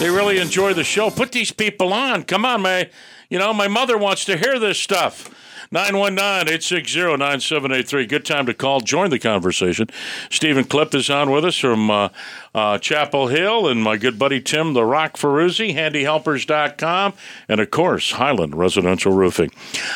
They 0.00 0.10
really 0.10 0.40
enjoy 0.40 0.74
the 0.74 0.82
show. 0.82 1.10
Put 1.10 1.30
these 1.30 1.52
people 1.52 1.92
on. 1.92 2.24
Come 2.24 2.44
on, 2.44 2.62
my, 2.62 2.90
you 3.30 3.38
know, 3.38 3.54
my 3.54 3.68
mother 3.68 3.96
wants 3.96 4.24
to 4.24 4.36
hear 4.36 4.58
this 4.58 4.80
stuff. 4.80 5.30
919-860-9783. 5.72 8.08
Good 8.08 8.24
time 8.24 8.46
to 8.46 8.54
call. 8.54 8.80
Join 8.80 9.10
the 9.10 9.18
conversation. 9.18 9.88
Stephen 10.30 10.64
Clipp 10.64 10.94
is 10.94 11.10
on 11.10 11.30
with 11.30 11.44
us 11.44 11.58
from 11.58 11.90
uh, 11.90 12.08
uh, 12.54 12.78
Chapel 12.78 13.28
Hill 13.28 13.68
and 13.68 13.82
my 13.82 13.96
good 13.96 14.18
buddy 14.18 14.40
Tim 14.40 14.74
the 14.74 14.84
Rock 14.84 15.16
Ferruzzi, 15.16 15.74
handyhelpers.com, 15.74 17.14
and 17.48 17.60
of 17.60 17.70
course, 17.70 18.12
Highland 18.12 18.54
Residential 18.54 19.12
Roofing. 19.12 19.50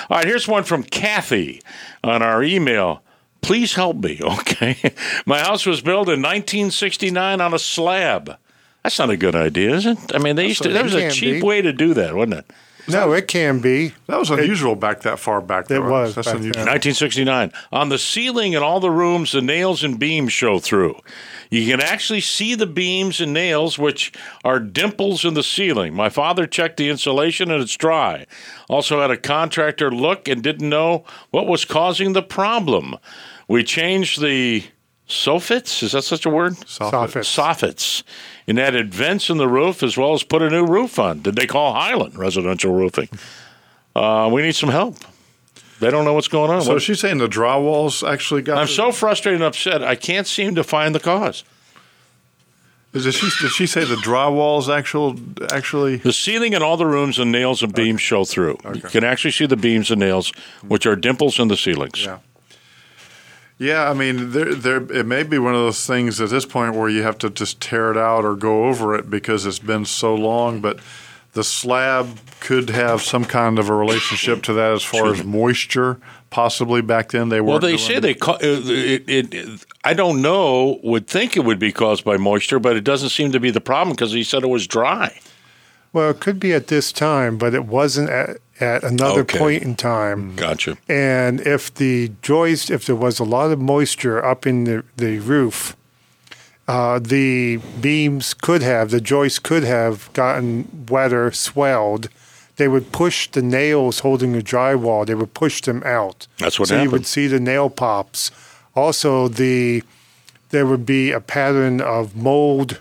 All 0.09 0.19
right, 0.19 0.27
here's 0.27 0.49
one 0.49 0.65
from 0.65 0.83
Kathy 0.83 1.63
on 2.03 2.23
our 2.23 2.43
email. 2.43 3.03
Please 3.43 3.75
help 3.75 3.97
me, 3.97 4.21
okay? 4.23 4.77
My 5.27 5.39
house 5.39 5.67
was 5.67 5.81
built 5.81 6.09
in 6.09 6.21
1969 6.21 7.41
on 7.41 7.55
a 7.55 7.59
slab. 7.59 8.37
That's 8.83 8.99
not 8.99 9.11
a 9.11 9.17
good 9.17 9.35
idea, 9.35 9.75
is 9.75 9.87
it? 9.87 9.99
I 10.15 10.19
mean, 10.19 10.37
they 10.37 10.47
used 10.47 10.63
to. 10.63 10.71
There 10.71 10.85
was 10.85 10.95
a 10.95 11.11
cheap 11.11 11.43
way 11.43 11.61
to 11.61 11.73
do 11.73 11.93
that, 11.95 12.15
wasn't 12.15 12.35
it? 12.35 12.51
No, 12.89 13.13
it 13.13 13.29
can 13.29 13.61
be. 13.61 13.95
That 14.07 14.19
was 14.19 14.31
unusual 14.31 14.75
back 14.75 15.01
that 15.01 15.19
far 15.19 15.41
back. 15.41 15.71
It 15.71 15.81
was 15.81 16.15
That's 16.15 16.29
back 16.29 16.37
unusual. 16.37 16.61
1969. 16.61 17.53
On 17.73 17.89
the 17.89 17.99
ceiling 17.99 18.53
in 18.53 18.63
all 18.63 18.81
the 18.81 18.91
rooms, 18.91 19.33
the 19.33 19.41
nails 19.41 19.85
and 19.85 19.99
beams 19.99 20.33
show 20.33 20.59
through. 20.59 20.97
You 21.51 21.67
can 21.67 21.81
actually 21.81 22.21
see 22.21 22.55
the 22.55 22.67
beams 22.67 23.21
and 23.21 23.33
nails, 23.33 23.79
which 23.79 24.13
are 24.45 24.61
dimples 24.61 25.25
in 25.25 25.35
the 25.35 25.43
ceiling. 25.43 25.95
My 25.95 26.09
father 26.09 26.47
checked 26.47 26.77
the 26.77 26.89
insulation 26.89 27.51
and 27.51 27.63
it's 27.63 27.77
dry. 27.77 28.27
Also 28.69 29.01
had 29.01 29.11
a 29.11 29.17
contractor 29.17 29.91
look 29.91 30.29
and 30.29 30.43
didn't 30.43 30.69
know 30.69 31.05
what 31.31 31.47
was 31.47 31.65
causing 31.65 32.13
the 32.13 32.23
problem. 32.23 32.97
We 33.49 33.65
changed 33.65 34.21
the 34.21 34.65
soffits. 35.11 35.83
Is 35.83 35.93
that 35.93 36.03
such 36.03 36.25
a 36.27 36.31
word? 36.31 36.55
Soffits. 36.55 37.27
Soffits. 37.37 38.03
And 38.47 38.59
added 38.59 38.93
vents 38.95 39.31
in 39.31 39.37
the 39.37 39.49
roof 39.49 39.83
as 39.83 39.97
well 39.97 40.13
as 40.15 40.23
put 40.23 40.43
a 40.43 40.51
new 40.51 40.65
roof 40.67 40.99
on. 40.99 41.21
Did 41.23 41.37
they 41.37 41.47
call 41.47 41.75
Highland 41.75 42.17
Residential 42.17 42.73
Roofing? 42.73 43.09
Uh, 43.95 44.29
we 44.33 44.43
need 44.43 44.55
some 44.55 44.71
help. 44.71 44.97
They 45.81 45.91
don't 45.91 46.05
know 46.05 46.13
what's 46.15 46.29
going 46.29 46.51
on. 46.51 46.63
So 46.63 46.75
What- 46.75 46.83
she's 46.83 47.01
saying 47.01 47.19
the 47.19 47.29
drywalls 47.29 48.07
actually 48.09 48.43
got. 48.43 48.59
I'm 48.59 48.67
the- 48.67 48.73
so 48.73 48.93
frustrated 48.93 49.41
and 49.41 49.47
upset. 49.47 49.83
I 49.83 49.95
can't 49.95 50.27
seem 50.27 50.55
to 50.57 50.65
find 50.65 50.95
the 50.95 51.01
cause. 51.01 51.43
Did 52.93 53.15
she, 53.15 53.31
did 53.41 53.53
she 53.53 53.67
say 53.67 53.85
the 53.85 53.95
drywalls 53.95 54.69
actual 54.69 55.15
actually? 55.53 55.97
The 55.99 56.13
ceiling 56.13 56.55
in 56.55 56.63
all 56.63 56.77
the 56.77 56.87
rooms 56.87 57.21
and 57.21 57.31
nails 57.31 57.63
and 57.63 57.73
beams 57.73 58.01
show 58.01 58.25
through. 58.25 58.59
You 58.75 58.81
can 58.81 59.05
actually 59.05 59.31
see 59.31 59.47
the 59.47 59.57
beams 59.57 59.93
and 59.93 60.01
nails, 60.01 60.33
which 60.67 60.87
are 60.87 60.97
dimples 60.97 61.39
in 61.39 61.47
the 61.49 61.57
ceilings. 61.57 62.05
Yeah. 62.05 62.19
Yeah, 63.61 63.91
I 63.91 63.93
mean, 63.93 64.31
there, 64.31 64.55
there, 64.55 64.77
it 64.91 65.05
may 65.05 65.23
be 65.23 65.39
one 65.39 65.55
of 65.55 65.61
those 65.61 65.87
things 65.87 66.19
at 66.19 66.31
this 66.31 66.47
point 66.47 66.75
where 66.75 66.89
you 66.89 67.03
have 67.03 67.19
to 67.19 67.29
just 67.29 67.61
tear 67.61 67.91
it 67.91 67.99
out 67.99 68.25
or 68.25 68.35
go 68.35 68.65
over 68.65 68.95
it 68.95 69.11
because 69.11 69.45
it's 69.45 69.59
been 69.59 69.85
so 69.85 70.15
long. 70.15 70.63
But 70.63 70.81
the 71.35 71.45
slab 71.45 72.19
could 72.41 72.71
have 72.71 73.03
some 73.03 73.27
kind 73.27 73.59
of 73.59 73.69
a 73.69 73.75
relationship 73.75 74.43
to 74.45 74.55
that 74.55 74.73
as 74.73 74.83
far 74.83 75.13
as 75.13 75.23
moisture, 75.23 75.99
possibly 76.31 76.81
back 76.81 77.11
then. 77.11 77.29
They 77.29 77.43
were. 77.43 77.49
Well, 77.49 77.59
they 77.59 77.77
say 77.77 78.01
they 78.01 78.15
ca- 78.15 78.39
it, 78.41 79.07
it, 79.07 79.35
it. 79.35 79.67
I 79.85 79.93
don't 79.93 80.23
know. 80.23 80.81
Would 80.83 81.07
think 81.07 81.37
it 81.37 81.45
would 81.45 81.59
be 81.59 81.71
caused 81.71 82.03
by 82.03 82.17
moisture, 82.17 82.61
but 82.61 82.79
it 82.79 82.85
doesn't 82.85 83.11
seem 83.11 83.31
to 83.33 83.41
be 83.41 83.51
the 83.51 83.61
problem 83.61 83.95
because 83.95 84.13
he 84.13 84.25
said 84.25 84.43
it 84.43 84.49
was 84.49 84.67
dry. 84.67 85.21
Well, 85.93 86.11
it 86.11 86.21
could 86.21 86.39
be 86.39 86.53
at 86.53 86.69
this 86.69 86.93
time, 86.93 87.37
but 87.37 87.53
it 87.55 87.65
wasn't 87.65 88.11
at, 88.11 88.37
at 88.61 88.85
another 88.85 89.23
Okay. 89.23 89.39
point 89.39 89.63
in 89.63 89.75
time. 89.75 90.37
Gotcha. 90.37 90.77
And 90.89 91.41
if 91.41 91.75
the 91.75 92.13
joist, 92.23 92.71
if 92.71 92.87
there 92.87 92.95
was 92.97 93.19
a 93.19 93.25
lot 93.25 93.51
of 93.51 93.59
moisture 93.61 94.25
up 94.25 94.47
in 94.47 94.65
the, 94.65 94.85
the 94.97 95.19
roof, 95.19 95.77
uh, 96.69 97.01
the 97.01 97.57
beams 97.81 98.35
could 98.35 98.63
have, 98.63 98.91
the 98.91 99.01
joist 99.01 99.43
could 99.43 99.65
have 99.65 100.13
gotten 100.13 100.87
wetter, 100.89 101.33
swelled. 101.33 102.09
They 102.57 102.69
would 102.69 102.93
push 102.93 103.29
the 103.29 103.43
nails 103.43 104.01
holding 104.01 104.33
the 104.33 104.43
drywall, 104.43 105.05
they 105.07 105.15
would 105.17 105.35
push 105.35 105.61
them 105.63 105.83
out. 105.85 106.29
That's 106.39 106.61
what 106.61 106.69
so 106.69 106.81
you 106.81 106.91
would 106.91 107.07
see 107.07 107.27
the 107.27 107.41
nail 107.41 107.69
pops. 107.71 108.31
Also, 108.77 109.27
the 109.27 109.83
there 110.51 110.67
would 110.67 110.85
be 110.87 111.11
a 111.11 111.21
pattern 111.21 111.81
of 111.81 112.15
mold 112.15 112.81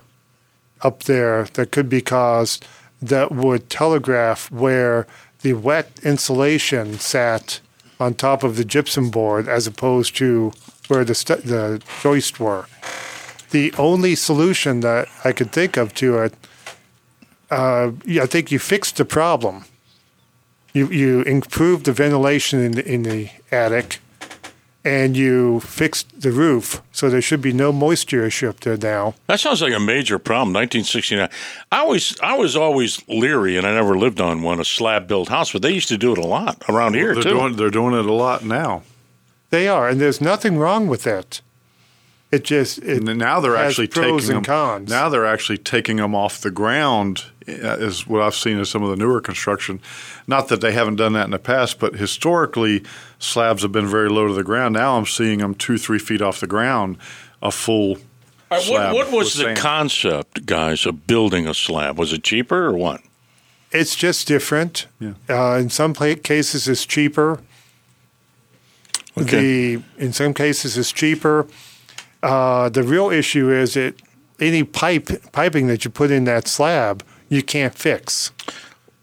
up 0.82 1.04
there 1.04 1.46
that 1.54 1.72
could 1.72 1.88
be 1.90 2.02
caused 2.02 2.66
that 3.02 3.32
would 3.32 3.70
telegraph 3.70 4.52
where 4.52 5.08
the 5.42 5.54
wet 5.54 5.92
insulation 6.04 7.00
sat 7.00 7.60
on 8.00 8.14
top 8.14 8.44
of 8.44 8.56
the 8.56 8.66
gypsum 8.66 9.10
board 9.10 9.48
as 9.48 9.68
opposed 9.68 10.16
to 10.18 10.52
where 10.88 11.04
the 11.04 11.16
st- 11.16 11.46
the 11.46 11.82
joists 12.02 12.40
were. 12.40 12.66
The 13.52 13.74
only 13.78 14.16
solution 14.16 14.82
that 14.82 15.08
I 15.24 15.32
could 15.32 15.52
think 15.52 15.78
of 15.78 15.94
to 15.96 16.20
it, 16.20 16.34
uh, 17.50 17.92
I 18.08 18.26
think 18.26 18.52
you 18.52 18.60
fixed 18.60 18.98
the 18.98 19.06
problem. 19.06 19.66
You 20.74 20.88
you 20.88 21.22
improved 21.24 21.86
the 21.86 21.94
ventilation 21.94 22.60
in 22.60 22.72
the, 22.74 22.94
in 22.94 23.04
the 23.04 23.30
attic, 23.52 24.00
and 24.86 25.18
you 25.18 25.60
fixed 25.60 26.22
the 26.22 26.32
roof, 26.32 26.82
so 26.92 27.10
there 27.10 27.22
should 27.22 27.42
be 27.42 27.52
no 27.54 27.72
moisture 27.72 28.26
issue 28.26 28.48
up 28.48 28.62
there 28.62 28.78
now. 28.78 29.14
That 29.28 29.40
sounds 29.40 29.62
like 29.62 29.74
a 29.74 29.80
major 29.80 30.18
problem. 30.20 30.54
1969. 30.54 31.30
I 31.72 31.80
always, 31.80 32.20
I 32.22 32.36
was 32.38 32.56
always 32.56 33.02
leery, 33.08 33.58
and 33.58 33.68
I 33.68 33.74
never 33.74 33.98
lived 33.98 34.22
on 34.22 34.42
one 34.42 34.60
a 34.60 34.66
slab 34.66 35.08
built 35.08 35.30
house, 35.30 35.52
but 35.52 35.62
they 35.62 35.72
used 35.72 35.90
to 35.90 35.98
do 35.98 36.14
it 36.14 36.18
a 36.18 36.26
lot 36.26 36.64
around 36.70 36.94
here 36.96 37.14
They're 37.14 37.24
too. 37.24 37.30
doing, 37.32 37.56
they're 37.58 37.70
doing 37.70 37.94
it 37.94 38.06
a 38.06 38.14
lot 38.14 38.46
now. 38.46 38.84
They 39.50 39.68
are, 39.68 39.90
and 39.90 40.00
there's 40.00 40.22
nothing 40.22 40.58
wrong 40.58 40.88
with 40.88 41.04
that. 41.04 41.42
It 42.32 42.44
just 42.44 42.78
it 42.80 43.08
And 43.08 43.18
now 43.18 43.40
they're 43.40 43.58
has 43.58 43.72
actually 43.72 43.88
pros 43.88 44.22
taking 44.28 44.36
and 44.38 44.38
them. 44.38 44.44
cons. 44.44 44.90
Now 44.90 45.10
they're 45.10 45.26
actually 45.26 45.58
taking 45.58 45.98
them 45.98 46.14
off 46.14 46.42
the 46.42 46.52
ground. 46.52 47.26
Uh, 47.56 47.78
Is 47.78 48.08
what 48.08 48.22
I've 48.22 48.36
seen 48.36 48.58
in 48.58 48.66
some 48.66 48.84
of 48.84 48.90
the 48.90 48.96
newer 48.96 49.22
construction. 49.22 49.80
Not 50.28 50.48
that 50.50 50.62
they 50.62 50.72
haven't 50.72 50.96
done 50.96 51.14
that 51.14 51.26
in 51.26 51.32
the 51.32 51.40
past, 51.40 51.80
but 51.80 51.96
historically 51.96 52.84
slabs 53.18 53.62
have 53.62 53.72
been 53.72 53.88
very 53.88 54.10
low 54.10 54.28
to 54.28 54.34
the 54.34 54.44
ground. 54.44 54.74
Now 54.74 54.98
I'm 54.98 55.06
seeing 55.06 55.40
them 55.40 55.56
two, 55.56 55.78
three 55.78 56.00
feet 56.00 56.22
off 56.22 56.40
the 56.40 56.48
ground, 56.48 56.98
a 57.42 57.52
full. 57.52 57.98
All 58.52 58.58
right, 58.58 58.62
slab 58.62 58.94
what, 58.94 59.08
what 59.12 59.18
was 59.18 59.34
the 59.36 59.44
sand. 59.44 59.58
concept, 59.58 60.46
guys, 60.46 60.86
of 60.86 61.06
building 61.06 61.48
a 61.48 61.54
slab? 61.54 62.00
Was 62.00 62.14
it 62.14 62.24
cheaper 62.24 62.66
or 62.66 62.74
what? 62.74 63.02
it's 63.72 63.96
just 63.96 64.28
different. 64.28 64.88
Yeah. 65.00 65.14
Uh, 65.30 65.58
in 65.58 65.70
some 65.70 65.94
cases, 65.94 66.68
it's 66.68 66.86
cheaper. 66.86 67.40
Okay. 69.18 69.76
The 69.76 69.84
in 69.98 70.14
some 70.14 70.34
cases, 70.34 70.78
it's 70.78 70.92
cheaper. 70.92 71.48
Uh, 72.24 72.70
the 72.70 72.84
real 72.84 73.10
issue 73.10 73.52
is 73.52 73.74
that 73.74 73.96
any 74.40 74.64
pipe 74.64 75.10
piping 75.32 75.68
that 75.68 75.84
you 75.84 75.92
put 75.92 76.12
in 76.12 76.24
that 76.26 76.48
slab, 76.48 77.04
you 77.30 77.42
can't 77.44 77.74
fix. 77.76 78.32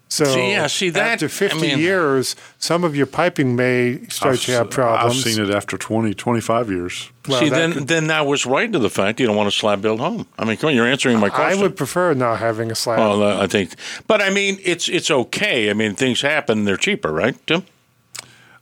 So 0.09 0.23
See, 0.23 0.51
yeah, 0.51 0.67
see, 0.67 0.89
that- 0.91 1.13
after 1.13 1.27
50 1.27 1.57
I 1.57 1.61
mean- 1.61 1.79
years, 1.79 2.37
some 2.57 2.85
of 2.85 2.95
your 2.95 3.05
piping 3.07 3.57
may 3.57 3.99
start 4.07 4.35
I've 4.35 4.41
to 4.43 4.51
have 4.53 4.69
problems. 4.71 5.17
I've 5.25 5.33
seen 5.33 5.43
it 5.43 5.53
after 5.53 5.77
20, 5.77 6.13
25 6.13 6.69
years. 6.71 7.09
Well, 7.27 7.39
See, 7.41 7.49
that 7.49 7.55
then 7.57 7.73
could- 7.73 7.87
then 7.89 8.07
that 8.07 8.25
was 8.25 8.45
right 8.45 8.71
to 8.71 8.79
the 8.79 8.89
fact 8.89 9.19
you 9.19 9.27
don't 9.27 9.35
want 9.35 9.49
a 9.49 9.51
slab 9.51 9.81
built 9.81 9.99
home. 9.99 10.25
I 10.39 10.45
mean, 10.45 10.55
come 10.55 10.69
on, 10.69 10.75
you're 10.75 10.87
answering 10.87 11.19
my 11.19 11.27
question. 11.27 11.59
I 11.59 11.61
would 11.61 11.75
prefer 11.75 12.13
not 12.13 12.39
having 12.39 12.71
a 12.71 12.75
slab. 12.75 12.99
Well, 12.99 13.21
uh, 13.21 13.43
I 13.43 13.47
think, 13.47 13.71
but 14.07 14.21
I 14.21 14.29
mean, 14.29 14.59
it's 14.63 14.87
it's 14.87 15.11
okay. 15.11 15.69
I 15.69 15.73
mean, 15.73 15.93
things 15.93 16.21
happen; 16.21 16.63
they're 16.63 16.77
cheaper, 16.77 17.11
right, 17.11 17.35
Tim? 17.45 17.63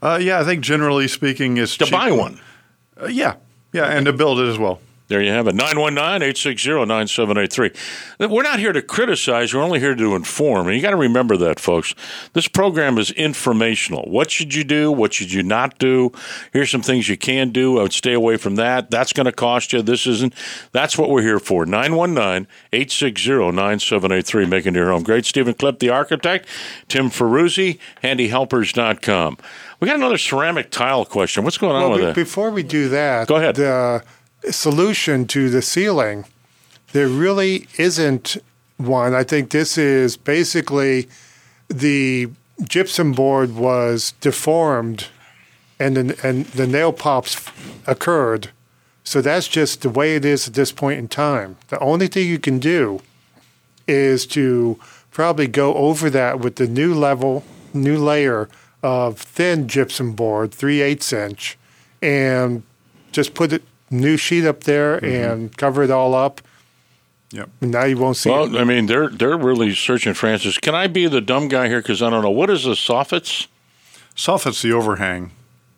Uh, 0.01 0.17
yeah, 0.19 0.39
I 0.39 0.43
think 0.45 0.61
generally 0.63 1.07
speaking, 1.07 1.57
it's 1.57 1.77
To 1.77 1.85
cheap- 1.85 1.91
buy 1.93 2.09
one. 2.11 2.39
Uh, 2.99 3.05
yeah, 3.05 3.35
yeah, 3.71 3.85
and 3.85 4.07
to 4.07 4.13
build 4.13 4.39
it 4.39 4.47
as 4.49 4.57
well. 4.57 4.79
There 5.07 5.21
you 5.21 5.29
have 5.31 5.47
it. 5.47 5.53
919-860-9783. 5.55 8.27
We're 8.29 8.41
not 8.41 8.57
here 8.59 8.73
to 8.73 8.81
criticize. 8.81 9.53
We're 9.53 9.61
only 9.61 9.79
here 9.79 9.93
to 9.93 10.15
inform. 10.15 10.65
And 10.67 10.75
you 10.75 10.81
got 10.81 10.89
to 10.91 10.95
remember 10.95 11.37
that, 11.37 11.59
folks. 11.59 11.93
This 12.33 12.47
program 12.47 12.97
is 12.97 13.11
informational. 13.11 14.09
What 14.09 14.31
should 14.31 14.55
you 14.55 14.63
do? 14.63 14.91
What 14.91 15.13
should 15.13 15.31
you 15.31 15.43
not 15.43 15.77
do? 15.77 16.11
Here's 16.53 16.71
some 16.71 16.81
things 16.81 17.07
you 17.07 17.17
can 17.17 17.51
do. 17.51 17.77
I 17.77 17.83
would 17.83 17.93
stay 17.93 18.13
away 18.13 18.37
from 18.37 18.55
that. 18.55 18.89
That's 18.89 19.13
going 19.13 19.25
to 19.27 19.31
cost 19.31 19.73
you. 19.73 19.83
This 19.83 20.07
isn't. 20.07 20.33
That's 20.71 20.97
what 20.97 21.11
we're 21.11 21.21
here 21.21 21.39
for. 21.39 21.65
919-860-9783. 21.65 24.49
Making 24.49 24.75
your 24.75 24.91
home 24.91 25.03
great. 25.03 25.25
Stephen 25.25 25.53
Clipp, 25.53 25.79
the 25.79 25.89
architect. 25.89 26.47
Tim 26.87 27.09
Ferruzzi, 27.09 27.79
handyhelpers.com. 28.03 29.37
We 29.79 29.87
got 29.87 29.97
another 29.97 30.17
ceramic 30.17 30.71
tile 30.71 31.05
question. 31.05 31.43
What's 31.43 31.57
going 31.57 31.75
on 31.75 31.81
Well, 31.81 31.91
with 31.91 31.99
be- 31.99 32.05
that? 32.07 32.15
before 32.15 32.49
we 32.49 32.63
do 32.63 32.89
that, 32.89 33.27
Go 33.27 33.35
ahead. 33.35 33.55
The 33.55 34.03
solution 34.51 35.27
to 35.27 35.49
the 35.49 35.61
ceiling, 35.61 36.25
there 36.93 37.07
really 37.07 37.67
isn't 37.77 38.37
one. 38.77 39.13
I 39.13 39.23
think 39.23 39.49
this 39.49 39.77
is 39.77 40.17
basically 40.17 41.07
the 41.67 42.29
gypsum 42.63 43.11
board 43.11 43.55
was 43.55 44.13
deformed, 44.21 45.07
and 45.79 45.97
the, 45.97 46.27
and 46.27 46.45
the 46.47 46.67
nail 46.67 46.93
pops 46.93 47.49
occurred. 47.85 48.49
So 49.03 49.21
that's 49.21 49.47
just 49.47 49.81
the 49.81 49.89
way 49.89 50.15
it 50.15 50.25
is 50.25 50.47
at 50.47 50.55
this 50.55 50.71
point 50.71 50.99
in 50.99 51.07
time. 51.07 51.57
The 51.67 51.79
only 51.79 52.07
thing 52.07 52.27
you 52.27 52.39
can 52.39 52.59
do 52.59 53.01
is 53.87 54.25
to 54.27 54.79
probably 55.11 55.47
go 55.47 55.75
over 55.75 56.09
that 56.09 56.39
with 56.39 56.55
the 56.55 56.67
new 56.67 56.93
level, 56.93 57.43
new 57.73 57.97
layer 57.97 58.49
of 58.81 59.19
thin 59.19 59.67
gypsum 59.67 60.13
board, 60.13 60.51
3 60.53 60.81
eighths 60.81 61.13
inch, 61.13 61.57
and 62.01 62.63
just 63.11 63.33
put 63.33 63.53
a 63.53 63.61
new 63.89 64.17
sheet 64.17 64.45
up 64.45 64.63
there 64.63 64.99
mm-hmm. 64.99 65.31
and 65.31 65.57
cover 65.57 65.83
it 65.83 65.91
all 65.91 66.13
up. 66.13 66.41
Yep. 67.31 67.49
Now 67.61 67.83
you 67.83 67.97
won't 67.97 68.17
see 68.17 68.29
it. 68.29 68.33
Well, 68.33 68.57
I 68.57 68.63
mean, 68.63 68.85
they're 68.85 69.09
they're 69.09 69.37
really 69.37 69.73
searching 69.73 70.13
Francis. 70.13 70.57
Can 70.57 70.75
I 70.75 70.87
be 70.87 71.07
the 71.07 71.21
dumb 71.21 71.47
guy 71.47 71.67
here? 71.67 71.81
Because 71.81 72.01
I 72.01 72.09
don't 72.09 72.23
know. 72.23 72.29
What 72.29 72.49
is 72.49 72.63
the 72.63 72.71
soffits? 72.71 73.47
Soffit's 74.15 74.61
the 74.61 74.71
overhang, 74.71 75.31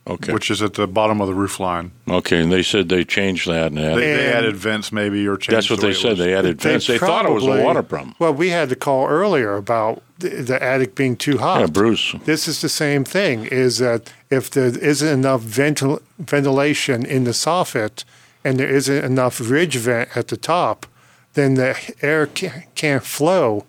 Okay. 0.08 0.32
which 0.34 0.50
is 0.50 0.62
at 0.62 0.76
the 0.76 0.88
bottom 0.88 1.20
of 1.20 1.28
the 1.28 1.34
roof 1.34 1.60
line. 1.60 1.92
okay. 2.08 2.42
And 2.42 2.52
they 2.52 2.64
said 2.64 2.88
they 2.88 3.04
changed 3.04 3.48
that. 3.50 3.68
And 3.68 3.78
They, 3.78 3.86
added, 3.86 3.98
they 4.04 4.26
And- 4.28 4.36
added 4.38 4.56
vents 4.56 4.92
maybe 4.92 5.28
or 5.28 5.36
changed. 5.38 5.52
that's 5.52 5.70
what 5.70 5.82
the 5.82 5.88
they 5.88 5.94
said. 5.94 6.18
They 6.18 6.34
added 6.34 6.60
They 6.60 6.70
vents. 6.72 6.88
They 6.88 6.98
thought 6.98 7.26
it 7.26 7.32
was 7.32 7.46
a 7.46 7.62
water 7.64 7.84
problem. 7.84 8.16
Well, 8.20 8.34
we 8.34 8.50
had 8.50 8.70
the 8.70 8.76
call 8.78 9.08
earlier 9.08 9.56
about 9.58 10.02
the, 10.20 10.30
the 10.30 10.64
attic 10.64 10.96
being 10.96 11.16
too 11.18 11.38
hot. 11.40 11.60
Yeah, 11.60 11.66
Bruce. 11.68 12.16
This 12.26 12.48
is 12.48 12.62
the 12.62 12.70
same 12.70 13.04
thing. 13.04 13.46
Is 13.48 13.80
that 13.80 14.14
if 14.30 14.50
there 14.50 14.68
isn't 14.78 15.08
enough 15.08 15.42
ventil- 15.42 16.02
ventilation 16.18 17.06
in 17.06 17.24
the 17.26 17.32
soffit, 17.32 18.04
and 18.44 18.58
there 18.60 18.70
isn't 18.70 19.04
enough 19.04 19.42
ridge 19.42 19.76
vent 19.76 20.10
at 20.16 20.30
the 20.30 20.38
top, 20.38 20.86
then 21.34 21.56
the 21.56 21.76
air 22.02 22.28
ca- 22.28 22.64
can't 22.76 23.04
flow 23.04 23.66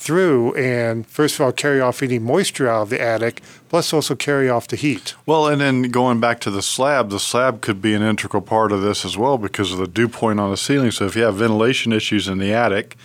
through 0.00 0.54
and 0.54 1.06
first 1.06 1.34
of 1.34 1.42
all 1.42 1.52
carry 1.52 1.78
off 1.78 2.02
any 2.02 2.18
moisture 2.18 2.66
out 2.66 2.82
of 2.82 2.90
the 2.90 3.00
attic, 3.00 3.42
plus 3.68 3.92
also 3.92 4.16
carry 4.16 4.48
off 4.48 4.66
the 4.66 4.76
heat. 4.76 5.14
Well, 5.26 5.46
and 5.46 5.60
then 5.60 5.82
going 5.82 6.20
back 6.20 6.40
to 6.40 6.50
the 6.50 6.62
slab, 6.62 7.10
the 7.10 7.20
slab 7.20 7.60
could 7.60 7.82
be 7.82 7.92
an 7.92 8.02
integral 8.02 8.42
part 8.42 8.72
of 8.72 8.80
this 8.80 9.04
as 9.04 9.18
well 9.18 9.36
because 9.36 9.72
of 9.72 9.78
the 9.78 9.86
dew 9.86 10.08
point 10.08 10.40
on 10.40 10.50
the 10.50 10.56
ceiling. 10.56 10.90
So 10.90 11.04
if 11.04 11.16
you 11.16 11.24
have 11.24 11.34
ventilation 11.34 11.92
issues 11.92 12.28
in 12.28 12.38
the 12.38 12.50
attic 12.50 12.96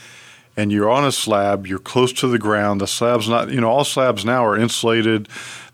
and 0.58 0.72
you're 0.72 0.90
on 0.90 1.06
a 1.06 1.12
slab, 1.12 1.68
you're 1.68 1.80
close 1.80 2.14
to 2.14 2.28
the 2.28 2.40
ground, 2.40 2.80
the 2.82 2.88
slab's 2.88 3.28
not, 3.28 3.50
you 3.52 3.60
know, 3.62 3.70
all 3.70 3.84
slabs 3.84 4.24
now 4.26 4.46
are 4.46 4.58
insulated. 4.58 5.28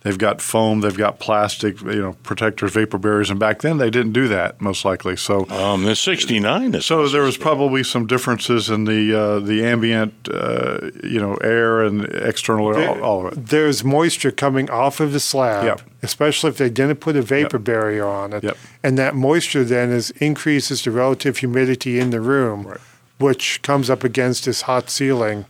They've 0.04 0.18
got 0.18 0.42
foam, 0.42 0.82
they've 0.82 0.98
got 0.98 1.20
plastic, 1.20 1.80
you 1.82 2.02
know, 2.02 2.14
protectors, 2.24 2.72
vapor 2.74 2.98
barriers, 2.98 3.30
and 3.30 3.40
back 3.40 3.62
then 3.62 3.78
they 3.78 3.92
didn't 3.92 4.14
do 4.14 4.28
that 4.30 4.60
most 4.60 4.84
likely. 4.84 5.16
So 5.16 5.48
Um, 5.52 5.84
the 5.84 5.96
69 5.96 6.74
is. 6.74 6.88
so 6.88 7.08
there 7.08 7.22
was 7.22 7.38
probably 7.38 7.84
some 7.84 8.08
differences 8.08 8.68
in 8.72 8.86
the 8.86 9.14
uh, 9.14 9.40
the 9.40 9.64
ambient, 9.64 10.14
uh, 10.34 10.90
you 11.04 11.20
know, 11.22 11.36
air 11.36 11.84
and 11.84 12.06
external 12.06 12.76
air, 12.76 12.90
all, 12.90 13.04
all 13.04 13.28
of 13.28 13.34
it. 13.34 13.46
There's 13.46 13.84
moisture 13.84 14.32
coming 14.32 14.72
off 14.72 15.00
of 15.00 15.14
the 15.14 15.20
slab, 15.20 15.66
Yep. 15.66 15.82
especially 16.02 16.50
if 16.50 16.58
they 16.58 16.72
didn't 16.72 16.96
put 17.00 17.16
a 17.16 17.22
vapor 17.22 17.60
barrier 17.60 18.08
on 18.08 18.34
it. 18.34 18.44
Yep. 18.44 18.58
And 18.82 18.98
that 18.98 19.14
moisture 19.14 19.64
then 19.64 19.92
is 19.92 20.10
increases 20.20 20.84
the 20.84 20.90
relative 20.90 21.38
humidity 21.38 22.00
in 22.00 22.10
the 22.10 22.22
room, 22.22 22.64
Right. 22.66 22.78
Which 23.22 23.62
comes 23.62 23.90
up 23.90 24.04
against 24.04 24.46
this 24.46 24.64
hot 24.64 24.90
ceiling. 24.90 25.46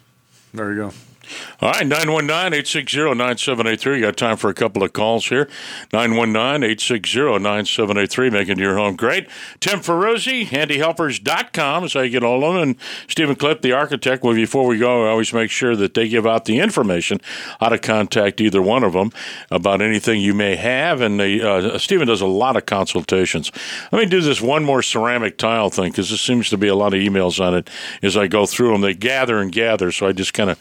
There 0.53 0.71
you 0.71 0.77
go. 0.77 0.93
All 1.61 1.69
right, 1.69 1.85
919 1.85 2.53
860 2.53 3.13
9783. 3.15 3.95
You 3.95 4.01
got 4.01 4.17
time 4.17 4.37
for 4.37 4.49
a 4.49 4.53
couple 4.53 4.83
of 4.83 4.93
calls 4.93 5.27
here. 5.27 5.47
919 5.93 6.63
860 6.63 7.19
9783, 7.19 8.29
making 8.31 8.57
your 8.57 8.77
home 8.77 8.95
great. 8.95 9.27
Tim 9.59 9.79
Ferruzzi, 9.79 10.47
handyhelpers.com 10.47 11.83
is 11.83 11.93
how 11.93 12.01
you 12.01 12.09
get 12.09 12.23
all 12.23 12.43
of 12.43 12.55
them. 12.55 12.63
And 12.63 12.75
Stephen 13.07 13.35
Clipp, 13.35 13.61
the 13.61 13.71
architect. 13.71 14.23
Well, 14.23 14.33
before 14.33 14.65
we 14.65 14.79
go, 14.79 15.05
I 15.05 15.09
always 15.11 15.31
make 15.33 15.51
sure 15.51 15.75
that 15.75 15.93
they 15.93 16.07
give 16.07 16.25
out 16.25 16.45
the 16.45 16.59
information 16.59 17.21
how 17.59 17.69
to 17.69 17.77
contact 17.77 18.41
either 18.41 18.61
one 18.61 18.83
of 18.83 18.93
them 18.93 19.11
about 19.51 19.81
anything 19.81 20.19
you 20.19 20.33
may 20.33 20.55
have. 20.55 21.01
And 21.01 21.19
they, 21.19 21.41
uh, 21.41 21.77
Stephen 21.77 22.07
does 22.07 22.21
a 22.21 22.27
lot 22.27 22.57
of 22.57 22.65
consultations. 22.65 23.51
Let 23.91 23.99
me 23.99 24.05
do 24.07 24.21
this 24.21 24.41
one 24.41 24.63
more 24.63 24.81
ceramic 24.81 25.37
tile 25.37 25.69
thing 25.69 25.91
because 25.91 26.09
there 26.09 26.17
seems 26.17 26.49
to 26.49 26.57
be 26.57 26.67
a 26.67 26.75
lot 26.75 26.93
of 26.93 26.99
emails 26.99 27.39
on 27.39 27.53
it 27.53 27.69
as 28.01 28.17
I 28.17 28.27
go 28.27 28.47
through 28.47 28.71
them. 28.71 28.81
They 28.81 28.95
gather 28.95 29.39
and 29.39 29.51
gather, 29.51 29.91
so 29.91 30.07
I 30.07 30.13
just 30.13 30.33
kind 30.33 30.49
of 30.49 30.59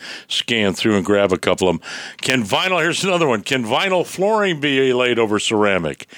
scan 0.51 0.75
through 0.75 0.97
and 0.97 1.05
grab 1.05 1.31
a 1.33 1.39
couple 1.39 1.69
of 1.69 1.79
them. 1.79 1.89
Can 2.21 2.43
vinyl, 2.43 2.83
here's 2.83 3.05
another 3.05 3.29
one. 3.29 3.43
Can 3.43 3.63
vinyl 3.63 4.05
flooring 4.05 4.59
be 4.59 4.93
laid 4.93 5.17
over 5.17 5.39
ceramic 5.39 6.09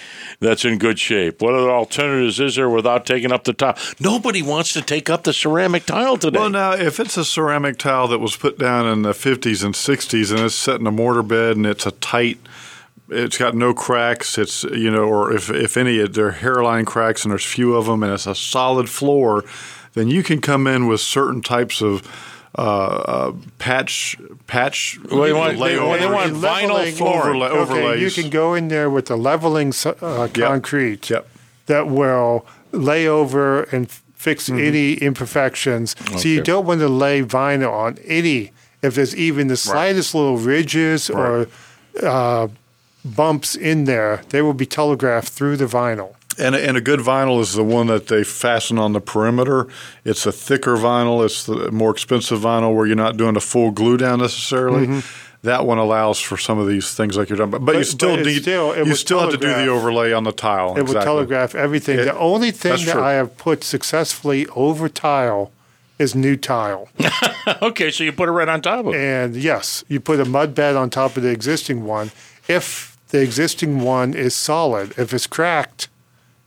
that's 0.40 0.64
in 0.64 0.78
good 0.78 0.98
shape? 0.98 1.42
What 1.42 1.54
other 1.54 1.70
alternatives 1.70 2.40
is 2.40 2.56
there 2.56 2.70
without 2.70 3.04
taking 3.04 3.30
up 3.30 3.44
the 3.44 3.52
tile? 3.52 3.76
Nobody 4.00 4.40
wants 4.40 4.72
to 4.72 4.80
take 4.80 5.10
up 5.10 5.24
the 5.24 5.34
ceramic 5.34 5.84
tile 5.84 6.16
today. 6.16 6.38
Well, 6.38 6.48
now, 6.48 6.72
if 6.72 6.98
it's 6.98 7.18
a 7.18 7.26
ceramic 7.26 7.76
tile 7.76 8.08
that 8.08 8.20
was 8.20 8.34
put 8.34 8.58
down 8.58 8.86
in 8.86 9.02
the 9.02 9.12
50s 9.12 9.62
and 9.62 9.74
60s 9.74 10.30
and 10.30 10.40
it's 10.40 10.54
set 10.54 10.80
in 10.80 10.86
a 10.86 10.92
mortar 10.92 11.22
bed 11.22 11.56
and 11.58 11.66
it's 11.66 11.84
a 11.84 11.90
tight, 11.90 12.38
it's 13.10 13.36
got 13.36 13.54
no 13.54 13.74
cracks, 13.74 14.38
it's, 14.38 14.64
you 14.64 14.90
know, 14.90 15.04
or 15.04 15.30
if, 15.34 15.50
if 15.50 15.76
any, 15.76 16.06
there 16.08 16.28
are 16.28 16.32
hairline 16.32 16.86
cracks 16.86 17.24
and 17.24 17.32
there's 17.32 17.44
few 17.44 17.76
of 17.76 17.84
them 17.84 18.02
and 18.02 18.14
it's 18.14 18.26
a 18.26 18.34
solid 18.34 18.88
floor, 18.88 19.44
then 19.92 20.08
you 20.08 20.22
can 20.22 20.40
come 20.40 20.66
in 20.66 20.86
with 20.86 21.02
certain 21.02 21.42
types 21.42 21.82
of 21.82 22.30
uh, 22.56 22.60
uh, 22.62 23.32
patch, 23.58 24.16
patch, 24.46 24.98
Well, 25.10 25.22
they 25.22 25.32
want- 25.32 25.58
they- 25.58 25.74
they 25.74 26.06
want 26.06 26.34
vinyl 26.34 26.92
flooring. 26.92 27.42
overlay, 27.42 27.82
Okay, 27.92 28.00
you 28.00 28.10
can 28.10 28.28
go 28.30 28.54
in 28.54 28.68
there 28.68 28.90
with 28.90 29.06
the 29.06 29.16
leveling 29.16 29.72
uh, 29.84 30.28
concrete 30.34 31.08
Yep. 31.08 31.28
that 31.66 31.86
will 31.88 32.44
lay 32.72 33.06
over 33.06 33.62
and 33.72 33.88
fix 34.16 34.48
Mm-hmm. 34.50 34.58
any 34.66 34.92
imperfections. 34.94 35.96
So 36.16 36.28
you 36.28 36.42
don't 36.42 36.66
want 36.66 36.80
to 36.80 36.88
lay 36.88 37.22
vinyl 37.22 37.72
on 37.72 37.98
any, 38.06 38.52
if 38.82 38.94
there's 38.94 39.16
even 39.16 39.48
the 39.48 39.56
slightest 39.56 40.14
little 40.14 40.36
ridges 40.38 41.08
or 41.10 41.48
uh, 42.02 42.48
bumps 43.04 43.54
in 43.56 43.84
there, 43.84 44.22
they 44.28 44.42
will 44.42 44.54
be 44.54 44.66
telegraphed 44.66 45.28
through 45.28 45.56
the 45.56 45.66
vinyl. 45.66 46.14
And 46.38 46.54
a, 46.54 46.66
and 46.66 46.76
a 46.76 46.80
good 46.80 47.00
vinyl 47.00 47.40
is 47.40 47.54
the 47.54 47.64
one 47.64 47.86
that 47.88 48.08
they 48.08 48.24
fasten 48.24 48.78
on 48.78 48.92
the 48.92 49.00
perimeter. 49.00 49.68
It's 50.04 50.26
a 50.26 50.32
thicker 50.32 50.76
vinyl. 50.76 51.24
It's 51.24 51.44
the 51.44 51.70
more 51.70 51.90
expensive 51.90 52.40
vinyl 52.40 52.74
where 52.74 52.86
you're 52.86 52.96
not 52.96 53.16
doing 53.16 53.36
a 53.36 53.40
full 53.40 53.70
glue 53.70 53.96
down 53.96 54.20
necessarily. 54.20 54.86
Mm-hmm. 54.86 55.46
That 55.46 55.66
one 55.66 55.78
allows 55.78 56.20
for 56.20 56.36
some 56.36 56.58
of 56.58 56.68
these 56.68 56.94
things 56.94 57.16
like 57.16 57.28
you're 57.28 57.36
talking 57.36 57.54
about. 57.54 57.66
But, 57.66 57.76
you 57.76 57.84
still 57.84 58.16
but 58.16 58.26
need 58.26 58.42
still- 58.42 58.76
you 58.76 58.94
still 58.94 59.20
have 59.20 59.30
to 59.30 59.36
do 59.36 59.48
the 59.48 59.66
overlay 59.66 60.12
on 60.12 60.22
the 60.22 60.30
tile. 60.32 60.76
It 60.76 60.82
exactly. 60.82 61.04
telegraph 61.04 61.54
everything. 61.56 61.98
It- 61.98 62.04
the 62.04 62.18
only 62.18 62.52
thing 62.52 62.84
that 62.86 62.92
true. 62.92 63.02
I 63.02 63.12
have 63.12 63.36
put 63.36 63.64
successfully 63.64 64.46
over 64.54 64.88
tile 64.88 65.50
is 65.98 66.14
new 66.14 66.36
tile. 66.36 66.88
okay, 67.62 67.90
so 67.90 68.04
you 68.04 68.12
put 68.12 68.28
it 68.28 68.32
right 68.32 68.48
on 68.48 68.62
top 68.62 68.86
of 68.86 68.94
it. 68.94 69.00
And 69.00 69.36
yes, 69.36 69.84
you 69.88 70.00
put 70.00 70.20
a 70.20 70.24
mud 70.24 70.54
bed 70.54 70.76
on 70.76 70.90
top 70.90 71.16
of 71.16 71.22
the 71.22 71.30
existing 71.30 71.84
one. 71.84 72.12
If 72.48 72.96
the 73.08 73.20
existing 73.20 73.80
one 73.80 74.14
is 74.14 74.34
solid, 74.34 74.94
if 74.96 75.12
it's 75.12 75.26
cracked, 75.26 75.88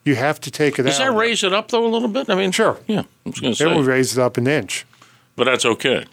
you 0.06 0.16
have 0.16 0.40
to 0.42 0.52
take 0.52 0.80
it 0.80 0.84
Does 0.84 1.00
out. 1.00 1.06
Does 1.06 1.14
that 1.14 1.20
raise 1.20 1.44
it 1.44 1.54
up, 1.54 1.70
though, 1.70 1.86
a 1.86 1.90
little 1.90 2.08
bit? 2.08 2.30
I 2.30 2.36
mean, 2.36 2.52
Sure. 2.52 2.80
Yeah, 2.88 3.02
I 3.02 3.30
was 3.30 3.40
going 3.40 3.54
to 3.54 3.72
It 3.72 3.76
will 3.76 3.84
raise 3.84 4.18
it 4.18 4.22
up 4.22 4.38
an 4.38 4.48
inch. 4.48 4.86
But 5.36 5.46
that's 5.46 5.66
okay. 5.66 6.06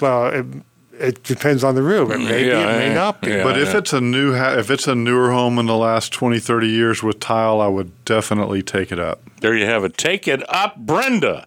Well, 0.00 0.26
it, 0.26 0.46
it 0.98 1.22
depends 1.22 1.62
on 1.62 1.74
the 1.74 1.82
room. 1.82 2.10
It 2.10 2.18
may 2.18 2.44
be, 2.44 2.50
it 2.50 2.54
may 2.54 2.88
yeah, 2.88 2.94
not 2.94 3.20
be. 3.20 3.30
yeah. 3.30 3.44
But 3.44 3.58
if 3.58 3.74
it's 3.74 3.92
a 3.92 4.00
new 4.00 4.34
ha- 4.34 4.54
if 4.58 4.70
it's 4.70 4.88
a 4.88 4.94
newer 4.94 5.30
home 5.30 5.58
in 5.58 5.66
the 5.66 5.76
last 5.76 6.12
20, 6.12 6.38
30 6.38 6.66
years 6.68 7.02
with 7.02 7.20
tile, 7.20 7.60
I 7.60 7.68
would 7.68 8.04
definitely 8.04 8.62
take 8.62 8.90
it 8.90 8.98
up. 8.98 9.20
There 9.40 9.54
you 9.54 9.66
have 9.66 9.84
it. 9.84 9.96
Take 9.96 10.26
it 10.26 10.42
up, 10.52 10.76
Brenda. 10.76 11.46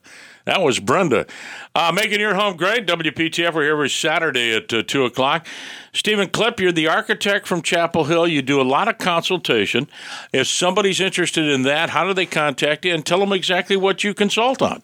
That 0.49 0.63
was 0.63 0.79
Brenda. 0.79 1.27
Uh, 1.75 1.91
making 1.93 2.19
your 2.19 2.33
home 2.33 2.57
great. 2.57 2.87
WPTF, 2.87 3.53
we're 3.53 3.61
here 3.61 3.73
every 3.73 3.87
Saturday 3.87 4.55
at 4.55 4.73
uh, 4.73 4.81
2 4.81 5.05
o'clock. 5.05 5.45
Stephen 5.93 6.27
Clipp, 6.27 6.59
you're 6.59 6.71
the 6.71 6.87
architect 6.87 7.45
from 7.45 7.61
Chapel 7.61 8.05
Hill. 8.05 8.27
You 8.27 8.41
do 8.41 8.59
a 8.59 8.63
lot 8.63 8.87
of 8.87 8.97
consultation. 8.97 9.87
If 10.33 10.47
somebody's 10.47 10.99
interested 10.99 11.47
in 11.47 11.61
that, 11.63 11.91
how 11.91 12.03
do 12.03 12.15
they 12.15 12.25
contact 12.25 12.83
you? 12.83 12.95
And 12.95 13.05
tell 13.05 13.19
them 13.19 13.31
exactly 13.31 13.77
what 13.77 14.03
you 14.03 14.15
consult 14.15 14.63
on. 14.63 14.81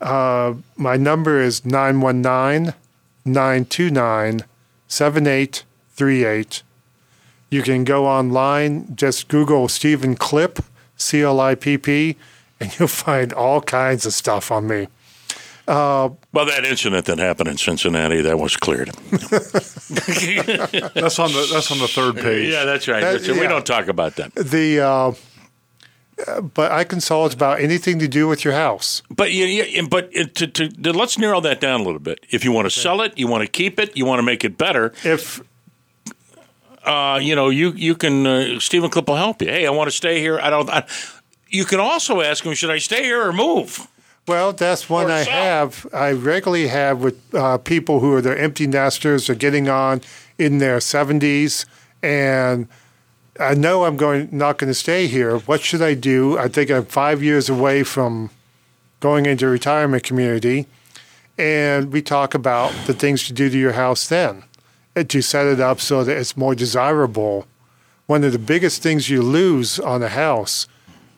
My 0.00 0.96
number 0.96 1.40
is 1.40 1.64
919 1.64 2.72
929 3.24 4.44
7838. 4.86 6.62
You 7.50 7.62
can 7.62 7.82
go 7.82 8.06
online, 8.06 8.94
just 8.94 9.26
Google 9.26 9.66
Stephen 9.66 10.14
Clipp, 10.14 10.64
C 10.96 11.22
L 11.22 11.40
I 11.40 11.56
P 11.56 11.76
P, 11.78 12.16
and 12.60 12.76
you'll 12.78 12.88
find 12.88 13.32
all 13.32 13.60
kinds 13.60 14.06
of 14.06 14.12
stuff 14.12 14.50
on 14.50 14.66
me. 14.66 14.88
Well, 15.66 16.16
that 16.32 16.64
incident 16.64 17.04
that 17.06 17.18
happened 17.18 17.48
in 17.50 17.58
Cincinnati, 17.58 18.22
that 18.22 18.38
was 18.38 18.56
cleared. 18.56 18.88
That's 18.88 21.18
on 21.18 21.32
the 21.32 21.48
that's 21.52 21.70
on 21.70 21.78
the 21.78 21.88
third 21.88 22.16
page. 22.16 22.52
yeah, 22.52 22.64
that's 22.64 22.88
right. 22.88 23.00
That- 23.00 23.20
That's- 23.22 23.38
We 23.40 23.46
don't 23.46 23.66
talk 23.66 23.88
about 23.88 24.16
that. 24.16 24.34
The 24.34 24.80
uh, 24.80 25.12
uh, 26.26 26.40
but 26.40 26.72
I 26.72 26.84
consult 26.84 27.34
about 27.34 27.60
anything 27.60 27.98
to 28.00 28.08
do 28.08 28.26
with 28.26 28.44
your 28.44 28.54
house. 28.54 29.02
But 29.10 29.32
you, 29.32 29.44
you, 29.44 29.88
but 29.88 30.10
to, 30.12 30.46
to, 30.46 30.68
to- 30.68 30.92
let's 30.92 31.18
narrow 31.18 31.40
that 31.42 31.60
down 31.60 31.80
a 31.80 31.84
little 31.84 32.00
bit. 32.00 32.20
If 32.30 32.44
you 32.44 32.50
want 32.52 32.66
to 32.66 32.70
sell 32.70 33.02
it, 33.02 33.16
you 33.18 33.28
want 33.28 33.42
to 33.44 33.48
keep 33.48 33.78
it, 33.78 33.96
you 33.96 34.04
want 34.06 34.18
to 34.18 34.22
make 34.24 34.44
it 34.44 34.56
better. 34.58 34.92
If 35.04 35.40
Uh, 36.84 37.18
you 37.20 37.34
know, 37.36 37.50
you 37.50 37.72
you 37.72 37.94
can. 37.94 38.26
Uh, 38.26 38.58
Stephen 38.60 38.88
Clipp 38.90 39.06
will 39.08 39.16
help 39.16 39.42
you. 39.42 39.48
Hey, 39.48 39.66
I 39.66 39.70
want 39.70 39.90
to 39.90 39.96
stay 39.96 40.20
here. 40.20 40.38
I 40.40 40.48
don't. 40.48 40.70
I, 40.70 40.84
you 41.48 41.64
can 41.64 41.80
also 41.80 42.20
ask 42.20 42.44
them, 42.44 42.54
should 42.54 42.70
I 42.70 42.78
stay 42.78 43.02
here 43.04 43.22
or 43.26 43.32
move? 43.32 43.86
Well, 44.26 44.52
that's 44.52 44.90
one 44.90 45.06
Or 45.06 45.12
I 45.12 45.24
sell. 45.24 45.32
have. 45.32 45.86
I 45.92 46.12
regularly 46.12 46.68
have 46.68 47.00
with 47.00 47.34
uh, 47.34 47.58
people 47.58 48.00
who 48.00 48.12
are 48.14 48.20
their 48.20 48.36
empty 48.36 48.66
nesters 48.66 49.30
or 49.30 49.34
getting 49.34 49.68
on 49.68 50.02
in 50.38 50.58
their 50.58 50.78
70s, 50.78 51.64
and 52.02 52.68
I 53.40 53.54
know 53.54 53.84
I'm 53.84 53.96
going 53.96 54.28
not 54.30 54.58
going 54.58 54.68
to 54.68 54.74
stay 54.74 55.06
here. 55.06 55.38
What 55.38 55.62
should 55.62 55.80
I 55.80 55.94
do? 55.94 56.36
I 56.38 56.48
think 56.48 56.70
I'm 56.70 56.84
five 56.84 57.22
years 57.22 57.48
away 57.48 57.84
from 57.84 58.30
going 59.00 59.24
into 59.26 59.46
retirement 59.46 60.02
community, 60.02 60.66
and 61.38 61.90
we 61.90 62.02
talk 62.02 62.34
about 62.34 62.72
the 62.86 62.92
things 62.94 63.26
to 63.28 63.32
do 63.32 63.48
to 63.48 63.58
your 63.58 63.72
house 63.72 64.06
then, 64.08 64.44
and 64.94 65.08
to 65.08 65.22
set 65.22 65.46
it 65.46 65.60
up 65.60 65.80
so 65.80 66.04
that 66.04 66.16
it's 66.18 66.36
more 66.36 66.54
desirable. 66.54 67.46
One 68.06 68.24
of 68.24 68.32
the 68.32 68.38
biggest 68.38 68.82
things 68.82 69.08
you 69.08 69.22
lose 69.22 69.78
on 69.80 70.02
a 70.02 70.08
house 70.08 70.66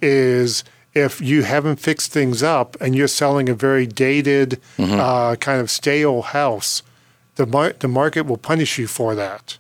is 0.03 0.65
if 0.95 1.21
you 1.21 1.43
haven't 1.43 1.77
fixed 1.77 2.13
things 2.13 2.43
up 2.43 2.77
and 2.81 2.95
you're 2.97 3.09
selling 3.09 3.49
a 3.49 3.55
very 3.55 3.87
dated, 3.87 4.61
uh, 4.79 5.37
kind 5.37 5.61
of 5.61 5.71
stale 5.71 6.23
house, 6.23 6.83
the 7.37 7.47
mar- 7.47 7.75
the 7.79 7.89
market 7.89 8.27
will 8.27 8.37
punish 8.37 8.79
you 8.79 8.87
for 8.87 9.15
that. 9.15 9.59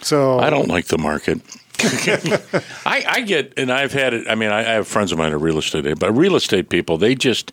So 0.00 0.38
I 0.38 0.50
don't 0.50 0.68
like 0.68 0.86
the 0.86 0.98
market. 0.98 1.40
I, 2.86 3.04
I 3.06 3.20
get, 3.20 3.52
and 3.56 3.70
I've 3.72 3.92
had 3.92 4.14
it. 4.14 4.26
I 4.28 4.34
mean, 4.34 4.50
I, 4.50 4.60
I 4.60 4.72
have 4.74 4.88
friends 4.88 5.12
of 5.12 5.18
mine 5.18 5.32
are 5.32 5.38
real 5.38 5.58
estate, 5.58 5.98
but 5.98 6.12
real 6.12 6.36
estate 6.36 6.70
people, 6.70 6.98
they 6.98 7.14
just 7.14 7.52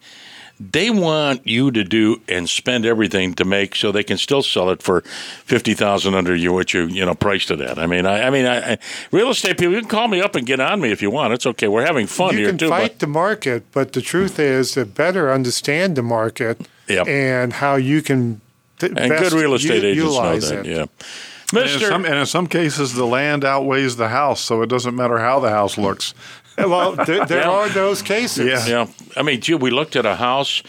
they 0.60 0.90
want 0.90 1.46
you 1.46 1.70
to 1.72 1.84
do 1.84 2.22
and 2.30 2.50
spend 2.50 2.86
everything 2.86 3.34
to 3.36 3.44
make 3.46 3.76
so 3.76 3.92
they 3.92 4.04
can 4.04 4.18
still 4.18 4.42
sell 4.42 4.70
it 4.70 4.82
for 4.82 5.02
fifty 5.46 5.74
thousand 5.74 6.16
under 6.16 6.34
you 6.36 6.54
what 6.54 6.74
you 6.74 6.86
you 6.88 7.06
know 7.06 7.14
priced 7.14 7.52
it 7.52 7.60
at. 7.60 7.78
I 7.78 7.88
mean, 7.88 8.06
I, 8.06 8.28
I 8.28 8.30
mean, 8.30 8.46
I, 8.46 8.74
I, 8.74 8.78
real 9.12 9.30
estate 9.30 9.58
people, 9.58 9.74
you 9.74 9.82
can 9.82 9.90
call 9.90 10.08
me 10.08 10.22
up 10.22 10.36
and 10.36 10.46
get 10.48 10.60
on 10.60 10.80
me 10.80 10.92
if 10.92 11.02
you 11.02 11.12
want. 11.12 11.34
It's 11.34 11.46
okay. 11.46 11.68
We're 11.68 11.86
having 11.86 12.08
fun 12.08 12.34
you 12.34 12.40
here 12.40 12.48
can 12.50 12.58
too. 12.58 12.70
fight 12.70 12.92
But 12.94 13.00
the 13.00 13.08
market, 13.08 13.64
but 13.74 13.94
the 13.94 14.02
truth 14.02 14.40
is 14.40 14.72
to 14.74 14.86
better 14.86 15.32
understand 15.32 15.96
the 15.96 16.04
market 16.04 16.62
Yep. 16.88 17.08
and 17.08 17.52
how 17.54 17.76
you 17.76 18.02
can 18.04 18.42
th- 18.80 18.94
and 18.96 19.10
good 19.18 19.34
real 19.34 19.56
estate 19.56 19.82
u- 19.84 19.90
agents 19.90 20.16
know 20.16 20.40
that. 20.40 20.60
it. 20.60 20.66
Yeah, 20.68 20.82
And 20.82 21.58
in, 21.58 21.64
Mister. 21.74 21.88
some, 21.88 22.06
and 22.06 22.16
in 22.16 22.26
some 22.28 22.46
cases, 22.48 22.94
the 22.94 23.06
land 23.08 23.44
outweighs 23.44 23.96
the 23.98 24.10
house, 24.10 24.40
so 24.42 24.62
it 24.62 24.68
doesn't 24.70 24.96
matter 24.96 25.18
how 25.18 25.40
the 25.40 25.50
house 25.50 25.78
looks. 25.80 26.14
Well, 26.70 26.94
there, 26.96 27.26
there 27.26 27.42
Yeah. 27.42 27.50
are 27.50 27.70
those 27.70 28.02
cases. 28.02 28.46
Yeah. 28.48 28.66
Yeah, 28.86 28.88
I 29.18 29.22
mean, 29.24 29.42
gee, 29.42 29.56
we 29.56 29.72
looked 29.72 29.96
at 29.96 30.06
a 30.06 30.16
house, 30.16 30.64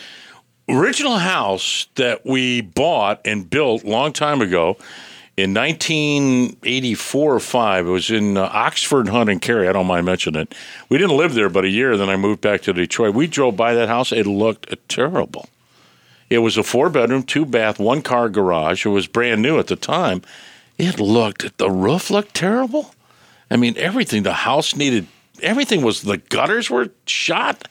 original 0.68 1.18
house 1.18 1.86
that 1.94 2.26
we 2.26 2.60
bought 2.60 3.20
and 3.24 3.48
built 3.48 3.84
long 3.84 4.12
time 4.12 4.40
ago 4.42 4.76
in 5.36 5.52
1984 5.54 7.34
or 7.34 7.40
five. 7.40 7.86
It 7.86 7.90
was 7.90 8.10
in 8.10 8.36
uh, 8.36 8.50
Oxford, 8.52 9.08
Hunt, 9.08 9.30
and 9.30 9.40
Cary. 9.40 9.68
I 9.68 9.72
don't 9.72 9.86
mind 9.86 10.06
mentioning 10.06 10.42
it. 10.42 10.54
We 10.88 10.98
didn't 10.98 11.16
live 11.16 11.34
there 11.34 11.48
but 11.48 11.64
a 11.64 11.68
year. 11.68 11.96
Then 11.96 12.08
I 12.08 12.16
moved 12.16 12.40
back 12.40 12.62
to 12.62 12.72
Detroit. 12.72 13.14
We 13.14 13.26
drove 13.26 13.56
by 13.56 13.74
that 13.74 13.88
house. 13.88 14.12
It 14.12 14.26
looked 14.26 14.74
terrible. 14.88 15.48
It 16.28 16.38
was 16.38 16.56
a 16.56 16.62
four 16.64 16.90
bedroom, 16.90 17.22
two 17.22 17.44
bath, 17.46 17.78
one 17.78 18.02
car 18.02 18.28
garage. 18.28 18.84
It 18.84 18.88
was 18.90 19.06
brand 19.06 19.42
new 19.42 19.58
at 19.58 19.68
the 19.68 19.76
time. 19.76 20.22
It 20.78 20.98
looked, 20.98 21.56
the 21.58 21.70
roof 21.70 22.10
looked 22.10 22.34
terrible. 22.34 22.92
I 23.50 23.56
mean, 23.56 23.74
everything, 23.78 24.24
the 24.24 24.32
house 24.32 24.74
needed, 24.74 25.06
everything 25.42 25.82
was, 25.82 26.02
the 26.02 26.18
gutters 26.18 26.70
were 26.70 26.88
shot. 27.06 27.68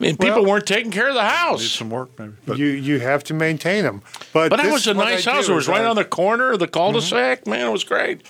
I 0.00 0.02
mean, 0.02 0.16
people 0.16 0.42
Well- 0.42 0.50
weren't 0.50 0.66
taking 0.66 0.90
care 0.90 1.08
of 1.08 1.14
the 1.14 1.22
Needs 1.22 1.34
house. 1.34 1.70
some 1.70 1.88
work, 1.90 2.18
maybe. 2.18 2.32
But 2.46 2.58
You 2.58 2.66
you 2.66 2.98
have 3.00 3.22
to 3.24 3.34
maintain 3.34 3.84
them. 3.84 4.02
But 4.32 4.50
But 4.50 4.56
that 4.60 4.72
was 4.72 4.86
a 4.88 4.94
nice 4.94 5.24
house. 5.24 5.48
It 5.48 5.52
was 5.54 5.68
right 5.68 5.82
I- 5.82 5.86
on 5.86 5.96
the 5.96 6.04
corner 6.04 6.52
of 6.52 6.58
the 6.58 6.66
cul-de-sac. 6.66 7.42
Mm-hmm. 7.42 7.50
Man, 7.50 7.68
it 7.68 7.72
was 7.72 7.84
great. 7.84 8.22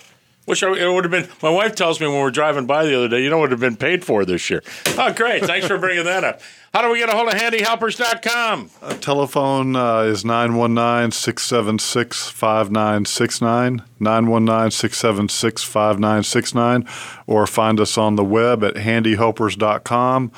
Wish 0.47 0.63
I, 0.63 0.73
it 0.73 0.93
would 0.93 1.05
have 1.05 1.11
been. 1.11 1.29
My 1.43 1.51
wife 1.51 1.75
tells 1.75 2.01
me 2.01 2.07
when 2.07 2.21
we're 2.21 2.31
driving 2.31 2.67
by 2.67 2.85
the 2.85 2.95
other 2.97 3.09
day, 3.09 3.23
you 3.23 3.31
know, 3.31 3.39
what 3.39 3.45
would 3.45 3.51
have 3.53 3.61
been 3.61 3.77
paid 3.77 4.05
for 4.05 4.25
this 4.25 4.51
year. 4.51 4.63
Oh, 4.99 5.13
great! 5.13 5.45
Thanks 5.45 5.67
for 5.67 5.79
bringing 5.79 6.05
that 6.05 6.23
up. 6.23 6.41
How 6.75 6.83
do 6.83 6.91
we 6.91 6.99
get 6.99 7.09
a 7.09 7.13
hold 7.13 7.29
of 7.29 7.35
HandyHelpers.com? 7.35 8.71
telephone 9.01 9.77
uh, 9.77 10.01
is 10.01 10.25
919 10.25 11.13
676 11.13 12.31
5969. 12.31 13.83
919 14.01 14.71
676 14.71 15.63
5969. 15.63 16.89
Or 17.27 17.47
find 17.47 17.81
us 17.81 17.97
on 17.97 18.17
the 18.17 18.25
web 18.25 18.65
at 18.65 18.75
handyhelpers.com 18.75 20.33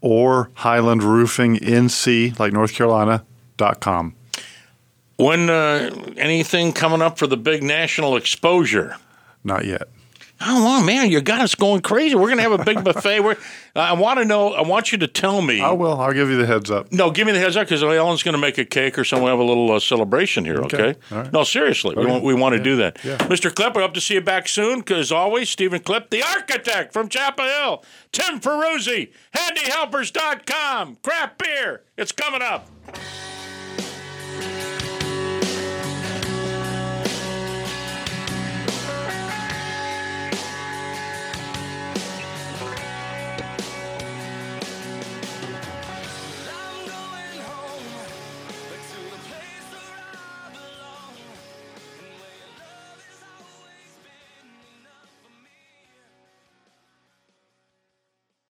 or 0.00 0.50
Highland 0.54 1.02
Roofing 1.02 1.56
NC, 1.56 2.38
like 2.38 2.52
North 2.52 2.72
Carolina, 2.72 3.24
dot 3.56 3.80
com. 3.80 4.14
When 5.16 5.50
uh, 5.50 5.90
anything 6.16 6.72
coming 6.72 7.02
up 7.02 7.18
for 7.18 7.26
the 7.26 7.36
big 7.36 7.62
national 7.62 8.16
exposure? 8.16 8.96
Not 9.44 9.64
yet. 9.64 9.88
Oh, 10.42 10.64
wow, 10.64 10.82
man, 10.82 11.10
you 11.10 11.20
got 11.20 11.42
us 11.42 11.54
going 11.54 11.82
crazy. 11.82 12.14
We're 12.14 12.28
going 12.28 12.38
to 12.38 12.42
have 12.42 12.58
a 12.58 12.64
big 12.64 12.82
buffet. 12.84 13.20
We're, 13.20 13.36
I 13.76 13.92
want 13.92 14.20
to 14.20 14.24
know. 14.24 14.54
I 14.54 14.62
want 14.62 14.90
you 14.90 14.96
to 14.98 15.06
tell 15.06 15.42
me. 15.42 15.60
I 15.60 15.72
will. 15.72 16.00
I'll 16.00 16.14
give 16.14 16.30
you 16.30 16.38
the 16.38 16.46
heads 16.46 16.70
up. 16.70 16.90
No, 16.90 17.10
give 17.10 17.26
me 17.26 17.34
the 17.34 17.38
heads 17.38 17.58
up 17.58 17.66
because 17.66 17.82
Ellen's 17.82 18.22
going 18.22 18.32
to 18.32 18.38
make 18.40 18.56
a 18.56 18.64
cake 18.64 18.98
or 18.98 19.04
something. 19.04 19.24
We'll 19.24 19.34
have 19.36 19.40
a 19.40 19.46
little 19.46 19.70
uh, 19.70 19.80
celebration 19.80 20.46
here, 20.46 20.56
okay? 20.62 20.82
Okay. 20.82 20.98
Right. 21.10 21.30
No, 21.30 21.44
seriously, 21.44 21.94
we, 21.94 22.06
want, 22.06 22.24
we 22.24 22.32
want 22.32 22.54
to 22.54 22.62
do 22.62 22.76
that. 22.76 22.98
Yeah. 23.04 23.18
Mr. 23.18 23.50
Clipp, 23.52 23.76
we 23.76 23.82
hope 23.82 23.92
to 23.94 24.00
see 24.00 24.14
you 24.14 24.22
back 24.22 24.48
soon. 24.48 24.78
Because 24.78 25.12
always, 25.12 25.50
Stephen 25.50 25.80
Clipp, 25.80 26.08
the 26.08 26.22
architect 26.22 26.94
from 26.94 27.10
Chapel 27.10 27.44
Hill, 27.44 27.84
Tim 28.10 28.40
Ferruzzi, 28.40 29.12
HandyHelpers.com, 29.36 30.96
craft 31.02 31.36
beer. 31.36 31.82
It's 31.98 32.12
coming 32.12 32.40
up. 32.40 32.66